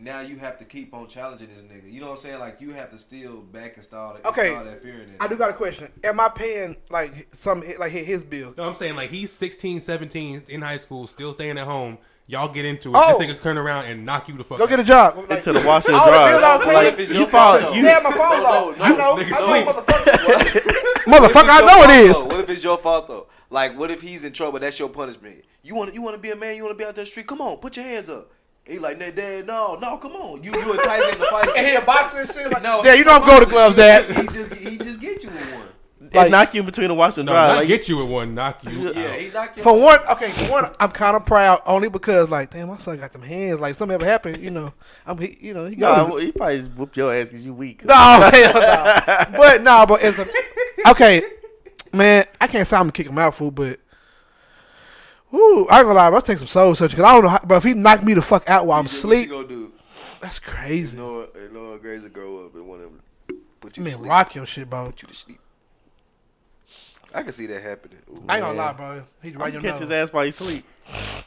[0.00, 1.92] now you have to keep on challenging this nigga.
[1.92, 2.38] You know what I'm saying?
[2.40, 4.48] Like you have to still back and install that, Okay.
[4.48, 5.16] install that fear in it.
[5.20, 5.88] I do got a question.
[6.04, 8.56] Am I paying like some like his bills?
[8.56, 11.98] No, I'm saying like he's 16, 17 in high school, still staying at home.
[12.30, 12.94] Y'all get into it.
[12.94, 13.18] Oh.
[13.18, 14.70] This nigga turn around and knock you the fuck Go out.
[14.70, 15.16] get a job.
[15.16, 16.42] Like, Into the washer and all the bills dryers.
[16.60, 17.88] I'm What if it's you your follow- fault, you- though?
[17.88, 18.78] Yeah, my phone No, off.
[18.78, 19.16] no, I know.
[19.16, 19.66] nigga I sleep.
[19.66, 21.06] know, motherfucker.
[21.06, 22.16] What motherfucker, I know it is.
[22.18, 22.24] though?
[22.26, 23.26] What if it's your fault though?
[23.50, 24.58] Like, what if he's in trouble?
[24.58, 25.42] That's your punishment.
[25.62, 26.54] You want you want to be a man?
[26.56, 27.26] You want to be out there street?
[27.26, 28.30] Come on, put your hands up.
[28.68, 30.42] He like, nah, dad, no, no, come on.
[30.44, 31.48] You you entice him to fight.
[31.56, 32.52] And he a boxer and shit.
[32.52, 34.10] Like, No, yeah, you don't go to gloves, dad.
[34.14, 35.64] He just he just get you with one.
[36.10, 37.48] It knock you in between the washer and No, dryer.
[37.48, 38.92] not Like, get you with one, knock you.
[38.92, 39.18] Yeah, out.
[39.18, 39.62] he knock you.
[39.62, 42.96] For one, okay, for one, I'm kind of proud only because like, damn, my son
[42.98, 43.60] got them hands.
[43.60, 44.72] Like, something ever happened, you know,
[45.06, 46.08] I'm, he, you know, he nah, got.
[46.08, 47.84] well, he probably just whooped your ass because you weak.
[47.84, 49.24] No, hell no.
[49.38, 50.26] But no, but it's a
[50.90, 51.22] okay,
[51.92, 52.24] man.
[52.40, 53.50] I can't say I'm gonna kick him out, fool.
[53.50, 53.78] But
[55.34, 56.16] ooh, I ain't gonna lie, bro.
[56.16, 56.96] Let's take some soul searching.
[56.96, 57.56] Cause I don't know, how, bro.
[57.58, 59.72] If he knocked me the fuck out while I'm What you asleep, gonna do?
[60.20, 60.96] that's You crazy.
[60.96, 64.10] know, you know, Grazer grow up and want to put you to Man, sleep.
[64.10, 64.86] rock your shit, bro.
[64.86, 65.38] Put you to sleep.
[67.14, 67.98] I can see that happening.
[68.10, 68.56] Ooh, I ain't gonna man.
[68.56, 69.02] lie, bro.
[69.22, 70.64] He's I'm right gonna your catch his ass while he sleep.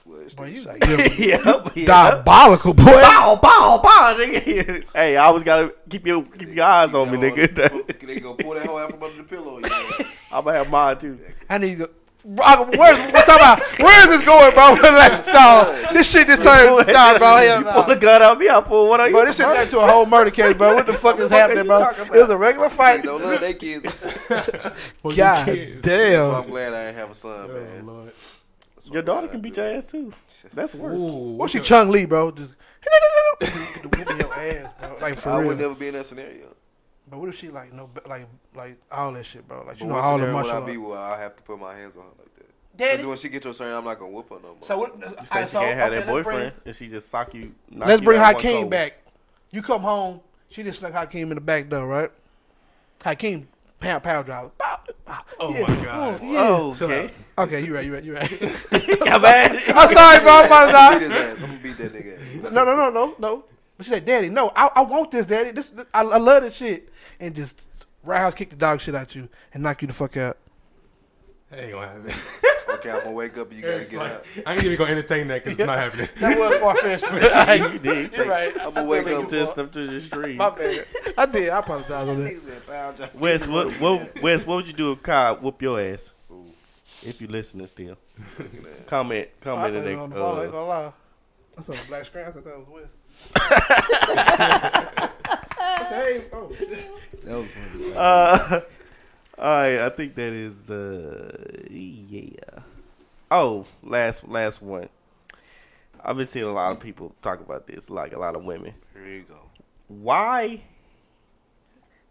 [0.06, 1.20] Well, it's Boy, the you excitement.
[1.20, 1.86] yeah, yeah.
[1.86, 2.86] diabolical, boy.
[2.86, 4.84] Bow, bow, bow, nigga.
[4.96, 7.54] Hey, I always gotta keep your keep your eyes on me, nigga.
[7.56, 7.68] They
[8.08, 8.22] nigga.
[8.24, 9.56] gonna pull that hoe out from under the pillow.
[9.58, 10.06] You know?
[10.32, 11.20] I'm gonna have mine too.
[11.50, 11.90] I need to.
[12.24, 13.60] Bro, where's what talking about?
[13.80, 14.76] Where is this going, bro?
[14.96, 16.88] Like, so, this shit just turned.
[16.94, 17.38] Nah, bro.
[17.38, 19.14] Hell You pull the gun out me, I pull one on you.
[19.14, 20.76] Bro, this shit turned into a whole murder case, bro.
[20.76, 21.78] What the fuck is fuck happening, bro?
[21.80, 23.04] talking It was a regular fight.
[23.04, 23.84] don't love they kids.
[24.30, 25.82] God the kids.
[25.84, 27.86] That's why I'm glad I ain't have a son, Oh, man.
[27.88, 28.12] Lord.
[28.92, 30.12] Your daughter can beat your ass too.
[30.54, 31.02] That's worse.
[31.02, 32.32] Ooh, What's she your- Chung Lee, bro?
[32.32, 34.98] Just get the whoop in your ass, bro.
[35.02, 35.48] Like for I real.
[35.50, 36.48] would never be in that scenario.
[37.12, 39.66] But what if she like no like like all that shit, bro?
[39.68, 41.44] Like you But know all the scenario would martial I be where I have to
[41.44, 42.78] put my hands on her like that?
[42.78, 42.92] Daddy.
[42.94, 44.58] Because when she gets to a certain, I'm not gonna whoop her no more.
[44.62, 44.98] So what?
[44.98, 47.10] You alright, say she so, can't have okay, that let's bring- boyfriend, and she just
[47.10, 47.54] sock you.
[47.70, 49.02] knock Let's you bring Hakeem back.
[49.52, 50.22] You come home.
[50.50, 52.10] She just snuck Hakeem in the back door, right?
[53.04, 53.48] Hakeem
[53.80, 54.52] pound pound driver.
[55.40, 55.62] Oh Yeah.
[55.62, 56.20] my god.
[56.24, 57.14] Oh, Chill okay.
[57.38, 58.30] Okay, you right, you right, you right.
[59.00, 59.52] Got mad.
[59.68, 60.32] I'm sorry, bro.
[60.32, 61.00] I'm I'm sorry.
[61.00, 61.38] beat his ass.
[61.44, 62.52] I'm gonna beat that nigga.
[62.54, 63.44] No, no, no, no, no.
[63.78, 65.52] But she said, "Daddy, no, I, I want this, Daddy.
[65.52, 66.90] This, I, I love this shit."
[67.22, 67.68] And just
[68.04, 70.38] right roundhouse kick the dog shit out you and knock you the fuck out.
[71.50, 72.12] That ain't gonna happen.
[72.76, 73.48] Okay, I'm gonna wake up.
[73.50, 74.26] and You gotta It's get like, out.
[74.46, 76.08] I ain't even gonna entertain that because it's not happening.
[76.20, 78.14] That was far fetched, but you did.
[78.16, 78.54] you're right.
[78.60, 79.28] I'm gonna wake up.
[79.30, 80.38] This stuff to the street.
[80.38, 80.86] My bad.
[81.18, 81.50] I did.
[81.50, 82.30] I apologize on that.
[82.98, 86.12] said, Wes, what, what, Wes, what would you do if Kyle whoop your ass?
[87.04, 87.98] If you're listening still,
[88.88, 89.96] comment, I comment thought in you the.
[89.96, 90.38] was on the phone.
[90.40, 90.94] I ain't Uh, gonna lie.
[91.58, 92.26] That's on the black screen.
[92.26, 92.86] I thought that was Wes.
[93.36, 95.10] I
[95.90, 96.48] hey, oh,
[97.24, 97.94] That was funny.
[97.96, 98.62] uh,
[99.38, 101.32] all right, I think that is uh,
[101.70, 102.60] yeah.
[103.30, 104.90] Oh, last last one.
[106.04, 108.74] I've been seeing a lot of people talk about this, like a lot of women.
[108.94, 109.40] Here you go.
[109.88, 110.64] why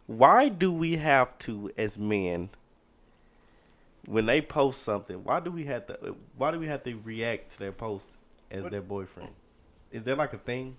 [0.07, 2.51] why do we have to as men
[4.07, 7.53] when they post something why do we have to why do we have to react
[7.53, 8.09] to their post
[8.51, 9.31] as their boyfriend
[9.93, 10.75] is that like a thing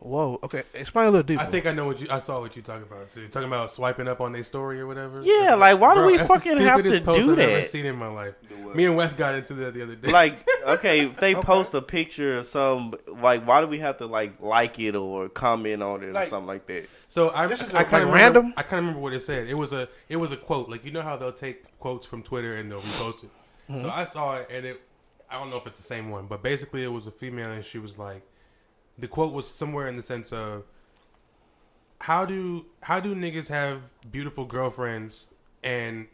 [0.00, 0.38] Whoa.
[0.44, 0.62] Okay.
[0.74, 1.42] Explain a little deeper.
[1.42, 2.06] I think I know what you.
[2.08, 3.10] I saw what you talking about.
[3.10, 5.20] So you're talking about swiping up on their story or whatever.
[5.24, 7.60] Yeah, like, why do we that's the fucking have to stupidest post do I've ever
[7.62, 7.68] that?
[7.68, 8.34] seen in my life.
[8.76, 10.12] Me and Wes got into that the other day.
[10.12, 14.06] like okay if they post a picture of some like why do we have to
[14.06, 17.60] like like it or comment on it or Like- something like that So I, This
[17.62, 18.54] is I like kind of random?
[18.56, 19.48] I kind of remember what it said.
[19.48, 20.68] It was a it was a quote.
[20.68, 23.30] Like you know how they'll take quotes from Twitter and they'll repost it.
[23.68, 23.80] Mm-hmm.
[23.82, 24.80] So I saw it and it.
[25.30, 27.64] I don't know if it's the same one, but basically it was a female and
[27.64, 28.22] she was like,
[28.98, 30.64] the quote was somewhere in the sense of,
[32.00, 35.28] how do how do niggas have beautiful girlfriends
[35.62, 36.06] and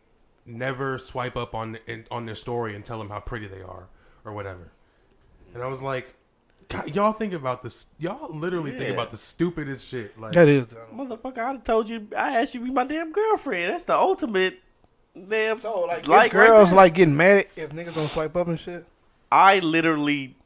[0.47, 1.79] never swipe up on
[2.11, 3.89] on their story and tell them how pretty they are
[4.25, 4.73] or whatever?
[5.55, 6.15] And I was like.
[6.67, 7.89] God, y'all think about this.
[7.99, 10.19] Y'all literally think about the stupidest shit.
[10.19, 10.65] Like, that is.
[10.95, 13.95] motherfucker i done told you i asked you to be my damn girlfriend that's the
[13.95, 14.63] ultimate
[15.29, 18.49] damn So like, like if right girls like getting mad if niggas don't swipe up
[18.49, 18.87] and shit.
[19.31, 20.37] I literally,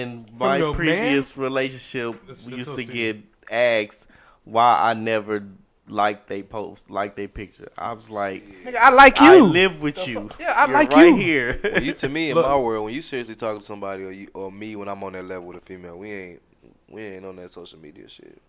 [0.00, 3.16] in my your previous relationship, That's- that's used so to get
[3.50, 4.06] asked
[4.44, 5.44] why I never
[5.88, 7.68] liked they post, like they picture.
[7.76, 9.26] I was like, Nigga, I like you.
[9.26, 10.30] I live with you.
[10.40, 11.16] Yeah, I You're like right you.
[11.16, 11.60] here.
[11.74, 12.46] When you to me in Look.
[12.46, 15.12] my world, when you seriously talk to somebody or you or me when I'm on
[15.12, 16.42] that level with a female, we ain't
[16.88, 18.40] we ain't on that social media shit.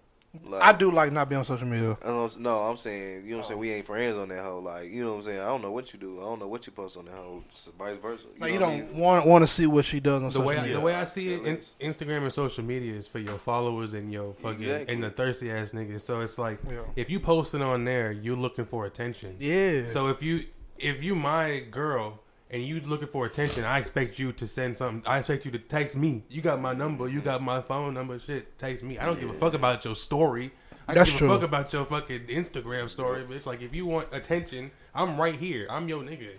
[0.45, 1.95] Like, I do like not being on social media.
[2.01, 3.57] I don't, no, I'm saying, you know what I'm saying?
[3.57, 3.61] Oh.
[3.61, 4.59] We ain't friends on that hoe.
[4.59, 5.39] Like, you know what I'm saying?
[5.39, 6.19] I don't know what you do.
[6.21, 7.43] I don't know what you post on that whole.
[7.77, 8.23] Vice versa.
[8.23, 8.97] You, Like know you don't mean?
[8.97, 10.75] want want to see what she does on the social way I, media.
[10.77, 11.57] the way I see it, in.
[11.87, 14.93] Instagram and social media is for your followers and your fucking Exactly.
[14.95, 16.01] and the thirsty ass niggas.
[16.01, 16.79] So it's like Yeah.
[16.95, 19.35] if you posting on there, you're looking for attention.
[19.39, 19.87] yeah.
[19.87, 20.45] So if you
[20.79, 22.22] if you my girl
[22.53, 25.03] and you looking for attention, I expect you to send something.
[25.09, 26.23] I expect you to text me.
[26.29, 27.09] You got my number.
[27.09, 28.19] You got my phone number.
[28.19, 28.97] Shit, text me.
[28.99, 30.51] I don't give a fuck about your story.
[30.87, 31.31] I That's give true.
[31.31, 33.45] a fuck about your fucking Instagram story, bitch.
[33.45, 35.65] Like if you want attention, I'm right here.
[35.69, 36.29] I'm your nigga.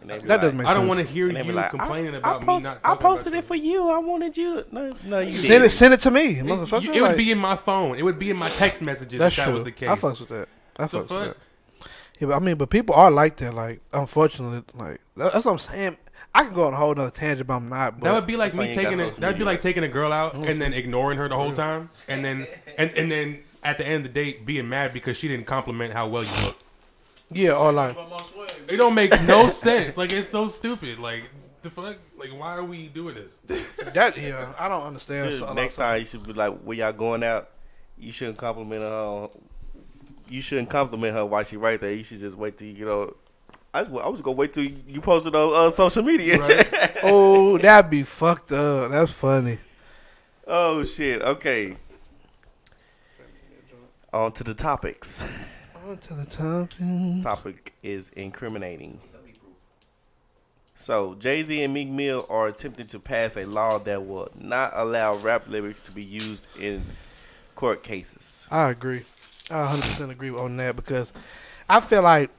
[0.00, 0.76] And that like- doesn't make sense.
[0.76, 2.80] I don't want to hear you like, complaining I, about I, post, me not.
[2.84, 3.88] I posted about it for you.
[3.88, 4.74] I wanted you to.
[4.74, 5.64] No, no, you Send didn't.
[5.66, 6.94] it, send it to me, It, motherfucker.
[6.94, 7.96] it would be in my phone.
[7.96, 9.52] It would be in my text messages That's if that true.
[9.54, 9.88] was the case.
[9.88, 10.48] I fucks with that.
[10.76, 11.36] I So fucks with that.
[12.22, 12.30] Fuck.
[12.30, 13.54] Yeah, but I mean, but people are like that.
[13.54, 15.98] Like, unfortunately, like that's what I'm saying.
[16.34, 18.00] I can go on a whole nother tangent, but I'm not.
[18.00, 19.16] But That would be like That's me you ain't got taking it.
[19.16, 20.44] That'd be like taking a girl out mm-hmm.
[20.44, 22.46] and then ignoring her the whole time, and then
[22.78, 25.92] and and then at the end of the date being mad because she didn't compliment
[25.92, 26.58] how well you look.
[27.30, 27.96] yeah, or like
[28.68, 29.96] It don't make no sense.
[29.96, 30.98] Like it's so stupid.
[30.98, 31.24] Like
[31.62, 31.98] the fuck.
[32.16, 33.36] Like why are we doing this?
[33.92, 34.16] that.
[34.16, 35.30] Yeah, I don't understand.
[35.30, 37.50] Shit, so- next of time you should be like, when y'all going out,
[37.98, 38.88] you shouldn't compliment her.
[38.88, 39.30] on-
[40.32, 41.92] You shouldn't compliment her while she right there.
[41.92, 43.14] You should just wait till you know.
[43.74, 46.38] I was, I was gonna wait till you posted on uh, social media.
[46.38, 46.68] Right?
[47.04, 48.92] Oh, that'd be fucked up.
[48.92, 49.58] That's funny.
[50.46, 51.20] oh shit.
[51.20, 51.76] Okay.
[54.10, 55.24] On to the topics.
[55.84, 57.22] On to the topic.
[57.22, 59.00] Topic is incriminating.
[60.74, 64.72] So Jay Z and Meek Mill are attempting to pass a law that will not
[64.74, 66.84] allow rap lyrics to be used in
[67.54, 68.46] court cases.
[68.50, 69.02] I agree.
[69.52, 71.12] I 100 percent agree on that because
[71.68, 72.30] I feel like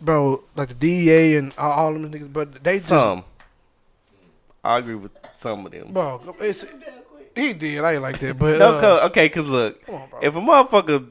[0.00, 3.24] bro, like the DEA and all, all them niggas, but they just, Some.
[4.62, 5.92] I agree with some of them.
[5.92, 6.64] bro, it's,
[7.34, 7.84] he did.
[7.84, 11.08] I ain't like that, but No, uh, cause, okay, cause look, on, if a motherfucker,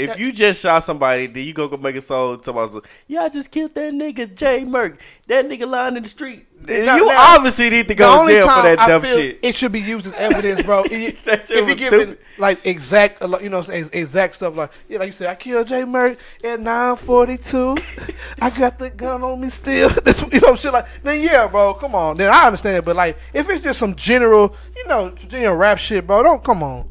[0.00, 2.84] if you just shot somebody, then you go go make a song to myself.
[3.06, 4.98] Yeah, I just killed that nigga Jay Merck.
[5.26, 6.46] That nigga lying in the street.
[6.66, 9.38] Now- you now, obviously need to go to jail for that I dumb shit.
[9.42, 10.84] it should be used as evidence, bro.
[10.90, 12.18] If you giving stupid.
[12.38, 15.34] like exact, you know, what I'm saying exact stuff, like yeah, like you said, I
[15.36, 17.76] killed Jay Merck at nine forty two.
[18.42, 19.90] I got the gun on me still.
[20.32, 20.86] You know shit like.
[21.02, 22.16] Then yeah, bro, come on.
[22.16, 25.78] Then I understand it, but like if it's just some general, you know, general rap
[25.78, 26.88] shit, bro, don't come on,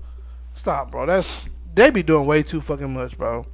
[0.55, 1.05] stop, bro.
[1.05, 1.45] That's
[1.79, 3.45] they be doing way too fucking much, bro.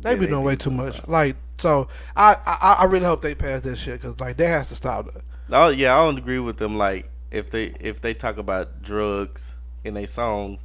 [0.00, 1.06] They Yeah, be they doing do way too much.
[1.06, 4.68] Like so, I I, I really hope they pass that shit because like they has
[4.68, 5.22] to stop that.
[5.50, 6.76] Oh yeah, I don't agree with them.
[6.78, 10.58] Like if they if they talk about drugs in a song,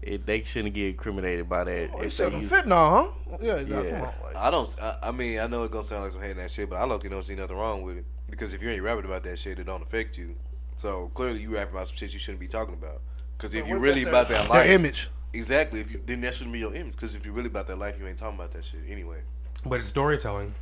[0.00, 1.90] it, they shouldn't get incriminated by that.
[1.92, 3.36] Oh, if he said they use- fentanyl, huh?
[3.40, 3.82] Yeah, yeah.
[3.82, 3.90] Yeah.
[3.90, 4.76] Come on, like, I don't.
[4.80, 6.84] I, I mean, I know it's gonna sound like some hating that shit, but I
[6.84, 9.38] look, you don't see nothing wrong with it because if you ain't rapping about that
[9.38, 10.36] shit, it don't affect you.
[10.76, 13.00] So clearly, you rapping about some shit you shouldn't be talking about.
[13.36, 15.10] Because if you if really that's about that life, image.
[15.32, 15.80] Exactly.
[15.80, 16.92] If you then that shouldn't be your image.
[16.92, 19.18] Because if you're really about that life, you ain't talking about that shit anyway.
[19.64, 20.54] But it's storytelling.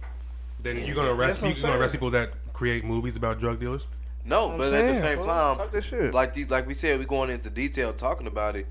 [0.62, 1.68] Then you're gonna arrest That's what I'm people.
[1.68, 3.86] You're gonna arrest people that create movies about drug dealers.
[4.24, 5.26] No, I'm but at the same fool.
[5.26, 6.12] time, shit.
[6.12, 8.66] like these, like we said, we're going into detail talking about it.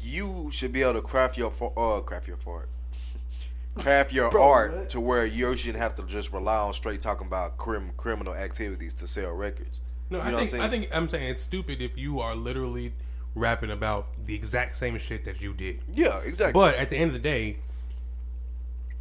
[0.00, 2.68] You should be able to craft your fo- uh, craft your fart,
[3.74, 4.88] craft your Bro, art what?
[4.90, 8.94] to where you shouldn't have to just rely on straight talking about crim- criminal activities
[8.94, 9.80] to sell records.
[10.10, 12.20] No, You I know what I'm think I think I'm saying it's stupid if you
[12.20, 12.92] are literally
[13.34, 15.80] rapping about the exact same shit that you did.
[15.92, 16.52] Yeah, exactly.
[16.52, 17.56] But at the end of the day,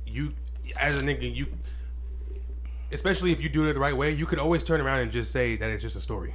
[0.05, 0.33] you
[0.79, 1.47] as a nigga, you
[2.91, 5.31] especially if you do it the right way, you could always turn around and just
[5.31, 6.33] say that it's just a story.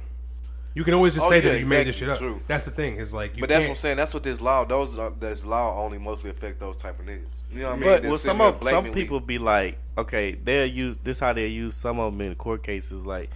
[0.75, 2.19] You can always just Oh, say yeah, that you made this shit up.
[2.19, 2.41] true.
[2.47, 2.97] That's the thing.
[2.97, 3.97] Is like you but that's what I'm saying.
[3.97, 4.63] That's what this law.
[4.65, 7.27] Those uh, this law only mostly affect those type of niggas.
[7.51, 7.89] You know what I mean?
[7.89, 11.75] But- well, some of some people be like, okay, they'll use this how they use
[11.75, 13.03] some of them in court cases.
[13.05, 13.31] Like,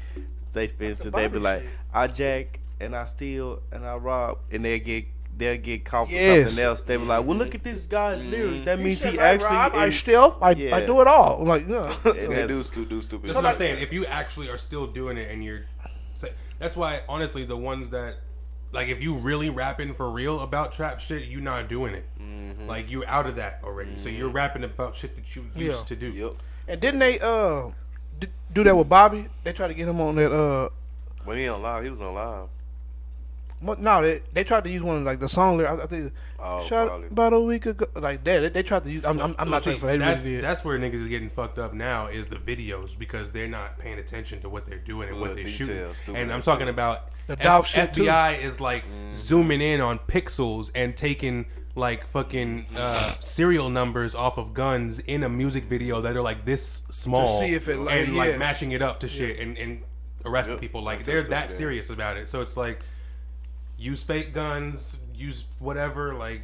[0.45, 1.65] say for instance, they be Bobby like.
[1.93, 5.05] I jack and I steal and I rob, and they get
[5.35, 6.49] they'll get caught for Yes.
[6.49, 6.81] something else.
[6.83, 8.65] They be like, well, look at this guy's lyrics.
[8.65, 9.57] That means he, said, actually.
[9.57, 10.85] I, I is- still, I, I Yeah.
[10.85, 11.41] do it all.
[11.41, 11.87] I'm like, yeah.
[11.87, 13.29] and They that's- do stu- do stupid.
[13.29, 13.43] That's shit.
[13.43, 13.81] what I'm saying.
[13.81, 15.61] If you actually are still doing it and you're,
[16.17, 18.17] say- that's why honestly the ones that,
[18.73, 22.05] like, if you really rapping for real about trap shit, you not doing it.
[22.21, 22.67] Mm-hmm.
[22.67, 23.97] Like you out of that already.
[23.97, 25.85] So you're rapping about shit that you used Yeah.
[25.85, 26.09] to do.
[26.11, 26.33] Yep.
[26.67, 27.69] and didn't they uh
[28.19, 29.27] d- do that with Bobby?
[29.43, 30.69] They tried to get him on that uh.
[31.25, 32.49] When he on live, he was on live.
[33.63, 35.79] Mo- No, they they tried to use one of, like the song lyric.
[35.79, 36.13] I, I think
[36.45, 37.07] Oh, shot probably.
[37.07, 38.39] about a week ago, like that.
[38.41, 39.05] They, they tried to use.
[39.05, 41.57] I'm, I'm, I'm not See, saying for they that's that's where niggas is getting fucked
[41.57, 45.19] up now is the videos because they're not paying attention to what they're doing and
[45.21, 45.67] what they shoot.
[45.67, 48.03] details, stupid And I'm talking about The F- Dolph shit, too.
[48.03, 49.11] FBI is like Mm-hmm.
[49.11, 51.45] zooming in on pixels and taking
[51.75, 56.45] like fucking uh, serial numbers off of guns in a music video that are like
[56.45, 59.81] this small see if it, like, and like matching it up to shit and, and
[60.25, 60.61] arresting Yep.
[60.61, 61.55] people like they're stuff that like that.
[61.55, 62.27] serious about it.
[62.27, 62.79] So it's like
[63.83, 66.41] use fake guns, use whatever, like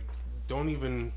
[0.47, 1.13] don't even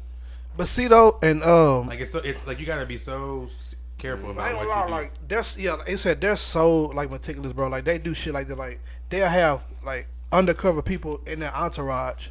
[0.57, 3.77] But see though, and um, like it's so, it's like you gotta be so s-
[3.99, 4.93] careful I about ain't what gonna lie, you do.
[4.93, 7.69] like they're yeah, they said they're so like meticulous, bro.
[7.69, 8.59] Like they do shit like that.
[8.59, 12.29] Like they'll have like undercover people in their entourage,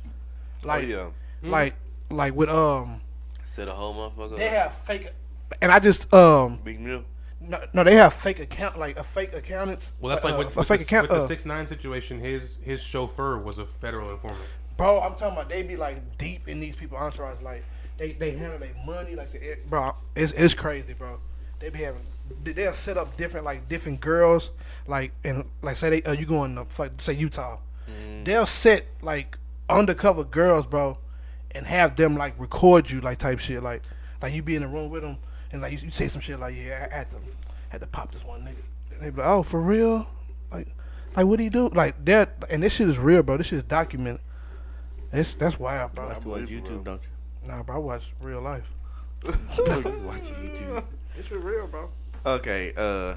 [0.63, 0.87] like oh
[1.43, 1.49] yeah.
[1.49, 1.75] like
[2.09, 3.01] like with um,
[3.43, 4.37] Set a whole motherfucker.
[4.37, 5.11] they have fake,
[5.61, 7.03] and I just um, Big Mill.
[7.47, 9.91] No, no they have fake account like a fake accountants.
[9.99, 11.09] well, that's like uh, with, a with, fake the, account.
[11.09, 12.19] with the uh, six nine situation.
[12.19, 14.41] His his chauffeur was a federal informant.
[14.77, 17.41] bro, I'm talking about they be like deep in these people entourage.
[17.41, 17.63] Like
[17.97, 19.95] they they handle their money like the, it, bro.
[20.15, 21.19] It's it's crazy, bro.
[21.59, 22.01] They be having
[22.43, 24.51] they- they'll set up different like different girls
[24.87, 27.57] like and like say they uh, you going to like, say Utah.
[28.23, 29.37] They'll set like
[29.69, 30.97] undercover girls, bro,
[31.51, 33.81] and have them like record you like type shit like
[34.21, 35.17] like you be in the room with them
[35.51, 37.17] and like you, you say some shit like yeah I had to
[37.69, 38.93] had to pop this one nigga.
[38.93, 40.07] And they be like oh for real
[40.51, 40.67] like
[41.15, 43.37] like what do you do like that and this shit is real, bro.
[43.37, 44.21] This shit is documented.
[45.11, 46.07] That's that's wild, bro.
[46.07, 46.93] Watch you on believe it, YouTube, bro.
[46.93, 47.49] don't you?
[47.49, 48.69] Nah, bro, I watch real life.
[49.25, 50.83] Watching YouTube.
[51.17, 51.89] It's real, bro.
[52.25, 53.15] Okay, uh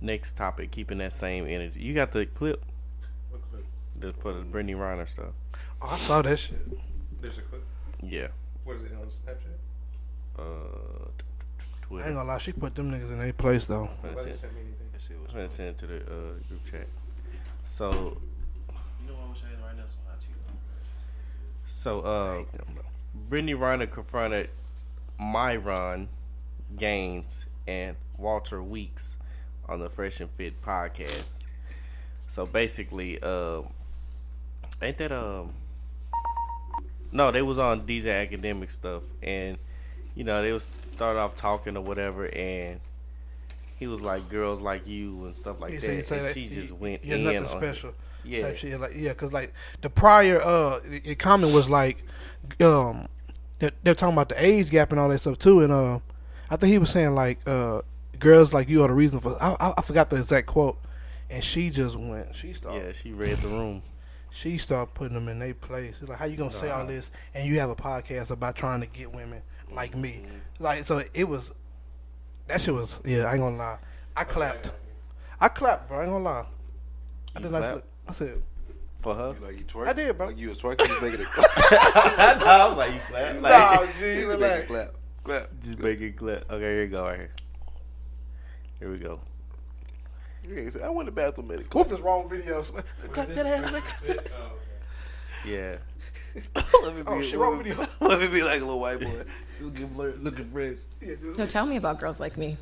[0.00, 1.80] next topic, keeping that same energy.
[1.80, 2.64] You got the clip.
[3.30, 3.64] What clip
[4.00, 5.32] the, for the Brittany Renner stuff.
[5.82, 6.60] Oh, I saw that shit.
[7.20, 7.64] There's a clip.
[8.02, 8.28] Yeah.
[8.64, 9.58] What is it on Snapchat?
[10.40, 11.24] Uh t-
[11.58, 12.06] t- t- I Twitter.
[12.08, 13.88] ain't gonna lie, she put them niggas in their place though.
[14.02, 14.86] I'm gonna send, sent me anything.
[14.92, 16.86] That shit was I'm gonna send it to the uh, group chat.
[17.66, 17.96] So You
[19.08, 19.82] know what I'm saying right now?
[19.86, 20.20] Some hot
[21.66, 22.44] so uh
[23.28, 24.50] Brittany Renner confronted
[25.18, 26.08] Myron
[26.76, 29.16] Gaines and Walter Weeks
[29.68, 31.42] on the Fresh and Fit podcast.
[32.28, 33.62] So basically, uh,
[34.82, 35.52] ain't that um?
[37.12, 39.58] No, they was on DJ Academic stuff, and
[40.14, 42.80] you know, they was start off talking or whatever, and
[43.78, 46.46] he was like, "Girls like you" and stuff like He that, said and that she
[46.46, 47.94] he- just went yeah, in nothing special.
[48.24, 48.78] Yeah, type shit.
[48.80, 50.80] Like yeah, cause like the prior uh
[51.18, 52.04] comment was like
[52.60, 53.06] um
[53.58, 56.00] they're, they're talking about the age gap and all that stuff too, and uh
[56.50, 57.80] I think he was saying like uh
[58.18, 60.76] girls like you are the reason for I I, I forgot the exact quote,
[61.30, 62.92] and she just went she started yeah.
[62.92, 63.82] She read the room.
[64.30, 65.96] she started putting them in their place.
[66.00, 68.80] It's like how you gonna say all this and you have a podcast about trying
[68.82, 69.40] to get women
[69.74, 70.24] like me,
[70.58, 71.52] like so it was
[72.48, 73.78] that shit was yeah I ain't gonna lie
[74.16, 74.72] I clapped
[75.40, 76.44] I clapped bro I ain't gonna lie
[77.34, 77.84] I You did not clapped?
[78.08, 78.42] I said
[79.00, 79.34] for her.
[79.38, 79.88] You like you twerk?
[79.88, 80.26] I did, bro.
[80.26, 83.40] Like you was twerking, just make it a I was like, you clap.
[83.40, 84.66] Like, G, Make it relax.
[84.66, 84.88] clap.
[85.24, 85.48] Clap.
[85.60, 86.50] just make it clap.
[86.50, 87.04] Okay, here you go.
[87.04, 87.30] Right here.
[88.78, 89.20] Here we go.
[90.46, 92.62] You can't I went to the bathroom, made it What's this wrong video?
[93.12, 94.30] Cut that ass, nigga.
[95.46, 95.76] Yeah.
[96.82, 97.86] let me oh, be, Oh, shit, let wrong me- video.
[98.00, 99.22] Let me be like a little white boy.
[99.60, 100.78] Looking, looking fresh.
[101.36, 102.56] So tell me about girls like me.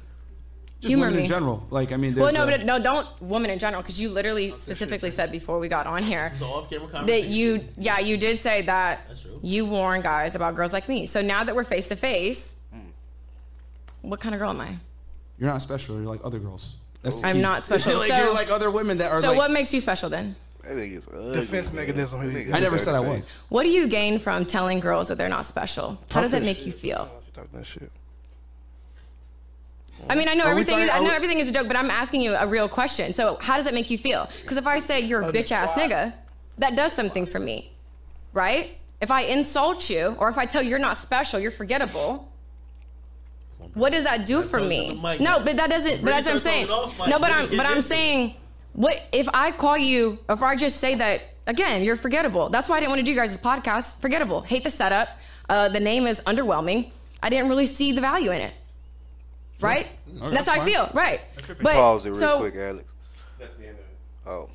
[0.81, 1.23] Just Humor women me.
[1.25, 1.67] in general.
[1.71, 4.55] Like I mean, Well, no, a- but no, don't women in general, because you literally
[4.59, 7.33] specifically said before we got on here It's an off-camera that conversation.
[7.33, 9.41] you, yeah, you did say that That's true.
[9.43, 11.07] you warn guys about girls like me.
[11.07, 12.55] So now that we're face to face,
[14.03, 14.77] what kind of girl am I?
[15.39, 15.97] you're not special.
[15.97, 16.75] You're like other girls.
[17.03, 17.43] That's the I'm key.
[17.43, 17.97] not special.
[17.99, 19.37] like, So- you're like other women that are So like.
[19.39, 20.37] what makes you special then?
[20.69, 21.33] That nigga is ugly.
[21.41, 21.77] Defense man.
[21.87, 22.21] mechanism.
[22.21, 23.25] That nigga I I never dirty said I face.
[23.25, 23.39] was.
[23.49, 25.99] What do you gain from telling girls that they're not special?
[26.11, 26.67] How does it make shit.
[26.67, 27.11] you feel?
[27.35, 27.91] Talk that shit.
[30.11, 30.75] I mean, I know Are everything.
[30.75, 32.69] talking- Is, I know we- everything is a joke, but I'm asking you a real
[32.69, 33.15] question.
[33.15, 34.29] So, how does it make you feel?
[34.43, 36.13] Because if I say you're a bitch ass nigga,
[36.59, 37.73] that does something for me,
[38.33, 38.77] right?
[39.01, 42.31] If I insult you, or if I tell you you're not special, you're forgettable.
[43.75, 44.89] What does that do for me?
[44.91, 46.03] to the mic No, but that doesn't.
[46.05, 46.67] But that's what I'm saying.
[46.67, 47.09] throwing off, Mike.
[47.09, 47.49] No, but I'm.
[47.57, 48.35] But I'm saying,
[48.79, 50.21] what if I call you?
[50.29, 52.49] If I just say that again, you're forgettable.
[52.49, 54.01] That's why I didn't want to do you guys' podcast.
[54.01, 54.41] Forgettable.
[54.41, 55.09] Hate the setup.
[55.49, 56.93] Uh, the name is underwhelming.
[57.21, 58.53] I didn't really see the value in it.
[59.61, 59.89] Right?
[60.07, 60.89] that's, that's how I feel.
[60.95, 61.21] Right.
[61.61, 62.93] But Pause it real so, quick, Alex.
[63.41, 64.31] That's the end of it.
[64.31, 64.49] Oh,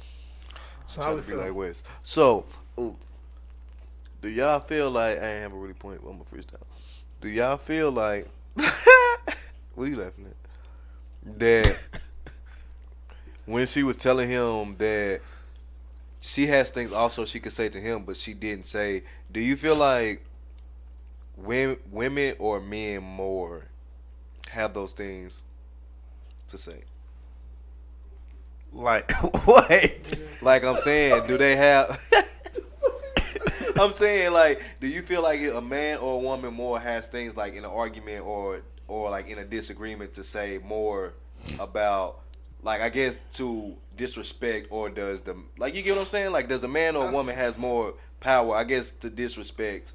[0.87, 1.43] So how trying we to be feel?
[1.43, 1.83] like Wes.
[2.03, 2.45] So,
[2.79, 2.95] ooh,
[4.21, 5.99] do y'all feel like I have a really point?
[6.09, 6.63] I'm a freestyle.
[7.19, 8.69] Do y'all feel like what
[9.79, 11.39] are you laughing at?
[11.39, 11.77] That
[13.45, 15.21] when she was telling him that
[16.19, 19.03] she has things also she could say to him, but she didn't say.
[19.31, 20.23] Do you feel like
[21.35, 23.65] women, women or men more
[24.49, 25.41] have those things
[26.47, 26.83] to say?
[28.71, 29.11] Like
[29.45, 30.13] what?
[30.41, 31.99] Like I'm saying, do they have?
[33.79, 37.35] I'm saying, like, do you feel like a man or a woman more has things
[37.35, 41.13] like in an argument or or like in a disagreement to say more
[41.59, 42.19] about,
[42.63, 46.31] like, I guess to disrespect or does the like you get what I'm saying?
[46.31, 48.55] Like, does a man or a woman has more power?
[48.55, 49.93] I guess to disrespect.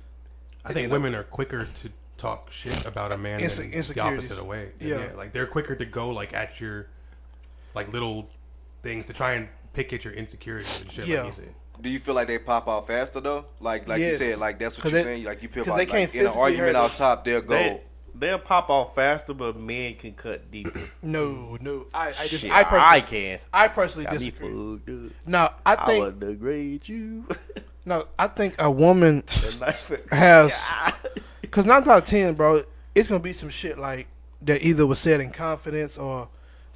[0.64, 4.44] I think women are quicker to talk shit about a man Inse- than the opposite
[4.44, 4.72] way.
[4.80, 4.98] Yeah.
[4.98, 5.10] Yeah.
[5.16, 6.88] like they're quicker to go like at your
[7.74, 8.28] like little
[8.82, 11.06] things to try and pick at your insecurities and shit.
[11.06, 11.18] Yeah.
[11.22, 11.54] Like you said.
[11.80, 13.44] Do you feel like they pop out faster though?
[13.60, 14.20] Like like Yes.
[14.20, 15.24] you said, like that's what you're they- saying.
[15.24, 17.24] Like you feel 'cause like, they can't like in an physically argument hurt out top,
[17.24, 17.54] they'll go.
[17.54, 17.80] They,
[18.18, 20.80] they'll pop off faster, but men can cut deeper.
[21.02, 21.86] No, no.
[21.94, 23.38] I, I just, Shit, I personally, I can.
[23.52, 25.10] I personally Got disagree.
[25.26, 27.24] No, I I think would degrade you.
[27.84, 30.64] no, I think a woman The knife in the has
[31.40, 32.62] because nine out of ten, bro,
[32.94, 34.08] it's gonna be some shit like
[34.42, 36.28] that either was said in confidence or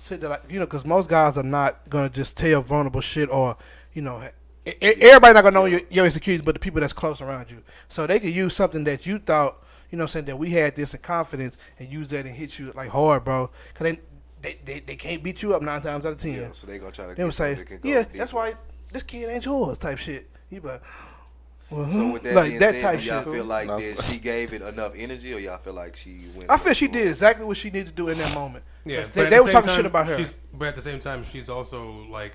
[0.02, 3.28] shit that like you know, because most guys are not gonna just tell vulnerable shit
[3.30, 3.56] or
[3.92, 4.22] you know.
[4.64, 7.62] Everybody not gonna know your, your insecurities, but the people that's close around you.
[7.88, 9.56] So they could use something that you thought,
[9.92, 12.34] you know, what I'm saying that we had this in confidence and use that and
[12.34, 13.48] hit you like hard, bro.
[13.74, 14.00] Cause they
[14.40, 16.32] they, they, they can't beat you up nine times out of ten.
[16.34, 17.14] Yeah, so they gonna try to.
[17.14, 18.54] They would get say, something that go "Yeah, that's why
[18.90, 20.28] this kid ain't yours." Type shit.
[20.50, 20.82] You be like,
[21.70, 23.32] well, So with that like being that said, type do y'all shit.
[23.34, 23.78] feel like No.
[23.78, 26.50] that she gave it enough energy, or y'all feel like she went?
[26.50, 28.64] I feel she did exactly what she needed to do in that moment.
[28.84, 30.16] Yeah, 'Cause but they, at they were talking time, shit about her.
[30.16, 32.32] she's- But at the same time, she's also like,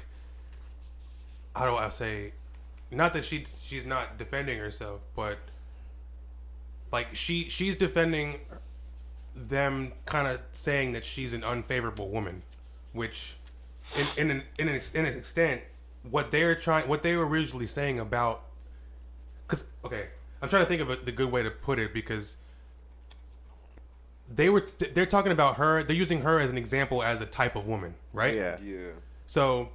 [1.56, 2.34] how do I say?
[2.92, 5.40] Not that she's she's not defending herself, but
[6.92, 8.40] like she she's defending
[9.36, 12.44] them, kind of saying that she's an unfavorable woman,
[12.94, 13.36] which
[13.98, 15.62] in in an, in an, ex- in an extent,
[16.10, 18.44] what they're trying, what they were originally saying about,
[19.48, 20.08] because okay,
[20.42, 22.38] I'm trying to think of a, the good way to put it because
[24.34, 27.56] they were they're talking about her they're using her as an example as a type
[27.56, 28.58] of woman right Yeah.
[28.62, 28.90] Yeah,
[29.26, 29.70] so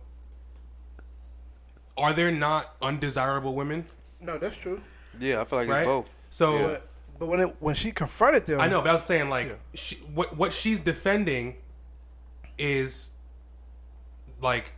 [1.97, 3.87] are there not undesirable women
[4.21, 4.81] no, that's true.
[5.19, 5.41] yeah.
[5.41, 6.17] I feel like right it's both.
[6.31, 6.67] so Yeah.
[6.67, 6.89] But
[7.23, 10.37] but when it, when she confronted them, i know but i'm saying like she, what
[10.37, 11.55] what she's defending
[12.59, 13.11] is
[14.41, 14.73] like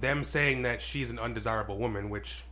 [0.00, 2.42] them saying that she's an undesirable woman which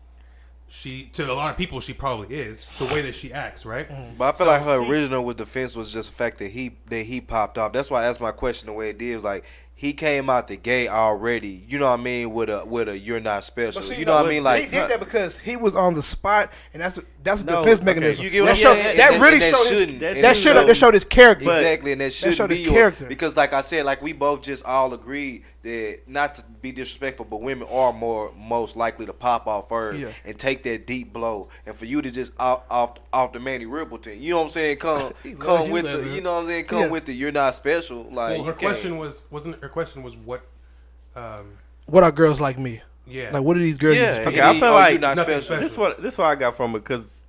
[0.68, 3.88] she to a lot of people she probably is the way that she acts, right?
[3.88, 4.16] Mm-hmm.
[4.16, 6.48] But I feel So like her she- original with defense was just the fact that
[6.52, 7.72] he that he popped off.
[7.72, 9.10] That's why I asked my question the way it did.
[9.12, 9.44] It was like
[9.76, 11.64] he came out the gate already.
[11.68, 12.32] You know what I mean?
[12.32, 13.82] With a with a you're not special.
[13.82, 14.44] See, you know what I mean?
[14.44, 17.46] Like he Like did that because he was on the spot, and that's that's a
[17.46, 18.24] No, defense okay, mechanism.
[18.24, 18.96] you get what that I'm showed, saying?
[18.96, 21.44] that really that showed his, shouldn't- that, and showed so- that showed his character.
[21.50, 23.06] exactly, and that should showed be his your character.
[23.06, 27.24] because, like I said, like we both just all agreed that not to be disrespectful,
[27.24, 30.12] but women are more most likely to pop off first Yeah.
[30.24, 33.66] and take that deep blow, and for you to just off off, off the Mannie
[33.66, 34.76] Rippleton, you know what I'm saying?
[34.76, 36.14] Come come with loves the, you.
[36.16, 36.64] you know what I'm saying?
[36.66, 36.86] Come Yeah.
[36.88, 37.14] with it.
[37.14, 38.04] you're not special.
[38.04, 40.42] Like Well, her question was wasn't her question was what?
[41.16, 42.82] Um, What are girls like me?
[43.06, 43.96] yeah, Like, what are these girls?
[43.96, 45.42] Yeah, Okay, I he- feel oh, like you're not nothing special.
[45.42, 45.62] special.
[45.62, 47.23] This is what this is what I got from it because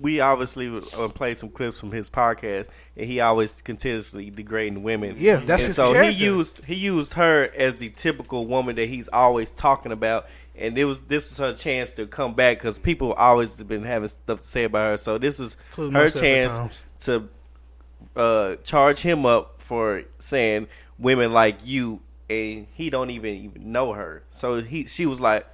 [0.00, 5.16] we obviously uh, played some clips from his podcast, and he always continuously degrading women.
[5.18, 6.12] Yeah, that's and his so character.
[6.12, 10.26] he used he used her as the typical woman that he's always talking about,
[10.56, 13.84] and it was this was her chance to come back because people always have been
[13.84, 14.96] having stuff to say about her.
[14.96, 16.58] So this is Including her chance
[17.00, 17.28] to
[18.16, 20.68] uh, charge him up for saying
[20.98, 24.24] women like you, and he don't even, even know her.
[24.30, 25.46] So he she was like.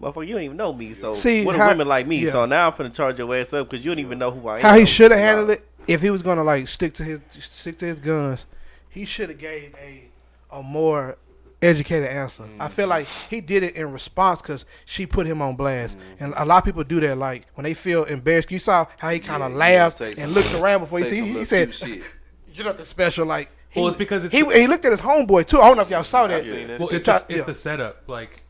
[0.00, 2.18] Motherfucker, you don't even know me, so See, what are how- women like me?
[2.24, 2.30] yeah.
[2.30, 4.56] So now I'm finna charge your ass up because you don't even know who I
[4.58, 4.62] am.
[4.62, 7.78] How he should have handled it if he was gonna like stick to his stick
[7.78, 8.46] to his guns.
[8.88, 10.04] He should have gave a
[10.50, 11.18] a more
[11.60, 12.48] educated answer.
[12.60, 12.90] I feel mm.
[12.90, 16.02] like he did it in response because she put him on blast, mm.
[16.20, 17.18] and a lot of people do that.
[17.18, 20.18] Like when they feel embarrassed, you saw how he kind of Yeah, laughed say and
[20.18, 21.26] some- looked around before he say see.
[21.26, 22.02] He, he said, shit.
[22.54, 25.00] "You're nothing special." Like, he, Well, it's because it's he the- he looked at his
[25.00, 25.60] homeboy too.
[25.60, 26.36] I don't know if y'all saw that.
[26.36, 26.70] Well, shit.
[26.70, 27.42] it's, Well, the, it's yeah.
[27.42, 28.04] the setup.
[28.06, 28.42] Like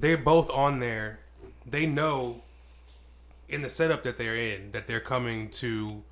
[0.00, 1.20] they're both on there.
[1.66, 2.42] They know
[3.48, 6.02] in the setup that they're in that they're coming to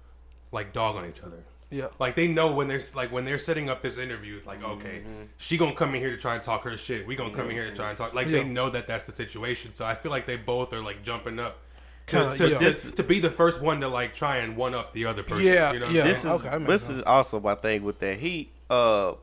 [0.52, 1.42] like dog on each other.
[1.70, 1.88] Yeah.
[1.98, 4.40] Like they know when they're like when they're setting up this interview.
[4.46, 4.80] Like Mm-hmm.
[4.80, 5.02] okay,
[5.36, 7.06] she gonna come in here to try and talk her shit.
[7.06, 8.14] We gonna come in here to try and talk.
[8.14, 8.38] Like Yeah.
[8.38, 9.72] they know that that's the situation.
[9.72, 11.58] So I feel like they both are like jumping up.
[12.06, 12.58] To, Kinda, to, yeah.
[12.58, 15.44] to, to be the first one to like try and one up the other person.
[15.46, 16.04] Yeah, you know yeah.
[16.04, 16.98] This is Okay, this sense.
[16.98, 18.20] is also my thing with that.
[18.20, 19.14] He uh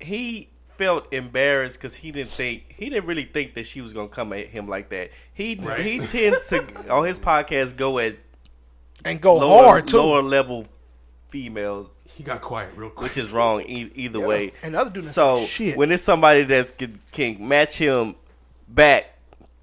[0.00, 4.08] he felt embarrassed because he didn't think he didn't really think that she was gonna
[4.08, 5.10] come at him like that.
[5.34, 5.80] He Right.
[5.80, 8.16] he tends to on his podcast go at
[9.04, 9.96] And go lower hard too.
[9.98, 10.66] lower level
[11.28, 13.08] females, He got quiet real quick.
[13.10, 14.52] which is wrong e- either way.
[14.62, 15.76] And other dude, So shit.
[15.76, 18.16] when it's somebody that can, can match him
[18.68, 19.16] back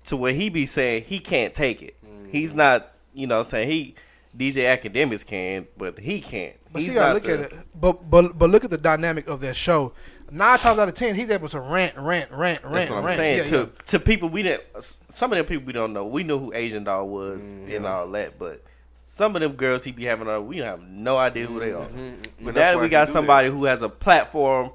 [0.06, 1.96] to what he be saying, he can't take it.
[2.04, 2.30] Mm-hmm.
[2.32, 3.96] He's not, you know, I'm saying he
[4.36, 6.56] DJ Akademiks can, but he can't.
[6.72, 7.68] But He's see, gotta not look the- at it.
[7.80, 9.94] But but but look at the dynamic of that show.
[10.32, 13.06] Nine times out of ten, he's able to rant, rant, rant, rant, That's what I'm
[13.06, 13.18] rant.
[13.18, 13.38] saying.
[13.40, 13.66] Yeah, to yeah.
[13.88, 14.64] to people we didn't.
[15.08, 16.06] Some of them people we don't know.
[16.06, 17.72] We knew who Asian doll was Mm-hmm.
[17.76, 18.64] and all that, but
[18.96, 21.86] some of them girls he be having on, we have no idea who they are.
[21.86, 24.72] But And now that's that why we got do somebody who has a platform,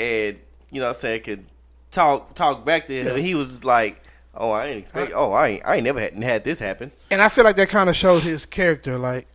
[0.00, 0.38] and
[0.70, 1.46] you know, what I'm saying can
[1.90, 4.02] talk talk back to him, he was just like,
[4.34, 5.12] "Oh, I ain't expect.
[5.14, 5.62] Oh, I ain't.
[5.66, 8.24] I ain't never had, had this happen." And I feel like that kind of shows
[8.24, 9.26] his character, like,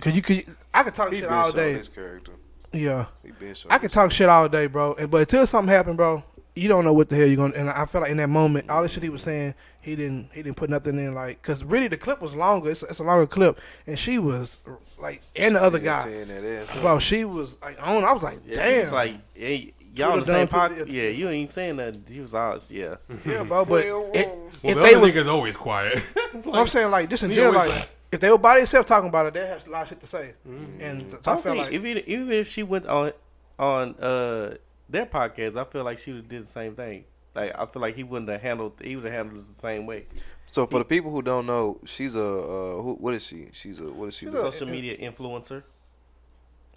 [0.00, 1.72] cause you could, I could talk He shit been all day.
[1.74, 2.32] his character.
[2.72, 4.94] Yeah, He been showing I could talk shit all day, bro.
[4.94, 6.22] And but until something happened, bro,
[6.54, 7.54] you don't know what the hell you're gonna.
[7.54, 10.30] And I felt like in that moment, all the shit he was saying, he didn't,
[10.32, 12.70] he didn't put nothing in, like, cause really the clip was longer.
[12.70, 14.58] It's, it's a longer clip, and she was
[15.00, 18.04] like, and the other guy, tearing bro, she was like on.
[18.04, 20.86] I was like, Yeah, damn, he was like, hey, y'all on the same done podcast.
[20.92, 21.96] Yeah, you ain't saying that.
[22.08, 22.70] He was ours.
[22.70, 22.96] Yeah.
[23.24, 23.64] yeah, bro.
[23.64, 24.36] But Well, it, well.
[24.62, 26.02] Well, if the they other was, nigga's always quiet.
[26.32, 28.88] It's I'm saying like just in He general, like like- if they were by themselves
[28.88, 30.34] talking about it, they have a lot of shit to say.
[30.48, 30.80] Mm-hmm.
[30.80, 33.12] And I I, don't felt think like even even if she went on
[33.58, 34.54] on uh
[34.88, 37.04] their podcast, I feel like she would did the same thing.
[37.34, 39.86] Like I feel like he wouldn't have handled he would have handled it the same
[39.86, 40.06] way.
[40.46, 43.48] So for the people who don't know, she's a uh, who, what is she?
[43.52, 44.26] She's a what is she?
[44.26, 45.62] She's a- Social media influencer.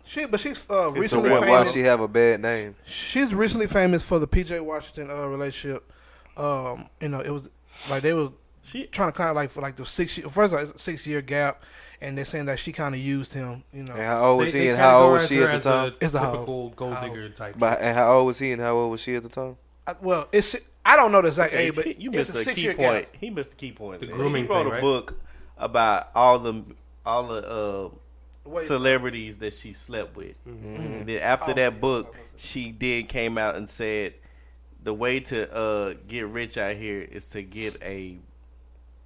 [0.03, 2.75] she, but she's uh, So recently why, why she have a bad name?
[2.85, 5.91] she's recently famous for the PJ Washington uh, relationship.
[6.37, 7.49] Um, you know, it was
[7.89, 8.29] like they was
[8.63, 11.21] She trying to kind of like for like the six year, first like, six year
[11.21, 11.63] gap,
[12.01, 13.63] and they're saying that she kind of used him.
[13.73, 14.63] You know, And how old was They- he?
[14.65, 15.91] they And how old was she at the time?
[15.99, 17.55] A It's a typical gold digger type.
[17.59, 18.51] But and how old was he?
[18.53, 19.57] And how old was she at the time?
[19.85, 22.43] I, well, it's I don't know the exact age, but you it's missed a a
[22.43, 23.11] six key year point.
[23.11, 23.15] gap.
[23.19, 23.99] He missed the key point.
[23.99, 24.15] The man.
[24.15, 24.81] grooming He wrote thing, a right?
[24.81, 25.19] book
[25.57, 26.63] about all the
[27.05, 27.89] all the uh,
[28.49, 28.63] Wait.
[28.63, 30.35] celebrities that she slept with.
[30.47, 30.75] Mm-hmm.
[30.75, 31.79] And then after Oh, that yeah.
[31.79, 34.13] book, she did came out and said
[34.81, 38.17] the way to uh, get rich out here is to get a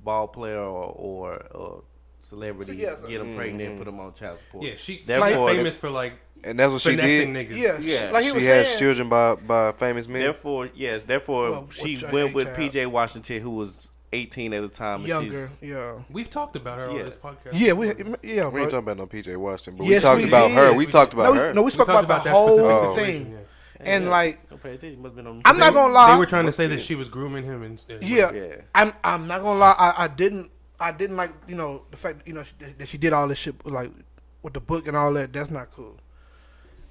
[0.07, 3.77] ball player or, or a celebrity, So, yeah, so- get them pregnant, and mm-hmm.
[3.79, 4.63] put them on child support.
[4.65, 6.13] yeah, she Therefore- she's famous for like
[6.43, 7.27] And that's what she did.
[7.29, 7.57] niggas.
[7.57, 8.11] Yeah, Yeah.
[8.11, 8.79] like he She was has saying.
[8.79, 10.21] children by by famous men.
[10.21, 12.57] Therefore, yes, therefore Well, she went with child?
[12.71, 14.99] PJ Washington, who was 18 at the time.
[15.01, 15.29] and younger.
[15.31, 16.99] she's- Yeah, We've talked about her Yeah.
[16.99, 17.51] on this podcast.
[17.53, 18.45] yeah, we yeah.
[18.45, 18.61] we bro.
[18.61, 20.55] ain't talking about no PJ Washington, but Yes, we talked we about did.
[20.57, 20.67] her.
[20.69, 21.19] Yes, We we talked did.
[21.19, 21.47] about no, her.
[21.49, 22.95] we, no, we We spoke talked about, the that whole specific Oh.
[22.95, 23.21] thing.
[23.31, 23.37] yeah.
[23.79, 24.09] And Yeah.
[24.09, 25.01] like Don't pay attention.
[25.01, 25.41] Must have been on.
[25.45, 26.11] I'm not gonna lie.
[26.13, 28.55] They were trying to say that she was grooming him and and- Yeah, Yeah.
[28.75, 28.93] I'm.
[29.03, 29.75] I'm not gonna lie.
[29.77, 30.51] I, I didn't.
[30.79, 33.37] I didn't like you know the fact you know she, that she did all this
[33.39, 33.91] shit like
[34.43, 35.33] with the book and all that.
[35.33, 35.97] That's not cool.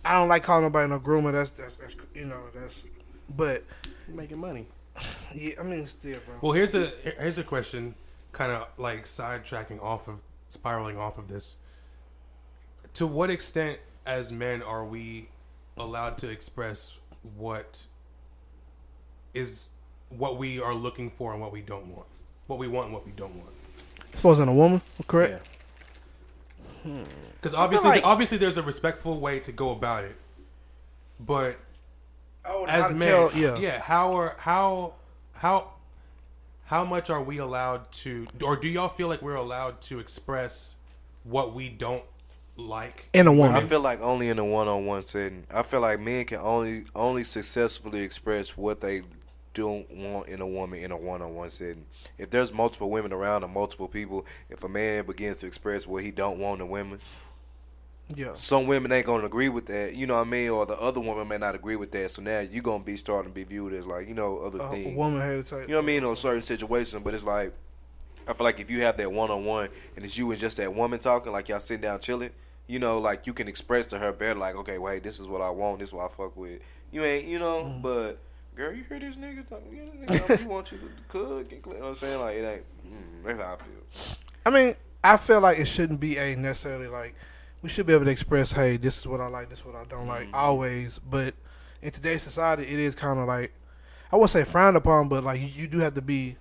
[0.05, 1.33] I don't like calling nobody no groomer.
[1.33, 2.85] That's that's, that's you know that's.
[3.29, 3.65] But
[4.09, 4.67] making money.
[5.35, 6.37] yeah, I mean still, bro.
[6.41, 6.87] Well, here's a
[7.19, 7.95] here's a question,
[8.33, 11.57] kind of like sidetracking off of spiraling off of this.
[12.95, 15.29] To what extent, as men, are we
[15.77, 16.99] allowed to express
[17.37, 17.85] what
[19.35, 19.69] is
[20.09, 22.07] what we are looking for and what we don't want,
[22.47, 23.51] what we want and what we don't want?
[24.13, 25.47] As far as in a woman, correct?
[26.83, 27.59] Because hmm.
[27.61, 30.17] obviously, like- obviously, there's a respectful way to go about it,
[31.21, 31.59] but
[32.49, 33.57] Oh, as how to men, tell- yeah.
[33.59, 34.95] yeah, how are how
[35.35, 35.73] how
[36.67, 40.77] how much are we allowed to, or do y'all feel like we're allowed to express
[41.25, 42.05] what we don't
[42.57, 43.09] like?
[43.13, 45.47] In a I woman, I feel like only in a one-on-one setting.
[45.51, 49.03] I feel like men can only only successfully express what they
[49.55, 51.87] don't want in a woman in a one-on-one setting.
[52.19, 56.03] If there's multiple women around or multiple people, if a man begins to express what
[56.03, 57.01] he don't want in women,
[58.15, 58.35] yeah.
[58.35, 59.97] some women ain't gonna agree with that.
[59.97, 60.51] You know what I mean?
[60.51, 62.11] Or the other woman may not agree with that.
[62.11, 64.63] So now you're gonna be starting to be viewed as like you know other A,
[64.63, 64.97] a things.
[64.97, 65.69] woman had to take.
[65.69, 66.05] You know what I mean?
[66.05, 67.53] On certain situations, but it's like
[68.29, 70.57] I feel like if you have that one on one and it's you and just
[70.57, 72.31] that woman talking, like y'all sitting down chilling,
[72.67, 75.41] you know, like you can express to her better, like, okay, wait, this is what
[75.41, 76.61] I want, this is what I fuck with.
[76.93, 77.83] You ain't, you know, Mm-hmm.
[77.83, 78.19] but
[78.55, 81.75] girl, you hear this nigga talk, yeah, nigga, he want you to cook, and clean.
[81.77, 82.21] you know what I'm saying?
[82.21, 82.63] Like it ain't.
[82.87, 84.17] Mm, that's how I feel.
[84.47, 84.75] I mean,
[85.05, 87.15] I feel like it shouldn't be a necessarily like
[87.63, 89.75] we should be able to express, hey, this is what I like, this is what
[89.75, 90.99] I don't like, always.
[90.99, 91.35] But
[91.83, 93.53] in today's society, it is kind of like
[94.13, 96.37] I wouldn't say frowned upon, but like you, you do have to be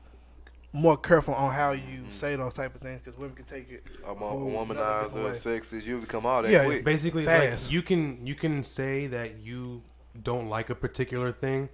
[0.76, 2.14] more careful on how you mm.
[2.14, 3.84] say those type of things because women can take it.
[4.06, 5.34] A, a mo- whole a nother womanizer, different way.
[5.34, 6.84] sex is you become all that Yeah, quick.
[6.84, 9.82] Basically, like you can you can say that you
[10.22, 11.70] don't like a particular thing,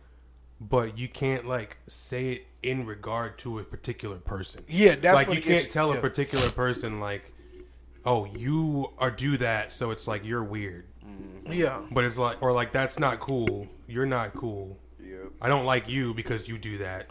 [0.59, 4.63] but you can't like say it in regard to a particular person.
[4.67, 5.97] Yeah, that's like when you it can't tell yeah.
[5.97, 7.33] a particular person like,
[8.05, 10.85] oh, you are do that, so it's like you're weird.
[11.05, 11.53] Mm-hmm.
[11.53, 13.67] Yeah, But it's like, or like that's not cool.
[13.87, 14.77] You're not cool.
[15.03, 15.17] Yeah.
[15.41, 17.07] I don't like you because you do that.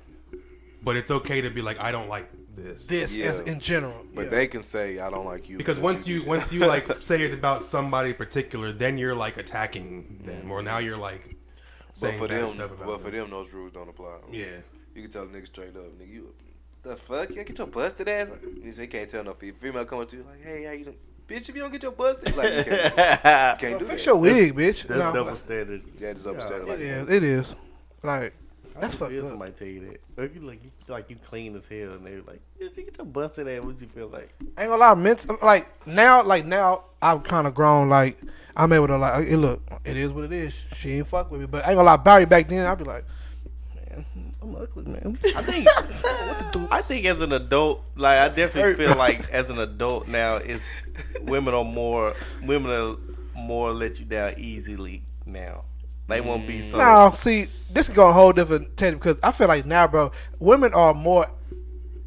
[0.83, 2.87] But it's okay to be like, I don't like this.
[2.87, 3.27] this Yeah.
[3.27, 4.05] as in general.
[4.15, 4.29] But yeah.
[4.31, 5.57] they can say, I don't like you.
[5.59, 9.37] because once you do once you like say it about somebody particular, then you're like
[9.37, 11.37] attacking them, or now you're like
[11.89, 13.21] But saying for bad them, stuff about but for them.
[13.23, 14.17] them, those rules don't apply.
[14.33, 14.47] Yeah.
[14.95, 16.35] You can tell a nigga straight up, nigga, you
[16.83, 17.29] the fuck?
[17.31, 18.29] You get your busted ass.
[18.65, 20.97] He say, can't tell no fe- female coming to you like, hey, how you doing?
[21.29, 24.03] Bitch, if you don't get your busted, like you can't, you can't Well, do fix
[24.05, 24.07] that.
[24.07, 24.87] your wig, bitch.
[24.87, 25.83] That's No, double standard.
[26.01, 27.09] Yeah, just upset It like is.
[27.11, 27.55] It is.
[28.03, 28.33] Like
[28.77, 29.29] I that's can fucked feel up.
[29.29, 30.01] somebody tell you that.
[30.21, 32.69] Or if you like, you feel like you clean as hell, and they're like, "Yeah,
[32.75, 34.33] you get your busted ass." What you feel like?
[34.57, 37.89] I ain't gonna lie, mental, like now, like now, I've kind of grown.
[37.89, 38.21] Like
[38.57, 40.55] I'm able to like, hey, look, it is what it is.
[40.77, 42.85] She ain't fuck with me, but I ain't gonna lie, Barry back then, I'd be
[42.85, 43.05] like,
[43.75, 44.05] man,
[44.43, 45.19] I'm ugly, man.
[45.25, 45.69] I think,
[46.73, 50.71] I think as an adult, like I definitely feel like as an adult now, it's
[51.23, 52.97] women are more women are
[53.41, 55.65] more let you down easily now.
[56.11, 56.79] They won't be so.
[56.79, 60.13] Now, see, this is going a whole different tangent because I feel like now, bro,
[60.39, 61.27] women are more,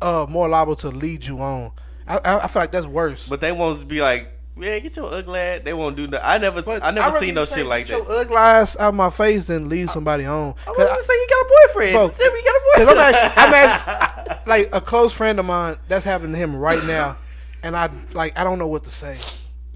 [0.01, 1.71] uh, more liable to lead you on.
[2.07, 3.27] I, I, I feel like that's worse.
[3.29, 5.61] But they won't be like, yeah, get your ugly ass.
[5.63, 6.23] They won't do that.
[6.23, 8.07] I never, But I never seen no shit like "Get that.
[8.07, 10.53] Your ugly ass out my face and leave somebody on.
[10.67, 11.93] I was I- just saying you got a boyfriend.
[11.93, 12.99] Bro, Still, you got a boyfriend.
[12.99, 16.83] I'm actually, I'm actually, like a close friend of mine that's happening to him right
[16.85, 17.17] now,
[17.63, 19.17] and I like I don't know what to say.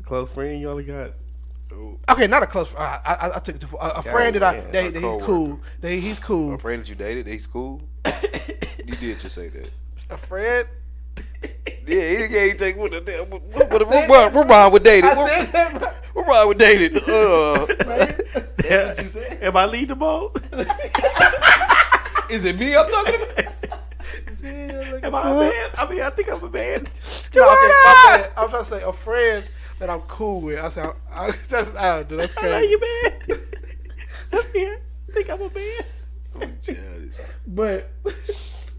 [0.03, 1.11] Close friend, you only got.
[2.09, 2.73] Okay, not a close.
[2.75, 3.91] I, I, I took it too far.
[3.95, 5.25] A, a friend that I man, that, a that he's coworker.
[5.25, 5.59] cool.
[5.81, 6.53] That he- he's cool.
[6.53, 7.81] A friend that you dated, he's cool.
[8.85, 9.69] you did just say that.
[10.09, 10.67] A friend.
[11.87, 13.29] Yeah, he can't take what the damn.
[13.29, 15.05] What, what, what, we're, riding- we're riding with dated.
[15.09, 15.79] I We're, said that.
[15.79, 15.89] bro.
[16.15, 16.97] we're riding with dated.
[16.97, 17.65] Uh,
[18.57, 19.43] that's what you said.
[19.43, 20.35] Am I lead the boat?
[22.29, 23.53] Is it me I'm talking about?
[25.03, 25.69] Am I a man?
[25.77, 26.83] I mean, I think I'm a man.
[26.83, 26.89] No, okay,
[27.31, 27.47] Joanna!
[27.47, 28.31] my bad.
[28.35, 29.43] I was trying to say a friend
[29.79, 30.59] that I'm cool with.
[30.59, 32.55] I said I, that's I, dude, that's crazy.
[32.55, 33.39] I love you, man.
[34.33, 34.79] I'm here.
[35.09, 36.57] I think I'm a man.
[36.61, 37.17] Childish.
[37.47, 37.89] But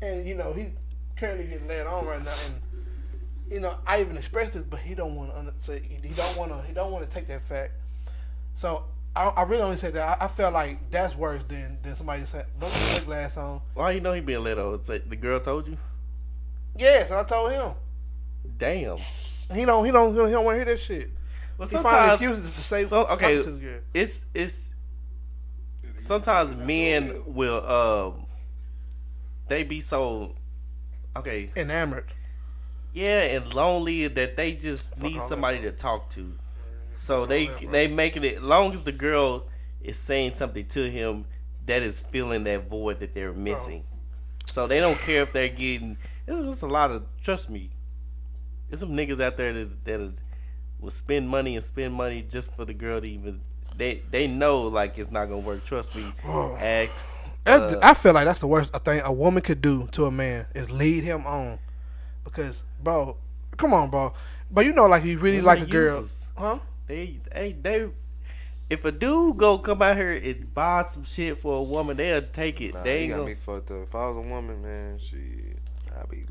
[0.02, 0.70] and you know he's
[1.16, 4.94] currently getting laid on right now, and you know I even expressed this, but he
[4.94, 7.72] don't want to say he don't want to he don't want to take that fact.
[8.56, 8.84] So
[9.16, 12.24] I, I really only said that I, I felt like that's worse than than somebody
[12.24, 13.60] said don't put your glass on.
[13.74, 14.74] Why you know he being let on?
[14.74, 15.78] It's like the girl told you.
[16.76, 17.72] Yes, I told him
[18.56, 18.98] Damn.
[19.54, 21.10] He don't he don't he don't want to hear that shit.
[21.56, 24.74] Well, He find excuses to say So okay, to it's it's
[25.96, 28.26] sometimes men will um
[29.48, 30.34] they be so
[31.16, 32.12] okay enamored.
[32.92, 36.32] yeah and lonely that they just need somebody to talk to.
[36.94, 39.46] So they they making it long as the girl
[39.80, 41.24] is saying something to him
[41.66, 43.84] that is filling that void that they're missing.
[44.46, 45.96] So they don't care if they're getting.
[46.26, 47.70] There's just a lot of trust me.
[48.68, 50.12] There's some niggas out there that that
[50.80, 53.40] will spend money and spend money just for the girl to even.
[53.76, 55.64] They they know like it's not gonna work.
[55.64, 56.12] Trust me.
[56.24, 57.20] Ask.
[57.44, 60.10] That's- uh, I feel like that's the worst thing a woman could do to a
[60.10, 61.58] man is lead him on,
[62.24, 63.16] because bro,
[63.56, 64.12] come on, bro.
[64.50, 66.28] But you know, like you really like are a girl, users.
[66.36, 66.58] huh?
[66.86, 67.88] They they they.
[68.68, 72.20] If a dude go come out here and buy some shit for a woman, they'll
[72.20, 72.74] take it.
[72.74, 73.28] Nah, they you ain't got gonna.
[73.30, 73.82] me fucked up.
[73.84, 75.56] If I was a woman, man, shit,
[75.98, 76.24] I'd be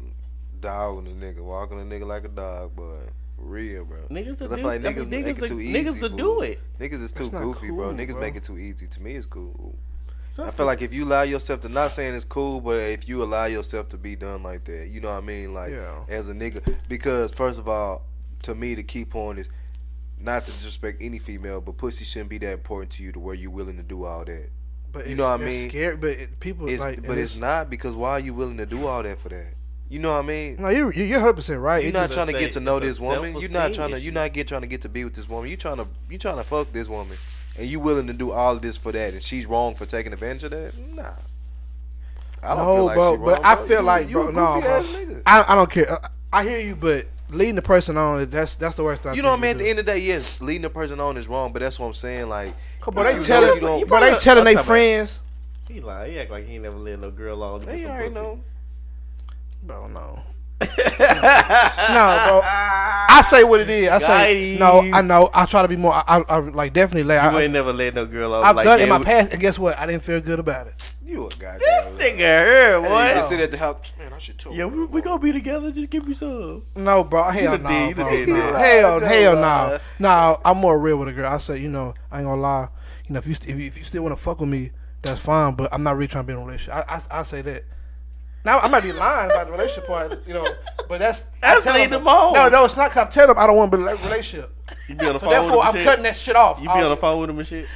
[0.61, 2.99] dogging a nigga, walking a nigga like a dog, boy.
[3.35, 3.99] For real, bro.
[4.09, 5.73] Niggas will Cause do- feel like I mean, niggas, niggas make too easy.
[5.84, 6.17] niggas will fool.
[6.17, 6.59] do it.
[6.79, 7.93] Niggas is too That's not goofy, bro.
[7.93, 8.21] Niggas bro.
[8.21, 8.88] make it too easy.
[8.88, 9.75] To me, it's cool.
[10.39, 10.67] I feel me.
[10.67, 13.89] like if you allow yourself to, not saying it's cool, but if you allow yourself
[13.89, 15.53] to be done like that, you know what I mean?
[15.53, 16.03] Like, Yeah.
[16.07, 16.75] as a nigga.
[16.88, 18.05] Because, first of all,
[18.43, 19.49] to me, the key point is
[20.19, 23.34] not to disrespect any female, but pussy shouldn't be that important to you to where
[23.35, 24.49] you're willing to do all that.
[24.91, 25.69] But You it's, know what I mean?
[25.69, 28.57] Scary, but it, people It's, like, but and it's not because why are you willing
[28.57, 29.53] to do all that for that?
[29.89, 30.57] You know what I mean?
[30.59, 31.81] No, you you're hundred percent right.
[31.81, 33.31] You're It not trying to get to know this woman.
[33.39, 33.99] You're not self-esteem trying to.
[34.01, 35.49] You're not get trying to get to be with this woman.
[35.49, 35.88] You trying to.
[36.09, 37.18] You trying to fuck this woman,
[37.57, 40.11] and you willing to do all of this for that, and she's wrong for taking
[40.11, 40.77] advantage of that.
[40.93, 41.11] Nah.
[42.43, 44.27] I don't no, feel like bro, she but wrong, I feel You- like, you bro,
[44.27, 44.76] a no, goofy bro.
[44.77, 45.22] ass nigga.
[45.26, 45.91] I, I don't care.
[45.91, 49.15] I, I hear you, but leading the person on that's that's the worst thing.
[49.15, 49.51] You know what I mean?
[49.51, 51.80] At the end of the day, yes, leading the person on is wrong, but that's
[51.80, 52.27] what I'm saying.
[52.30, 52.53] Like,
[52.85, 55.19] but they telling, you don't- but they telling I'm they friends.
[55.69, 56.09] He lie.
[56.09, 57.61] He act like he ain't never let no girl on.
[57.61, 58.39] to They already know.
[59.68, 60.22] Bro, no.
[60.61, 62.41] no, bro.
[62.44, 63.89] I say what it is.
[63.89, 64.91] I say Got him.
[64.91, 64.98] no.
[64.98, 65.30] I know.
[65.34, 65.94] I try to be more.
[65.94, 67.03] I, I, I like definitely.
[67.03, 68.44] Like, You I, ain't never let no girl on.
[68.44, 68.84] I've like done that.
[68.84, 69.77] in my past, and guess what?
[69.77, 70.95] I didn't feel good about it.
[71.06, 71.60] You a goddamn.
[71.60, 73.15] This nigga here, Hey, boy.
[73.18, 73.91] you sit at the house.
[73.99, 75.72] Man, I should tell Yeah, we, we gonna be together.
[75.72, 76.64] Just give me some.
[76.76, 77.23] No, bro.
[77.30, 78.06] Hell done no, did, you bro.
[78.06, 78.35] done did no.
[78.53, 78.60] that.
[78.81, 79.80] Hell, hell lie.
[79.99, 80.10] no.
[80.10, 81.31] No, I'm more real with a girl.
[81.31, 82.68] I say, you know, I ain't gonna lie.
[83.07, 84.72] You know, if you st- if you, if you still want to fuck with me,
[85.03, 85.53] that's fine.
[85.56, 86.73] But I'm not really trying to be in a relationship.
[86.73, 87.64] I I, I say that.
[88.48, 90.48] Now I might be lying about the relationship part, you know,
[90.88, 92.34] but that's That's tell leading them- them on.
[92.34, 92.91] No, no, it's not.
[92.94, 94.56] 'cause I'm telling them I don't want to be in a relationship.
[94.88, 95.84] You be on the So phone with therefore, I'm shit.
[95.84, 96.60] cutting that shit off.
[96.61, 96.95] You be on the oh.
[96.95, 97.68] phone with him and shit.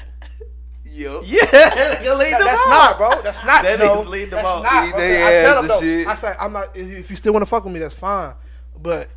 [0.86, 1.24] Yup.
[1.28, 2.70] Yeah, you lead No, them that's on.
[2.70, 3.22] not, bro.
[3.22, 3.64] That's not.
[3.64, 4.64] That no, nigga's leading them that's on.
[4.64, 4.88] not.
[4.88, 5.80] Eat I tell ass them and though.
[5.82, 6.08] shit.
[6.08, 6.76] I say I'm not.
[6.78, 8.34] If if you still want to fuck with me, that's fine.
[8.82, 9.10] But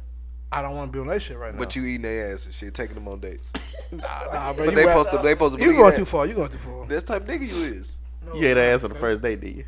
[0.50, 1.58] I don't want to be on that shit right now.
[1.60, 3.52] But you eating their ass and shit, taking them on dates.
[3.92, 3.98] nah,
[4.32, 4.64] nah, bro.
[4.66, 4.90] But you they right.
[4.96, 5.18] supposed to.
[5.18, 5.60] They supposed to.
[5.60, 6.26] You believe going too far.
[6.26, 6.86] You going too far.
[6.86, 7.98] That's the type of nigga you is.
[8.34, 9.64] You ate ass on the first date, did you?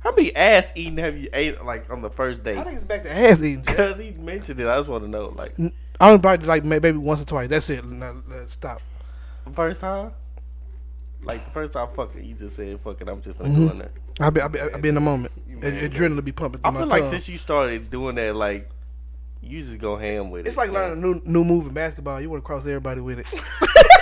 [0.00, 2.56] How many ass eating have you ate like on the first date?
[2.58, 3.60] I think it's back to ass eating.
[3.60, 5.54] Because he mentioned it, I just want to know, like,
[6.00, 7.50] I only probably like maybe once or twice.
[7.50, 7.84] That's it.
[7.84, 8.80] Let's stop.
[9.52, 10.12] first time,
[11.22, 13.08] like the first time fucking, you just said fucking.
[13.08, 13.66] I'm just gonna Mm-hmm.
[13.66, 13.90] go in there.
[14.20, 15.32] I be I be, I be in the moment.
[15.46, 16.60] man, Ad- Adrenaline be pumping.
[16.64, 17.10] I feel like tongue.
[17.10, 18.68] since you started doing that, like,
[19.42, 20.48] you just go ham with it.
[20.48, 22.20] it's like learning a new new move in basketball.
[22.20, 23.26] You want to cross everybody with it.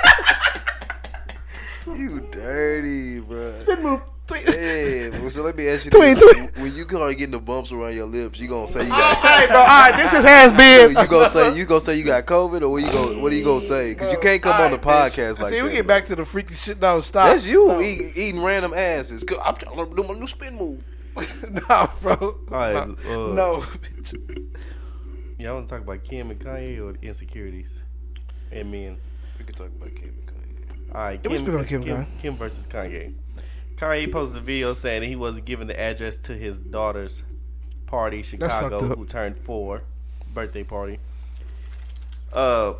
[1.97, 3.57] You dirty, bro.
[3.59, 4.01] Spin move.
[4.27, 4.45] Tweet.
[4.47, 6.33] Yeah, well, so let me ask you Tweet, this.
[6.37, 6.59] tweet.
[6.59, 9.47] When you start getting the bumps around your lips, you gonna say you got Hey,
[9.47, 9.57] bro.
[9.57, 10.91] All right, this is has been.
[11.03, 13.37] you gonna say you gonna say you got COVID or what you go what are
[13.37, 13.95] you gonna say?
[13.95, 15.49] Because you can't come on the podcast like that.
[15.49, 15.65] See, that.
[15.65, 15.97] we get bro.
[15.97, 16.79] back to the freaky shit.
[16.79, 17.29] No, stop.
[17.31, 17.81] That's you No.
[17.81, 19.25] eating, eating random asses.
[19.25, 20.85] 'Cause I'm trying to do my new spin move.
[21.71, 22.39] no, bro.
[22.49, 23.31] right, no.
[23.31, 23.65] uh, no.
[25.39, 27.83] Y'all want to talk about Kim and Kanye or insecurities
[28.53, 28.99] and men?
[29.39, 30.38] We can talk about Kim and Kanye.
[30.95, 32.07] All right, Kim, Kim, Kim.
[32.19, 33.15] Kim versus Kanye.
[33.77, 37.23] Kanye posted a video saying that he wasn't giving the address to his daughter's
[37.87, 39.83] party, Chicago, who turned four,
[40.35, 40.99] birthday party.
[42.33, 42.75] Uh,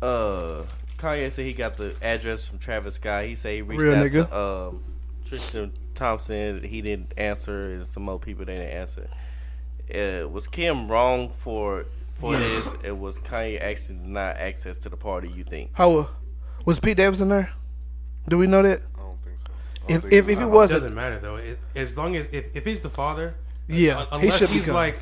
[0.00, 0.64] uh,
[0.96, 3.24] Kanye said he got the address from Travis Scott.
[3.24, 4.28] He said he reached Real out nigga.
[4.28, 4.84] to um,
[5.26, 6.62] Tristan Thompson.
[6.62, 9.08] He didn't answer, and some more people didn't answer.
[9.92, 12.74] Uh, was Kim wrong for for this?
[12.84, 15.28] And was Kanye actually denied access to the party?
[15.28, 15.70] You think?
[15.74, 16.06] How uh,
[16.64, 17.50] was Pete Davidson there?
[18.28, 18.82] Do we know that?
[18.96, 19.46] I don't think so.
[19.86, 21.36] Don't If think if, if it It wasn't, doesn't matter though.
[21.36, 23.34] It, as long as if, if he's the father,
[23.68, 25.00] yeah, un- he unless should he's be like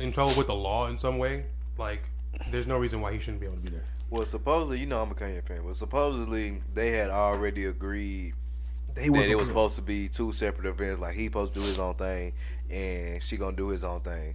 [0.00, 1.46] in trouble with the law in some way,
[1.78, 2.02] like
[2.50, 3.84] there's no reason why he shouldn't be able to be there.
[4.08, 8.34] Well, supposedly, you know, I'm a Kanye fan, but supposedly they had already agreed
[8.94, 11.00] They that it was was supposed to be two separate events.
[11.00, 12.32] Like he supposed to do his own thing,
[12.70, 14.34] and she gonna do his own thing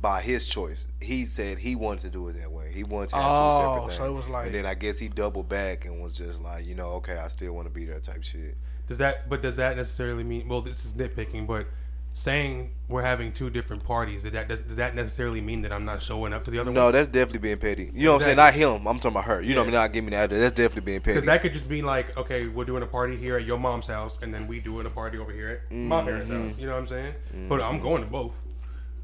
[0.00, 0.86] by his choice.
[1.00, 2.70] He said he wanted to do it that way.
[2.72, 3.96] He wanted to have Oh, two separate things.
[3.98, 6.66] so it was like- and then I guess he doubled back and was just like,
[6.66, 8.56] you know, okay, I still want to be there, type shit.
[8.86, 9.28] Does that?
[9.28, 10.48] But does that necessarily mean?
[10.48, 11.66] Well, this is nitpicking, but
[12.14, 15.84] saying we're having two different parties, does that does, does that necessarily mean that I'm
[15.84, 16.92] not showing up to the other No, one?
[16.94, 17.90] that's definitely being petty.
[17.94, 18.36] You know what I'm saying?
[18.36, 18.86] Not him.
[18.86, 19.40] I'm talking about her.
[19.42, 19.74] You know what I mean?
[19.74, 20.30] Not give me that.
[20.30, 21.14] That's definitely being petty.
[21.14, 23.86] Because that could just be like, okay, we're doing a party here at your mom's
[23.86, 26.48] house, and then we doing a party over here at my parents' Mm-hmm.
[26.48, 26.58] house.
[26.58, 27.14] You know what I'm saying?
[27.48, 28.34] But I'm going to both.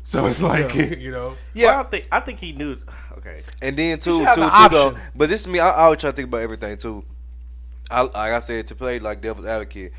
[0.04, 1.80] So it's like, you know, Yeah, Yeah.
[1.80, 2.76] I think I think he knew.
[3.18, 4.96] Okay, And then too, should too, too though.
[5.14, 5.58] But this is me.
[5.58, 7.04] I, I always try to think about everything too.
[7.90, 9.92] I, like I said, to play like devil's advocate,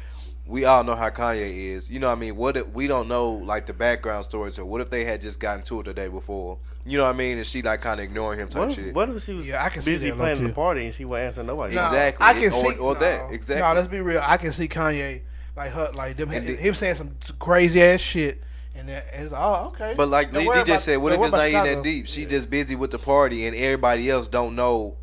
[0.45, 1.89] we all know how Kanye is.
[1.89, 2.35] You know what I mean?
[2.35, 5.39] What if we don't know like the background stories or what if they had just
[5.39, 6.59] gotten to it the day before?
[6.85, 7.37] You know what I mean?
[7.37, 8.87] And she like kind of ignoring him type What shit.
[8.89, 10.93] if, what if she was Yeah, I can see busy that, planning the party and
[10.93, 11.73] she wasn't answering nobody?
[11.73, 11.87] Nah.
[11.87, 12.25] Exactly.
[12.27, 13.27] I can Or- see or that.
[13.29, 13.33] no.
[13.33, 13.61] Exactly.
[13.67, 14.21] No, let's be real.
[14.23, 15.21] I can see Kanye
[15.55, 18.39] like her, like them, And the- him saying some crazy ass shit,
[18.75, 19.93] and, then, it's like, oh, okay.
[19.95, 22.07] But like Lee DeeJay about- said, what if it's not even that deep?
[22.07, 24.95] She just busy with the party and everybody else don't know.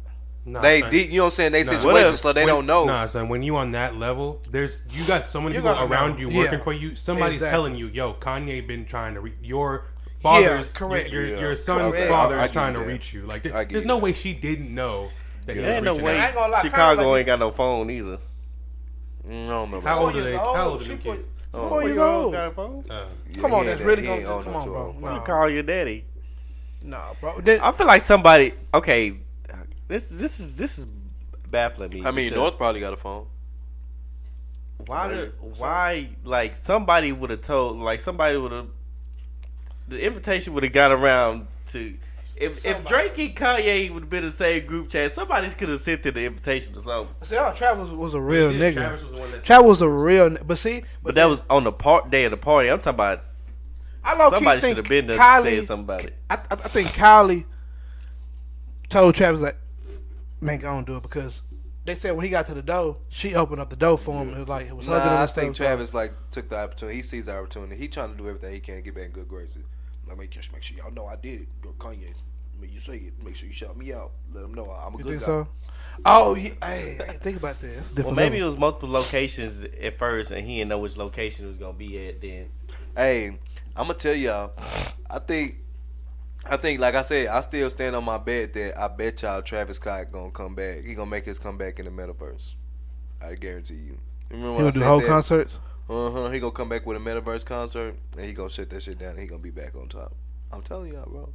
[0.45, 0.91] Nah, they son.
[0.91, 1.53] deep, you know what I'm saying?
[1.53, 1.71] They Nah.
[1.71, 2.85] situation, What if- so they When- don't know.
[2.85, 3.29] Nah, son.
[3.29, 6.17] When you on that level, there's you got so many You people around know.
[6.19, 6.65] you working Yeah.
[6.65, 6.97] for you.
[6.97, 7.51] Somebody's Exactly.
[7.57, 9.87] telling you, "Yo, Kanye been trying to reach your
[10.21, 11.11] father's, correct.
[11.11, 12.11] your your, your son's correct.
[12.11, 12.87] father I- I is trying to that.
[12.89, 14.03] reach you." Like, I there- there's no that.
[14.03, 15.11] way she didn't know
[15.47, 16.35] that he There was ain't no way out.
[16.37, 18.19] ain't lie, Chicago ain't got no phone either.
[19.29, 19.81] Mm, I don't know.
[19.81, 20.35] How old are they?
[20.37, 21.23] How old are She them kids?
[21.53, 22.33] Four Four years year old old.
[22.33, 22.85] got a phone.
[22.89, 24.87] Uh, Yeah, Come he on, ain't that's that- really gonna ain't come on, bro.
[24.89, 25.15] own No.
[25.15, 26.05] You call your daddy.
[26.83, 27.41] Nah, bro.
[27.41, 28.55] Then, I feel like somebody.
[28.75, 29.19] Okay,
[29.87, 30.87] this this is this is
[31.51, 32.01] baffling me.
[32.07, 33.27] I mean, because North probably got a phone.
[34.87, 35.09] Why?
[35.09, 36.09] Did- Why?
[36.25, 37.77] Like somebody would have told.
[37.79, 38.67] Like somebody would have.
[39.89, 41.95] The invitation would have got around to.
[42.41, 45.81] If if Drake and Kanye would have been the same group chat, somebody could have
[45.81, 47.15] sent them the invitation or something.
[47.23, 48.75] see, oh, Travis was a real yeah, nigga.
[48.75, 51.43] Travis was the one that- Travis was a real, n- but see, But that was
[51.51, 52.69] on the part day of the party.
[52.71, 53.25] I'm talking about
[54.05, 56.17] I low-key somebody should have been there Kylie, to say something about it.
[56.29, 57.45] I, I, I think Kylie
[58.89, 59.59] told Travis like,
[60.41, 61.43] "Man, go on do it," because
[61.85, 64.35] they said when he got to the door, she opened up the door for him.
[64.35, 65.57] It was like it was hugging him Nah, I think.
[65.57, 66.97] Travis like took the opportunity.
[66.97, 67.77] He sees the opportunity.
[67.77, 69.65] He trying to do everything he can to get back in good graces.
[70.13, 71.49] Like make just make sure y'all know I did it.
[71.65, 72.13] Yo, Kanye,
[72.59, 74.13] when you say it, make sure you shout me out.
[74.33, 75.27] Let them know I'm a You good think guy.
[75.27, 75.49] so?
[76.05, 76.51] Oh, yeah.
[76.63, 77.89] Hey, hey, think about this.
[77.89, 81.47] Well, different maybe it was multiple locations at first, and he didn't know which location
[81.47, 82.21] it was gonna be at.
[82.21, 82.49] Then
[82.97, 83.39] Hey,
[83.75, 84.53] I'm gonna tell y'all.
[85.09, 85.57] I think,
[86.45, 89.41] I think, like I said, I still stand on my bet that I bet y'all
[89.43, 90.85] Travis Scott gonna come back.
[90.85, 92.55] He gonna make his comeback in the metaverse.
[93.23, 93.99] I guarantee you.
[94.31, 95.07] Remember He when I gonna do whole that?
[95.07, 95.59] concerts.
[95.93, 96.31] Uh huh.
[96.31, 99.11] He gonna come back with a metaverse concert, and he gonna shut that shit down.
[99.11, 100.15] and He gonna be back on top.
[100.51, 101.29] I'm telling y'all, bro.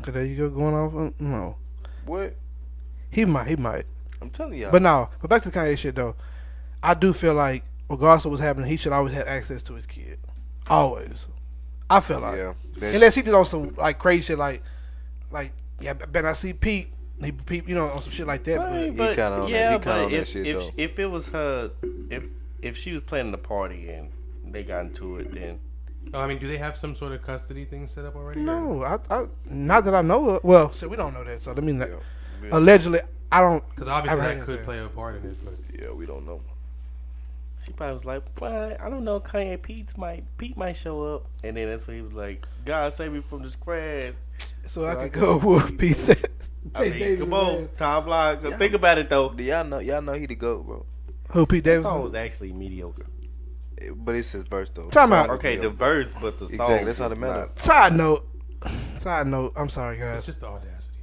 [0.00, 0.94] Okay, there you go, going off.
[0.94, 1.56] on- No,
[2.04, 2.34] What?
[3.10, 3.86] he might, he might.
[4.20, 4.70] I'm telling y'all.
[4.72, 6.14] But no, but back to the Kanye shit though.
[6.82, 9.86] I do feel like, regardless of what's happening, he should always have access to his
[9.86, 10.18] kid.
[10.66, 11.26] Always.
[11.88, 12.36] I feel like.
[12.36, 14.62] yeah, Unless he did on some like crazy shit, like,
[15.30, 16.92] like yeah, better I see Pete.
[17.22, 18.58] He Pete, you know, on some shit like that.
[18.58, 20.56] Right, But he kinda on that- yeah, he kinda but on that if shit, if
[20.58, 20.70] though.
[20.76, 21.70] if it was her,
[22.10, 22.28] if
[22.66, 24.10] if she was planning the party and
[24.44, 25.60] they got into it, then
[26.14, 28.40] Oh, I mean, do they have some sort of custody thing set up already?
[28.40, 30.44] no, I, I, not that I know of.
[30.44, 31.42] Well, so we don't know that.
[31.42, 31.72] So let me.
[31.72, 31.96] Not, Yeah.
[32.52, 33.00] Allegedly,
[33.32, 33.68] I don't.
[33.70, 35.44] Because obviously I that could play a part in it.
[35.44, 36.40] But yeah, we don't know.
[37.64, 41.26] she probably was like, "Well, I don't know, Kanye Pete might Pete might show up,"
[41.42, 44.14] and then that's when he was like, "God save me from this crash."
[44.68, 45.96] So, I could go with Pete.
[45.96, 46.24] said.
[46.74, 47.68] I mean, come on.
[47.76, 48.42] Tom Block.
[48.58, 49.30] Think about it though.
[49.30, 49.78] Do y'all know?
[49.80, 50.86] Y'all know he the goat, bro.
[51.30, 51.90] Who Pete That Davidson?
[51.90, 53.06] song was actually mediocre.
[53.94, 54.88] But it's his verse though.
[54.88, 55.30] Time The out.
[55.30, 56.66] Okay, the verse, but the song.
[56.66, 57.38] Exactly, that's how it matter.
[57.40, 58.26] not- Side note.
[59.00, 59.52] Side note.
[59.56, 60.18] I'm sorry, guys.
[60.18, 60.98] it's just the audacity.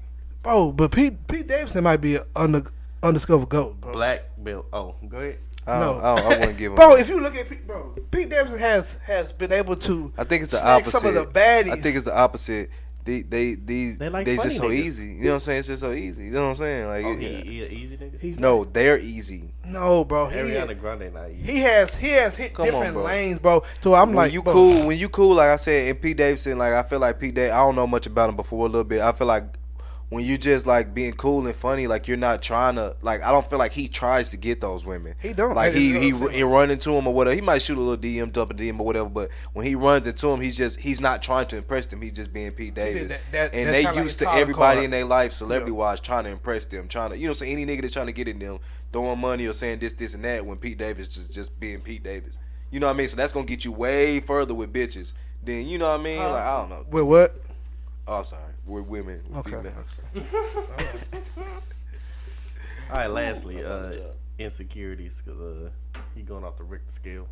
[0.45, 2.63] Oh, but Pete Pete Davidson might be an under,
[3.01, 3.91] undiscovered goat, bro.
[3.93, 4.65] Black belt.
[4.73, 5.37] Oh, go ahead.
[5.65, 5.93] I, No.
[5.93, 6.75] don't, I, don't, I wouldn't give him.
[6.75, 10.11] Bro, if you look at Pete, bro, Pete Davidson has has been able to.
[10.17, 10.91] I think it's the opposite.
[10.91, 11.71] Some of the baddies.
[11.71, 12.69] I think it's the opposite.
[13.05, 14.73] They they these They like they, just so niggas.
[14.75, 15.05] easy.
[15.07, 15.59] You know what I'm saying?
[15.59, 16.23] It's just so easy.
[16.25, 16.87] You know what I'm saying?
[16.87, 18.19] Like Oh, it- he, he a easy nigga.
[18.21, 19.51] He's no, they're easy.
[19.65, 20.27] no, bro.
[20.29, 21.51] He, Ariana Grande not easy.
[21.51, 23.03] he has he has hit Come on, different bro.
[23.03, 23.63] lanes, bro.
[23.81, 26.15] So I'm when like, you bro, cool, when you cool, like I said, and Pete
[26.17, 28.69] Davidson, like I feel like Pete Dav I don't know much about him before a
[28.69, 29.01] little bit.
[29.01, 29.43] I feel like
[30.13, 33.31] when you just like being cool and funny, like you're not trying to, like I
[33.31, 35.15] don't feel like he tries to get those women.
[35.21, 35.55] He don't.
[35.55, 36.37] Like he he, what I'm saying.
[36.37, 37.33] he run into him or whatever.
[37.35, 39.09] He might shoot a little DM, dump a DM or whatever.
[39.09, 42.01] But when he runs into him, he's just he's not trying to impress them.
[42.01, 43.09] He's just being Pete Davis.
[43.09, 44.85] that- that- and they kinda like used to everybody card.
[44.85, 47.65] in their life, celebrity wise, trying to impress them, trying to you know, say any
[47.65, 48.59] nigga that's trying to get in them,
[48.91, 50.45] throwing money or saying this, this, and that.
[50.45, 52.37] When Pete Davis just just being Pete Davis.
[52.71, 53.07] You know what I mean?
[53.07, 55.13] So that's gonna get you way further with bitches
[55.43, 56.19] than you know what I mean.
[56.19, 56.85] like I don't know.
[56.91, 57.35] Wait, what?
[58.07, 58.52] Oh, I'm sorry.
[58.65, 59.21] We're women.
[59.29, 59.51] We're Okay.
[59.51, 60.01] females.
[62.89, 63.93] All right, lastly, uh,
[64.37, 65.69] insecurities because uh,
[66.15, 67.27] he going off the Richter scale.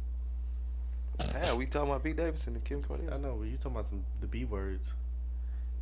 [1.20, 3.14] Yeah, we talking about Pete Davidson and Kim Kardashian.
[3.14, 4.94] I know, but you talking about some the B words.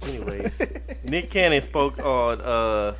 [0.01, 0.61] Anyways,
[1.09, 2.95] Nick Cannon spoke on uh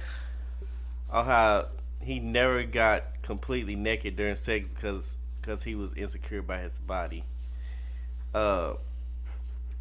[1.12, 1.68] on how
[2.02, 7.26] he never got completely naked during sex because because he was insecure by his body.
[8.34, 8.74] Uh,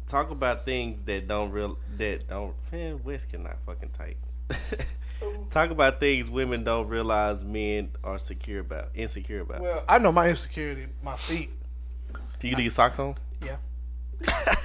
[0.09, 4.17] talk about things that don't real that don't man West cannot fucking tight.
[5.51, 9.61] talk about things women don't realize men are secure about insecure about.
[9.61, 11.51] Well, I know my insecurity, my feet.
[12.39, 13.15] Do you leave socks on?
[13.43, 13.57] Yeah.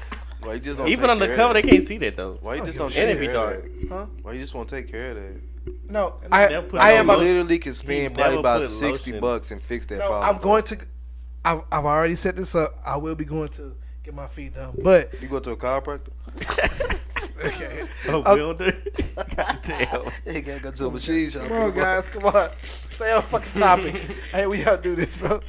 [0.40, 2.38] Why you just don't Even take on the cover, they can't see that though.
[2.40, 3.02] Why you just don't a take.
[3.02, 3.64] And it be dark.
[3.64, 3.88] that?
[3.88, 4.06] Huh?
[4.22, 5.40] Why you just won't take care of that?
[5.88, 8.62] No, And I, I am on You about to, literally can spend never probably about
[8.64, 9.20] sixty lotion.
[9.20, 10.36] bucks and fix that no, problem.
[10.36, 10.86] I'm going to.
[11.46, 12.78] I've, I've already set this up.
[12.84, 13.74] I will be going to
[14.04, 16.10] get my feet done, but You go to a chiropractor?
[17.46, 17.82] okay.
[18.08, 18.76] A builder.
[19.36, 20.02] God damn.
[20.34, 21.48] You gotta go to a machine shop.
[21.48, 22.50] Come on, guys, come on.
[22.58, 23.94] Stay on fucking topic.
[24.32, 25.40] hey, we gotta do this, bro.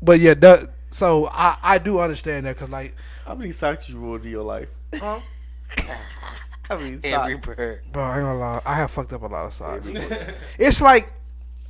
[0.00, 2.94] But yeah, that, so I I do understand that because like,
[3.26, 4.68] How many socks you ruined in your life?
[4.94, 5.18] huh?
[6.62, 7.30] How many socks?
[7.30, 7.82] Every pair.
[7.92, 9.86] bro, I ain't gonna lie, I have fucked up a lot of socks.
[10.58, 11.12] it's like,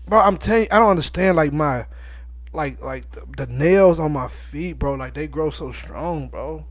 [0.06, 1.86] bro, I'm telling you, I don't understand like my,
[2.54, 4.94] like like the, the nails on my feet, bro.
[4.94, 6.64] Like they grow so strong, bro.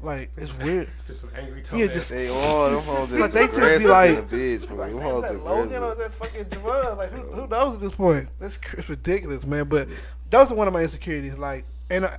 [0.00, 0.88] Like it's weird.
[1.06, 4.68] Just some angry Yeah, just They all them hoes Like, they could be like- bitch,
[4.68, 4.88] bro.
[4.88, 6.96] Them hoes that Logan or that fucking Johvan?
[6.96, 8.28] Like who, who knows at this point?
[8.38, 9.64] That's it's ridiculous, man.
[9.68, 9.88] But
[10.30, 11.36] those are one of my insecurities.
[11.36, 12.18] Like, and I,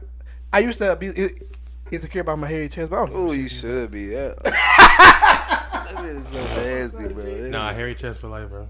[0.51, 1.29] I used to be i-
[1.89, 3.31] insecure about my hairy chest, but I don't Ooh, know.
[3.31, 4.01] you should be.
[4.07, 4.33] Yeah.
[4.43, 7.23] that shit is so nasty, bro.
[7.49, 8.67] Nah, hairy chest for life, bro.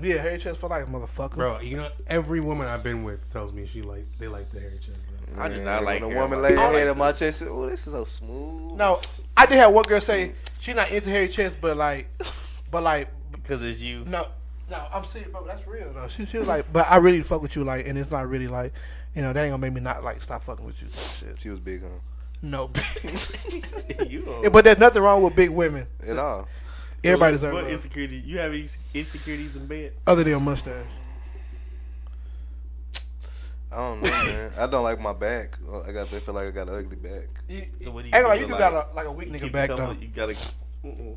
[0.00, 1.36] Yeah, hairy chest for life, motherfucker.
[1.36, 4.60] Bro, you know, every woman I've been with tells me she like they like the
[4.60, 4.98] hairy chest.
[5.34, 5.42] Bro.
[5.42, 7.42] I do not like when a woman on lay her head like on my chest.
[7.46, 8.76] Oh, this is so smooth.
[8.76, 9.00] No,
[9.36, 12.08] I did have one girl say she not into hairy chest, but like,
[12.70, 14.04] but like, Because it's you.
[14.04, 14.26] no,
[14.70, 15.46] no, I'm serious, bro.
[15.46, 16.08] That's real though.
[16.08, 18.48] She, she was like, but I really fuck with you, like, and it's not really
[18.48, 18.72] like,
[19.14, 20.88] you know, that ain't gonna make me not like stop fucking with you.
[21.18, 21.40] Shit.
[21.40, 21.88] She was big, huh?
[22.42, 22.70] No,
[24.08, 24.40] you.
[24.42, 25.86] Yeah, but there's nothing wrong with big women.
[26.06, 26.46] At all.
[27.04, 27.72] Everybody deserves What love.
[27.72, 28.16] insecurity?
[28.16, 29.92] You have ins- insecurities in bed?
[30.06, 30.86] other than your mustache.
[33.70, 34.52] I don't know, man.
[34.58, 35.58] I don't like my back.
[35.86, 36.02] I got.
[36.12, 37.28] I feel like I got an ugly back.
[37.48, 39.50] You, So what do ain't like you to, do got a, like a weak nigga
[39.52, 39.90] back the though.
[39.92, 40.34] You gotta
[40.84, 41.16] mm-mm,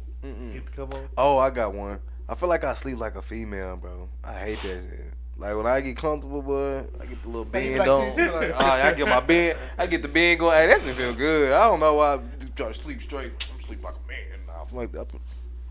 [0.53, 1.07] get the cover on.
[1.17, 1.99] Oh, I got one.
[2.27, 4.09] I feel like I sleep like a female, bro.
[4.23, 5.13] I hate that shit.
[5.37, 8.15] Like when I get comfortable, boy, I get the little Like, you bend like on.
[8.15, 9.57] this, like- oh, I get my bend.
[9.77, 10.55] I get the bend going.
[10.57, 11.53] Hey, that's me feel good.
[11.53, 12.19] I don't know why I
[12.55, 13.31] try to sleep straight.
[13.53, 14.39] I'm sleep like a man.
[14.47, 15.07] Nah, I feel like that.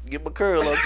[0.09, 0.79] Get my curl up.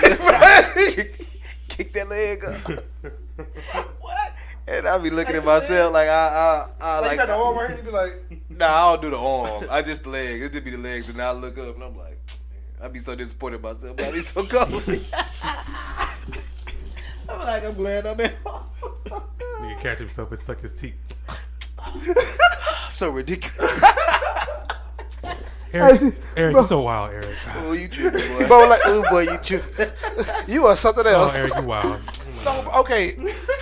[1.69, 2.85] Kick that leg up.
[4.01, 4.32] what?
[4.66, 7.11] And I be looking at myself like I, I, I Like, like.
[7.12, 9.66] you got the arm right here, you be like, Nah, I don't do the arm.
[9.70, 10.44] I just the legs.
[10.44, 12.19] It just be the legs, and I look up and I'm like,
[12.51, 13.97] man, I be so disappointed in myself.
[13.97, 15.05] But I be so cozy.
[17.28, 18.31] I'm like, I'm glad I'm in.
[19.07, 21.15] Nigga catch himself and suck his teeth.
[22.90, 23.82] so ridiculous.
[25.73, 27.36] Airrick, Airrick, you so wild, Airrick.
[27.57, 28.47] Oh, you tripping, boy?
[28.47, 29.86] Bro, like- oh, boy, you tripping?
[30.49, 31.32] you are something Oh, else.
[31.35, 32.01] Airrick, you wild.
[32.43, 33.16] So okay,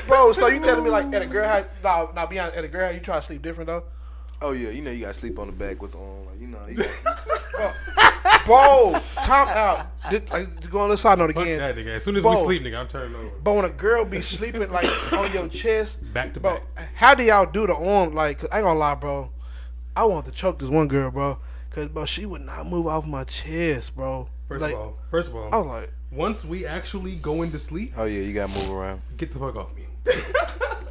[0.07, 0.33] bro.
[0.33, 1.67] So you telling me like at a girl house?
[1.85, 2.57] Now, now, be honest.
[2.57, 3.85] At a girl house, you try to sleep different though,
[4.41, 6.21] Oh yeah, you know you gotta sleep on the back with the arm.
[6.25, 8.47] Like you know, you gotta sleep.
[8.47, 8.93] bro.
[9.27, 9.87] Time out.
[10.11, 11.59] Did, like, go on the side note Fuck again.
[11.59, 11.89] that, nigga.
[11.97, 12.47] As soon as Bro.
[12.47, 13.31] we sleep, nigga, I'm turning over.
[13.45, 16.89] But when a girl be sleeping like on your chest, Back to bro, back.
[16.95, 18.15] how do y'all do the arm?
[18.15, 19.31] Like, 'cause I ain't gonna lie, bro.
[19.95, 21.39] I want to choke this one girl, bro,
[21.71, 24.29] cause bro, she would not move off my chest, bro.
[24.49, 27.59] First like, of all, first of all, I was like, once we actually go into
[27.59, 29.03] sleep, Oh yeah, you gotta move around.
[29.17, 29.85] get the fuck off me.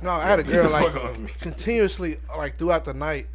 [0.01, 1.31] no, I had a girl like fuck off me.
[1.41, 3.27] continuously like throughout the night.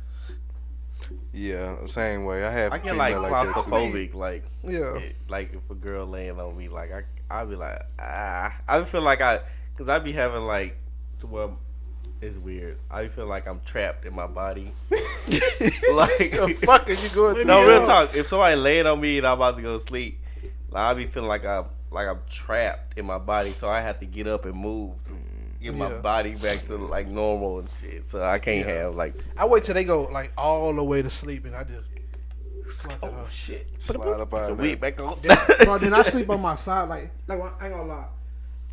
[1.33, 2.45] Yeah, same way.
[2.45, 2.73] I have.
[2.73, 3.61] I get female like that, too.
[3.61, 4.97] claustrophobic, like Yeah.
[4.97, 8.85] it- like if a girl laying on me, like I I be like ah, I
[8.85, 9.41] feel like I,
[9.77, 10.77] cause I be having like,
[11.29, 11.59] well,
[12.25, 12.79] it's weird.
[12.91, 14.73] I feel like I'm trapped in my body.
[14.91, 17.45] like the Fuck is you going through?
[17.45, 18.15] no real talk.
[18.15, 20.21] If somebody laying on me and I'm about to go to sleep,
[20.71, 24.01] like I be feeling like I'm like I'm trapped in my body, so I have
[24.01, 24.93] to get up and move.
[25.05, 25.11] to
[25.63, 28.07] Get my body back to like normal and shit.
[28.07, 31.09] So I can't have like I wait till they go like all the way to
[31.09, 31.89] sleep, and I just
[33.03, 33.67] oh shit.
[33.79, 34.77] Slide up out The of there.
[34.77, 35.19] back on.
[35.65, 35.79] bro.
[35.79, 38.07] Then I sleep on my side, like like I ain't gonna lie,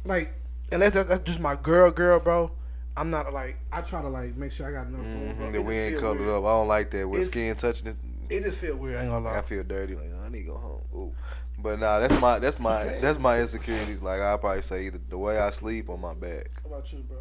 [0.06, 0.34] like
[0.72, 2.52] unless that, that's just my girl, girl, bro.
[2.97, 5.23] I'm not like I try to like make sure I got enough room.
[5.23, 5.34] Bro.
[5.34, 5.43] Mm-hmm.
[5.43, 6.30] It The just we ain't feel colored weird.
[6.31, 6.43] up.
[6.43, 7.07] I don't like that.
[7.09, 7.95] With It's- skin touching it,
[8.30, 8.97] It just feel weird.
[8.97, 9.38] I ain't gonna lie.
[9.38, 9.95] I feel dirty.
[9.95, 10.81] Like I need to go home.
[10.93, 11.15] Ooh.
[11.57, 14.01] But nah, that's my that's my that's my insecurities.
[14.01, 16.49] Like I probably say either the way I sleep or my back.
[16.63, 17.18] How about you, bro?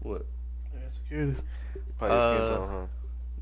[0.00, 0.26] What?
[0.86, 1.40] Insecurity.
[1.98, 2.86] Probably your skin Uh, tone, huh?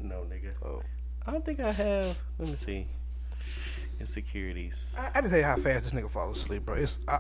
[0.00, 0.52] No, nigga.
[0.64, 0.82] Oh.
[1.26, 2.18] I don't think I have.
[2.38, 2.86] Let me see.
[4.00, 4.94] Insecurities.
[4.98, 6.76] I, I just hate how fast this nigga fall asleep, bro.
[6.76, 7.18] It's I,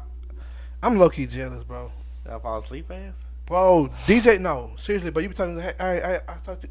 [0.82, 1.90] I'm low key jealous, bro.
[2.24, 3.26] Did I fall asleep fast?
[3.46, 5.58] Bro, DeeJay, no, seriously, but you be talking.
[5.60, 6.68] Hey, I, I, I talked to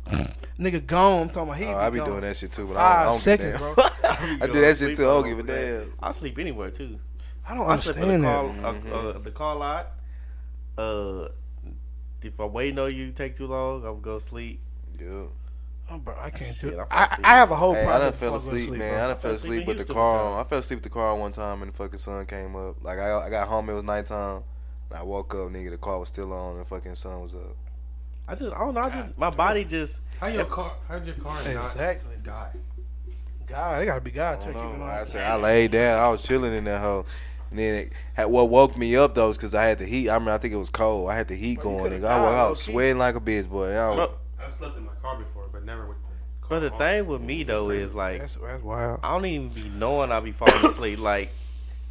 [0.59, 1.21] nigga gone.
[1.21, 1.65] I'm talking about he.
[1.65, 2.07] Oh, I be gone.
[2.09, 3.85] doing that shit too, but I Five don't, I don't seconds, give a bro.
[4.01, 4.43] damn.
[4.43, 5.03] I do that shit too.
[5.03, 5.93] I don't give a damn.
[6.01, 6.99] I sleep anywhere too.
[7.47, 8.93] I don't I sleep in the understand call, that.
[8.93, 9.91] uh, uh, the call lot.
[10.77, 11.27] Uh,
[12.21, 14.59] if I wait on you take too long, I'll go sleep.
[14.99, 15.27] Yeah.
[15.89, 16.87] Oh, bro, I can't Shit, do it.
[16.91, 17.17] I.
[17.23, 18.01] I have a whole Hey, I process.
[18.01, 18.79] done before fell I asleep, man.
[18.79, 18.87] bro.
[18.87, 20.39] I done fell fell asleep asleep with the car on.
[20.39, 22.83] I fell asleep with the car on one time, and the fucking sun came up.
[22.83, 24.43] Like I, I got home, it was nighttime.
[24.89, 27.33] And I woke up, nigga, the car was still on, and the fucking sun was
[27.35, 27.55] up.
[28.27, 28.81] I just, I don't know.
[28.81, 30.01] I just, my body just.
[30.19, 30.73] How your car?
[30.87, 32.15] How did your car Exactly.
[32.15, 32.51] not die?
[33.47, 34.39] God, they gotta be God.
[34.41, 34.85] I Check don't know.
[34.85, 35.99] I said I laid down.
[35.99, 37.05] I was chilling in that hole.
[37.51, 40.09] And then it, had, what woke me up though is because I had the heat.
[40.09, 41.09] I mean, I think it was cold.
[41.11, 41.83] I had the heat Bro, you going.
[41.91, 42.07] could've Nigga.
[42.07, 42.71] I, was, died, I was low-key.
[42.73, 43.71] sweating like a bitch, boy.
[43.75, 46.47] I was, But, I've slept in my car before, but never with the.
[46.49, 48.99] but the car thing with me though is like That's, that's wild.
[49.03, 50.97] I don't even be knowing I be falling asleep.
[50.97, 51.29] like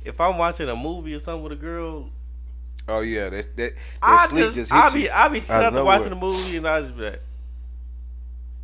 [0.04, 2.10] if I'm watching a movie or something with a girl,
[2.88, 5.10] oh yeah, that that, that I sleep just, just, I hit be you.
[5.12, 7.22] I be sitting of up there watching the movie and I just be like,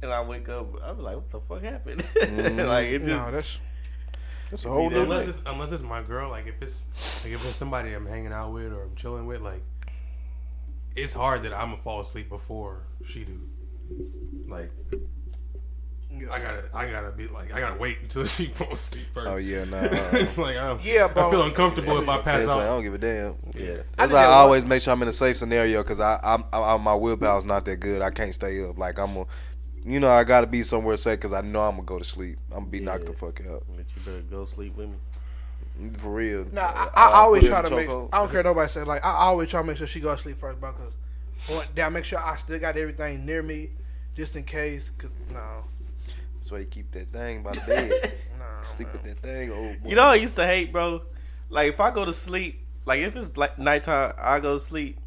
[0.03, 2.03] and I wake up, I be like, what the fuck happened?
[2.21, 2.67] Mm-hmm.
[2.69, 3.59] like it just No, that's
[4.51, 6.87] that's a whole that new unless it's unless it's my girl, like if it's
[7.23, 9.63] like if it's somebody I'm hanging out with or I'm chilling with, like
[10.97, 13.41] it's hard that I'm gonna fall asleep before she do.
[14.49, 14.73] Like
[16.29, 19.27] I gotta, I gotta be like, I gotta wait until she falls asleep first.
[19.29, 19.79] Oh yeah, nah.
[19.83, 21.29] it's like I don't, Yeah, bro.
[21.29, 23.37] I feel uncomfortable if I pass It's like, I don't give a damn.
[23.55, 23.77] yeah.
[23.97, 26.19] That's just why I get always make sure I'm in a safe scenario because I,
[26.23, 28.03] I'm, I, my willpower's not that good.
[28.03, 28.77] I can't stay up.
[28.79, 29.27] Like I'm, a,
[29.85, 32.39] you know, I gotta be somewhere safe because I know I'm gonna go to sleep.
[32.51, 34.97] I'm gonna be knocked the fuck out But you better go sleep with me.
[35.99, 36.47] for real.
[36.53, 37.89] Nah, I, Uh, I I'll always try to the make.
[37.89, 38.11] chokehold.
[38.13, 38.83] I don't care nobody say.
[38.85, 40.73] Like I always try to make sure she go to sleep first, bro.
[40.73, 40.93] Cause
[41.49, 43.71] I want- damn, make sure I still got everything near me,
[44.15, 44.91] just in case.
[44.99, 45.65] Cause no,
[46.51, 47.91] That's why you keep that thing by the bed.
[48.39, 48.45] no.
[48.63, 49.53] Sleep with that thing.
[49.53, 49.89] Oh, boy.
[49.89, 51.03] You know, what I used to hate, bro.
[51.49, 54.99] Like if I go to sleep, like if it's like nighttime, I go to sleep.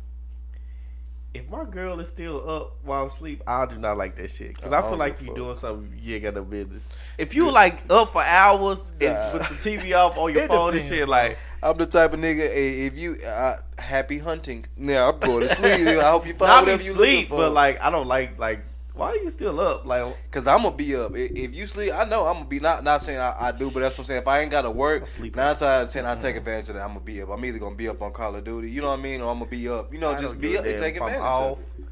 [1.34, 4.56] If my girl is still up while I'm asleep, I do not like that shit
[4.56, 5.36] because I I feel like you fuck.
[5.36, 6.88] doing something you ain't got no business.
[7.18, 10.70] If you like up for hours and with the TV off on your It phone
[10.74, 12.38] and depends, shit, like I'm the type of nigga.
[12.54, 15.88] Hey, if you uh, happy hunting, now I'm going to sleep.
[15.88, 17.38] I hope you find not be whatever you sleep, looking for.
[17.38, 18.64] but like I don't like like
[18.94, 19.86] why are you still up?
[19.86, 21.14] Like Cause I'm gonna be up.
[21.16, 23.80] If you sleep, I know I'm gonna be not not saying I, I do, but
[23.80, 24.22] that's what I'm saying.
[24.22, 25.36] If I ain't gotta work, sleep.
[25.36, 26.38] nine times out of ten I take mm-hmm.
[26.40, 26.84] advantage of that.
[26.84, 27.30] I'm gonna be up.
[27.30, 29.32] I'm either gonna be up on Call of Duty, you know what I mean, or
[29.32, 29.92] I'm gonna be up.
[29.92, 31.58] You know, I just be give up and take if I'm advantage off.
[31.58, 31.86] of it.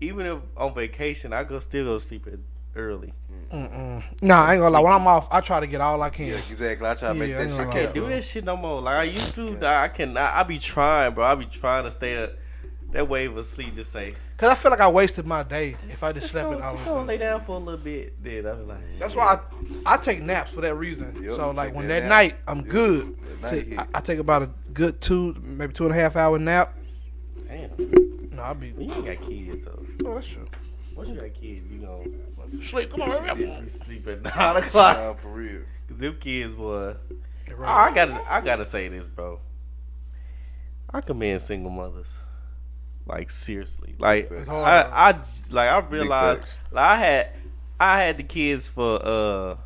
[0.00, 2.38] Even if on vacation, I go still go to sleep at
[2.74, 3.12] early.
[3.50, 4.80] Nah, I ain't gonna lie.
[4.80, 6.26] When I'm off, I try to get all I can.
[6.26, 6.88] Yeah, exactly.
[6.88, 8.80] I try to make Yeah, I that shit I can't do that shit no more.
[8.80, 9.58] Like I used to.
[9.62, 10.16] I can.
[10.16, 11.24] I, I be trying, bro.
[11.24, 12.32] I be trying to stay up.
[12.92, 14.14] That wave of sleep just say.
[14.38, 16.70] Cause I feel like I wasted my day if I just slept go, it all
[16.70, 17.06] just the go time.
[17.06, 18.22] lay down for a little bit.
[18.24, 19.38] Then I be like, That's why
[19.86, 21.14] I, I take naps for that reason.
[21.20, 22.08] Yep, so like when that that nap.
[22.08, 23.42] night I'm Yeah, good.
[23.42, 23.76] night See.
[23.76, 26.74] I, I take about a good two, maybe two and a half hour nap.
[27.46, 27.70] damn,
[28.34, 28.68] No, I'll be.
[28.68, 30.46] you ain't got kids, so Oh, that's true.
[30.94, 32.04] once you got kids, you gonna
[32.62, 32.90] Sleep.
[32.90, 33.38] Come on, hurry up.
[33.38, 34.96] you sleep at nine o'clock.
[34.96, 35.60] Nah, for real.
[35.88, 36.94] Cause them kids, boy.
[37.50, 37.90] Oh, right.
[37.90, 39.40] I gotta, I gotta say this, bro.
[40.90, 42.20] I commend single mothers.
[43.08, 47.30] Like seriously, like I, I, like I realized, like I had,
[47.80, 49.56] I had the kids for uh,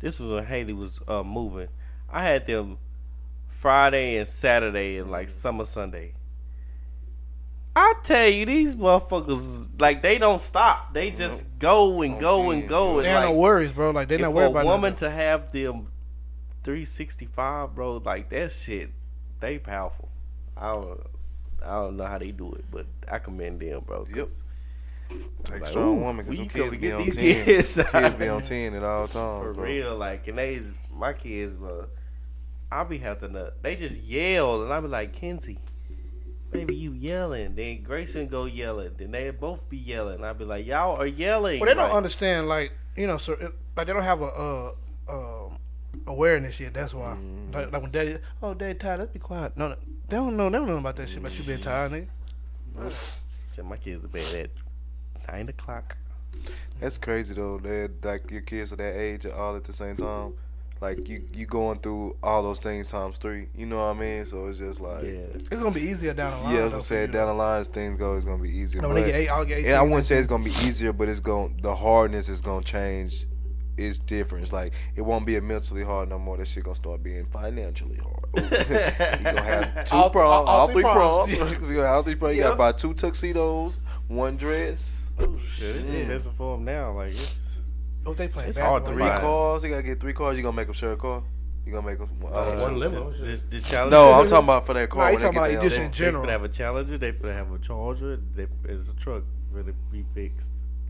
[0.00, 1.68] this was when Haley was uh moving.
[2.10, 2.78] I had them
[3.48, 6.14] Friday and Saturday and like summer Sunday.
[7.76, 10.92] I tell you, these motherfuckers like they don't stop.
[10.92, 12.96] They just go and On go and go.
[12.96, 13.90] And They ain't like, no worries, bro.
[13.92, 15.08] Like they if not a worried about a woman nothing.
[15.08, 15.88] to have them
[16.64, 18.90] 365, bro, like that shit,
[19.38, 20.08] they powerful.
[20.56, 21.00] I don't,
[21.68, 24.04] I don't know how they do it, but I commend them, bro.
[24.06, 24.42] 'cause
[25.44, 27.16] Take Like, strong ooh, woman because we them come kids to be get on these
[27.16, 27.44] 10.
[27.44, 27.90] kids.
[27.92, 29.42] kids be on 10 at all times.
[29.44, 29.64] For bro.
[29.64, 30.60] real, like, and they,
[30.92, 31.86] my kids, bro,
[32.70, 35.56] I be having to, they just yell, and I be like, Kenzie,
[36.50, 37.54] baby, you yelling.
[37.54, 38.92] Then Grayson go yelling.
[38.98, 40.22] Then they both be yelling.
[40.22, 41.60] I be like, y'all are yelling.
[41.60, 44.26] Well, they don't Like, understand, like you know, so it, like they don't have a
[44.26, 44.72] uh,
[45.08, 45.58] um,
[46.06, 46.74] awareness yet.
[46.74, 47.12] That's why.
[47.16, 47.54] Mm-hmm.
[47.54, 48.98] Like, like when daddy, oh, daddy tired.
[49.00, 49.56] Let's be quiet.
[49.56, 49.76] No, no,
[50.08, 50.48] they don't know.
[50.50, 51.18] They don't know about that shit.
[51.18, 52.08] About you being tired, nigga.
[53.46, 55.96] Send my kids to bed at nine o'clock.
[56.80, 57.58] That's crazy though.
[57.58, 60.34] That like your kids are that age all at the same time.
[60.80, 63.48] Like you you going through all those things times three.
[63.56, 64.24] You know what I mean?
[64.26, 65.10] So it's just like Yeah.
[65.34, 66.54] It's gonna be easier down the line.
[66.54, 67.32] yeah, I though, for said, you, down though.
[67.32, 68.82] the line as things go, it's gonna be easier.
[68.82, 69.70] No, when they but- get eight, I'll get eighteen.
[69.70, 72.62] and I wouldn't say it's gonna be easier, but it's going the hardness is gonna
[72.62, 73.26] change.
[73.78, 74.42] It's different.
[74.44, 76.36] It's like it won't be a mentally hard no more.
[76.36, 78.24] This shit gonna start being financially hard.
[78.38, 78.42] Ooh.
[79.18, 81.36] you gonna have two All- prom, all- all, all three three proms.
[81.36, 81.52] proms.
[81.70, 82.36] you gonna have three proms.
[82.36, 82.48] You Yep.
[82.50, 83.78] gotta buy two tuxedos,
[84.08, 85.74] one dress, Oh shit!
[85.76, 86.92] Yeah, it's expensive for them now.
[86.92, 87.58] Like it's
[88.06, 89.20] If they play It's hard three Fine.
[89.20, 89.62] cars.
[89.64, 90.36] You gotta get three cars.
[90.36, 91.22] You gonna make them share a car.
[91.66, 92.08] You gonna make them.
[92.26, 93.10] Uh, one limo.
[93.12, 93.90] the, the, the challenge.
[93.92, 95.10] no, I'm talking about for that Nah, car.
[95.12, 96.22] you when talking about get just in general.
[96.22, 96.98] They finna have a challenger.
[96.98, 98.16] They finna have a charger.
[98.34, 99.22] They, it's a truck.
[99.54, 100.48] Finna be fixed.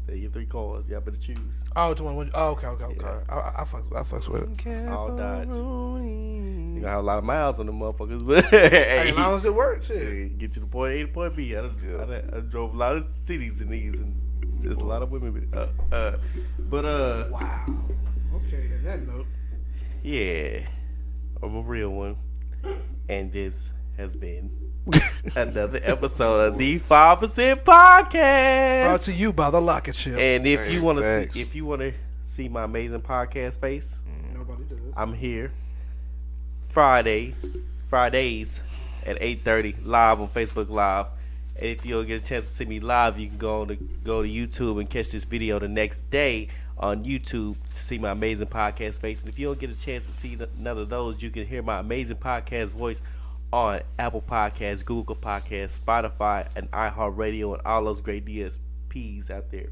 [0.08, 0.88] They get three cars.
[0.88, 1.36] Y'all better choose.
[1.76, 2.30] Oh, to one.
[2.34, 2.96] Oh, okay, okay, okay.
[3.00, 3.18] Yeah.
[3.28, 4.88] I, I, I fucks, I fucks with it.
[4.88, 5.48] All Dodge.
[5.48, 6.74] Cabaroni.
[6.76, 9.36] You gonna have a lot of miles on the motherfuckers, but Hey, hey, as long
[9.36, 10.38] as it works, shit.
[10.38, 11.54] get to the point A to point B.
[11.54, 12.02] I, done, Yeah.
[12.02, 14.16] I, done, I drove a lot of cities in these, and
[14.62, 15.34] there's a lot of women.
[15.34, 16.16] with- Uh, uh,
[16.58, 17.66] but uh, Wow.
[18.36, 19.26] Okay, on that note.
[20.02, 20.60] yeah,
[21.42, 22.16] I'm a real one,
[23.10, 24.50] and this has been
[25.36, 28.84] another episode of the Five Percent Podcast.
[28.84, 30.16] Brought to you by the Locket Ship.
[30.18, 31.92] And if Hey, you want to see, if you want to
[32.22, 34.02] see my amazing podcast face,
[34.32, 34.78] Nobody does.
[34.96, 35.52] I'm here
[36.68, 37.34] Friday,
[37.88, 38.62] Fridays
[39.04, 41.06] at 8:30 live on Facebook Live.
[41.56, 43.68] And if you don't get a chance to see me live, you can go on
[43.68, 46.48] to go to YouTube and catch this video the next day
[46.78, 49.22] on YouTube to see my amazing podcast face.
[49.22, 51.62] And if you don't get a chance to see none of those, you can hear
[51.62, 53.02] my amazing podcast voice
[53.52, 59.68] on Apple Podcasts, Google Podcasts, Spotify, and iHeartRadio, and all those great DSPs out there.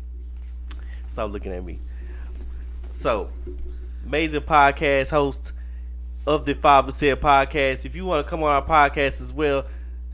[1.06, 1.78] Stop looking at me.
[2.90, 3.30] So,
[4.04, 5.52] amazing podcast host
[6.26, 7.84] of the Five Percent Podcast.
[7.84, 9.66] If you want to come on our podcast as well,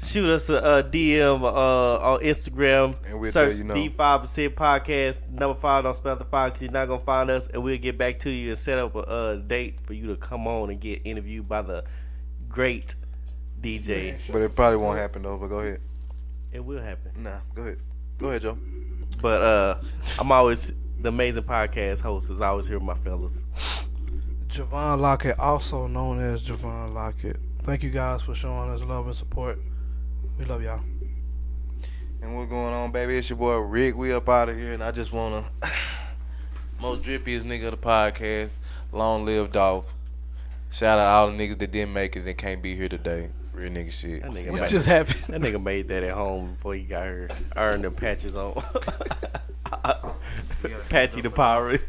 [0.03, 2.97] shoot us a, a DM uh, on Instagram.
[3.07, 3.75] And we'll search tell you no.
[3.75, 5.29] the Five Percent Podcast.
[5.29, 7.97] Number five, don't spell the five because you're not gonna find us, and we'll get
[7.97, 10.81] back to you and set up a, a date for you to come on and
[10.81, 11.85] get interviewed by the
[12.49, 12.97] great
[13.63, 14.33] DeeJay.
[14.33, 15.37] But it probably won't happen though.
[15.39, 15.81] But go ahead.
[16.53, 17.23] It will happen.
[17.23, 17.79] Nah, go ahead.
[18.19, 18.59] Go ahead, Joe.
[19.21, 19.79] But uh,
[20.19, 22.31] I'm always the amazing podcast host.
[22.31, 23.45] Is always here with my fellas.
[24.49, 27.39] Johvan Lockett, also known as Johvan Lockett.
[27.63, 29.59] Thank you guys for showing us love and support.
[30.39, 30.81] We love y'all.
[32.21, 33.17] And what's going on, baby?
[33.17, 33.97] It's your boy Rick.
[33.97, 35.45] We up out of here, and I just wanna
[36.81, 38.51] most drippiest nigga of the podcast.
[38.93, 39.95] Long live Dolph.
[40.71, 43.31] Shout out all the niggas that didn't make it and can't be here today.
[43.53, 44.23] Real nigga shit.
[44.23, 44.69] That nigga What y'all.
[44.69, 45.25] just happened?
[45.29, 47.29] That nigga made that at home before he got here.
[47.57, 48.55] Earned the patches on.
[50.89, 51.83] Patchy the pirate.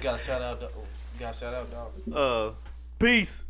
[0.00, 0.62] Gotta shout out.
[1.18, 1.92] Gotta shout out, dog.
[2.14, 2.52] uh,
[2.98, 3.42] peace.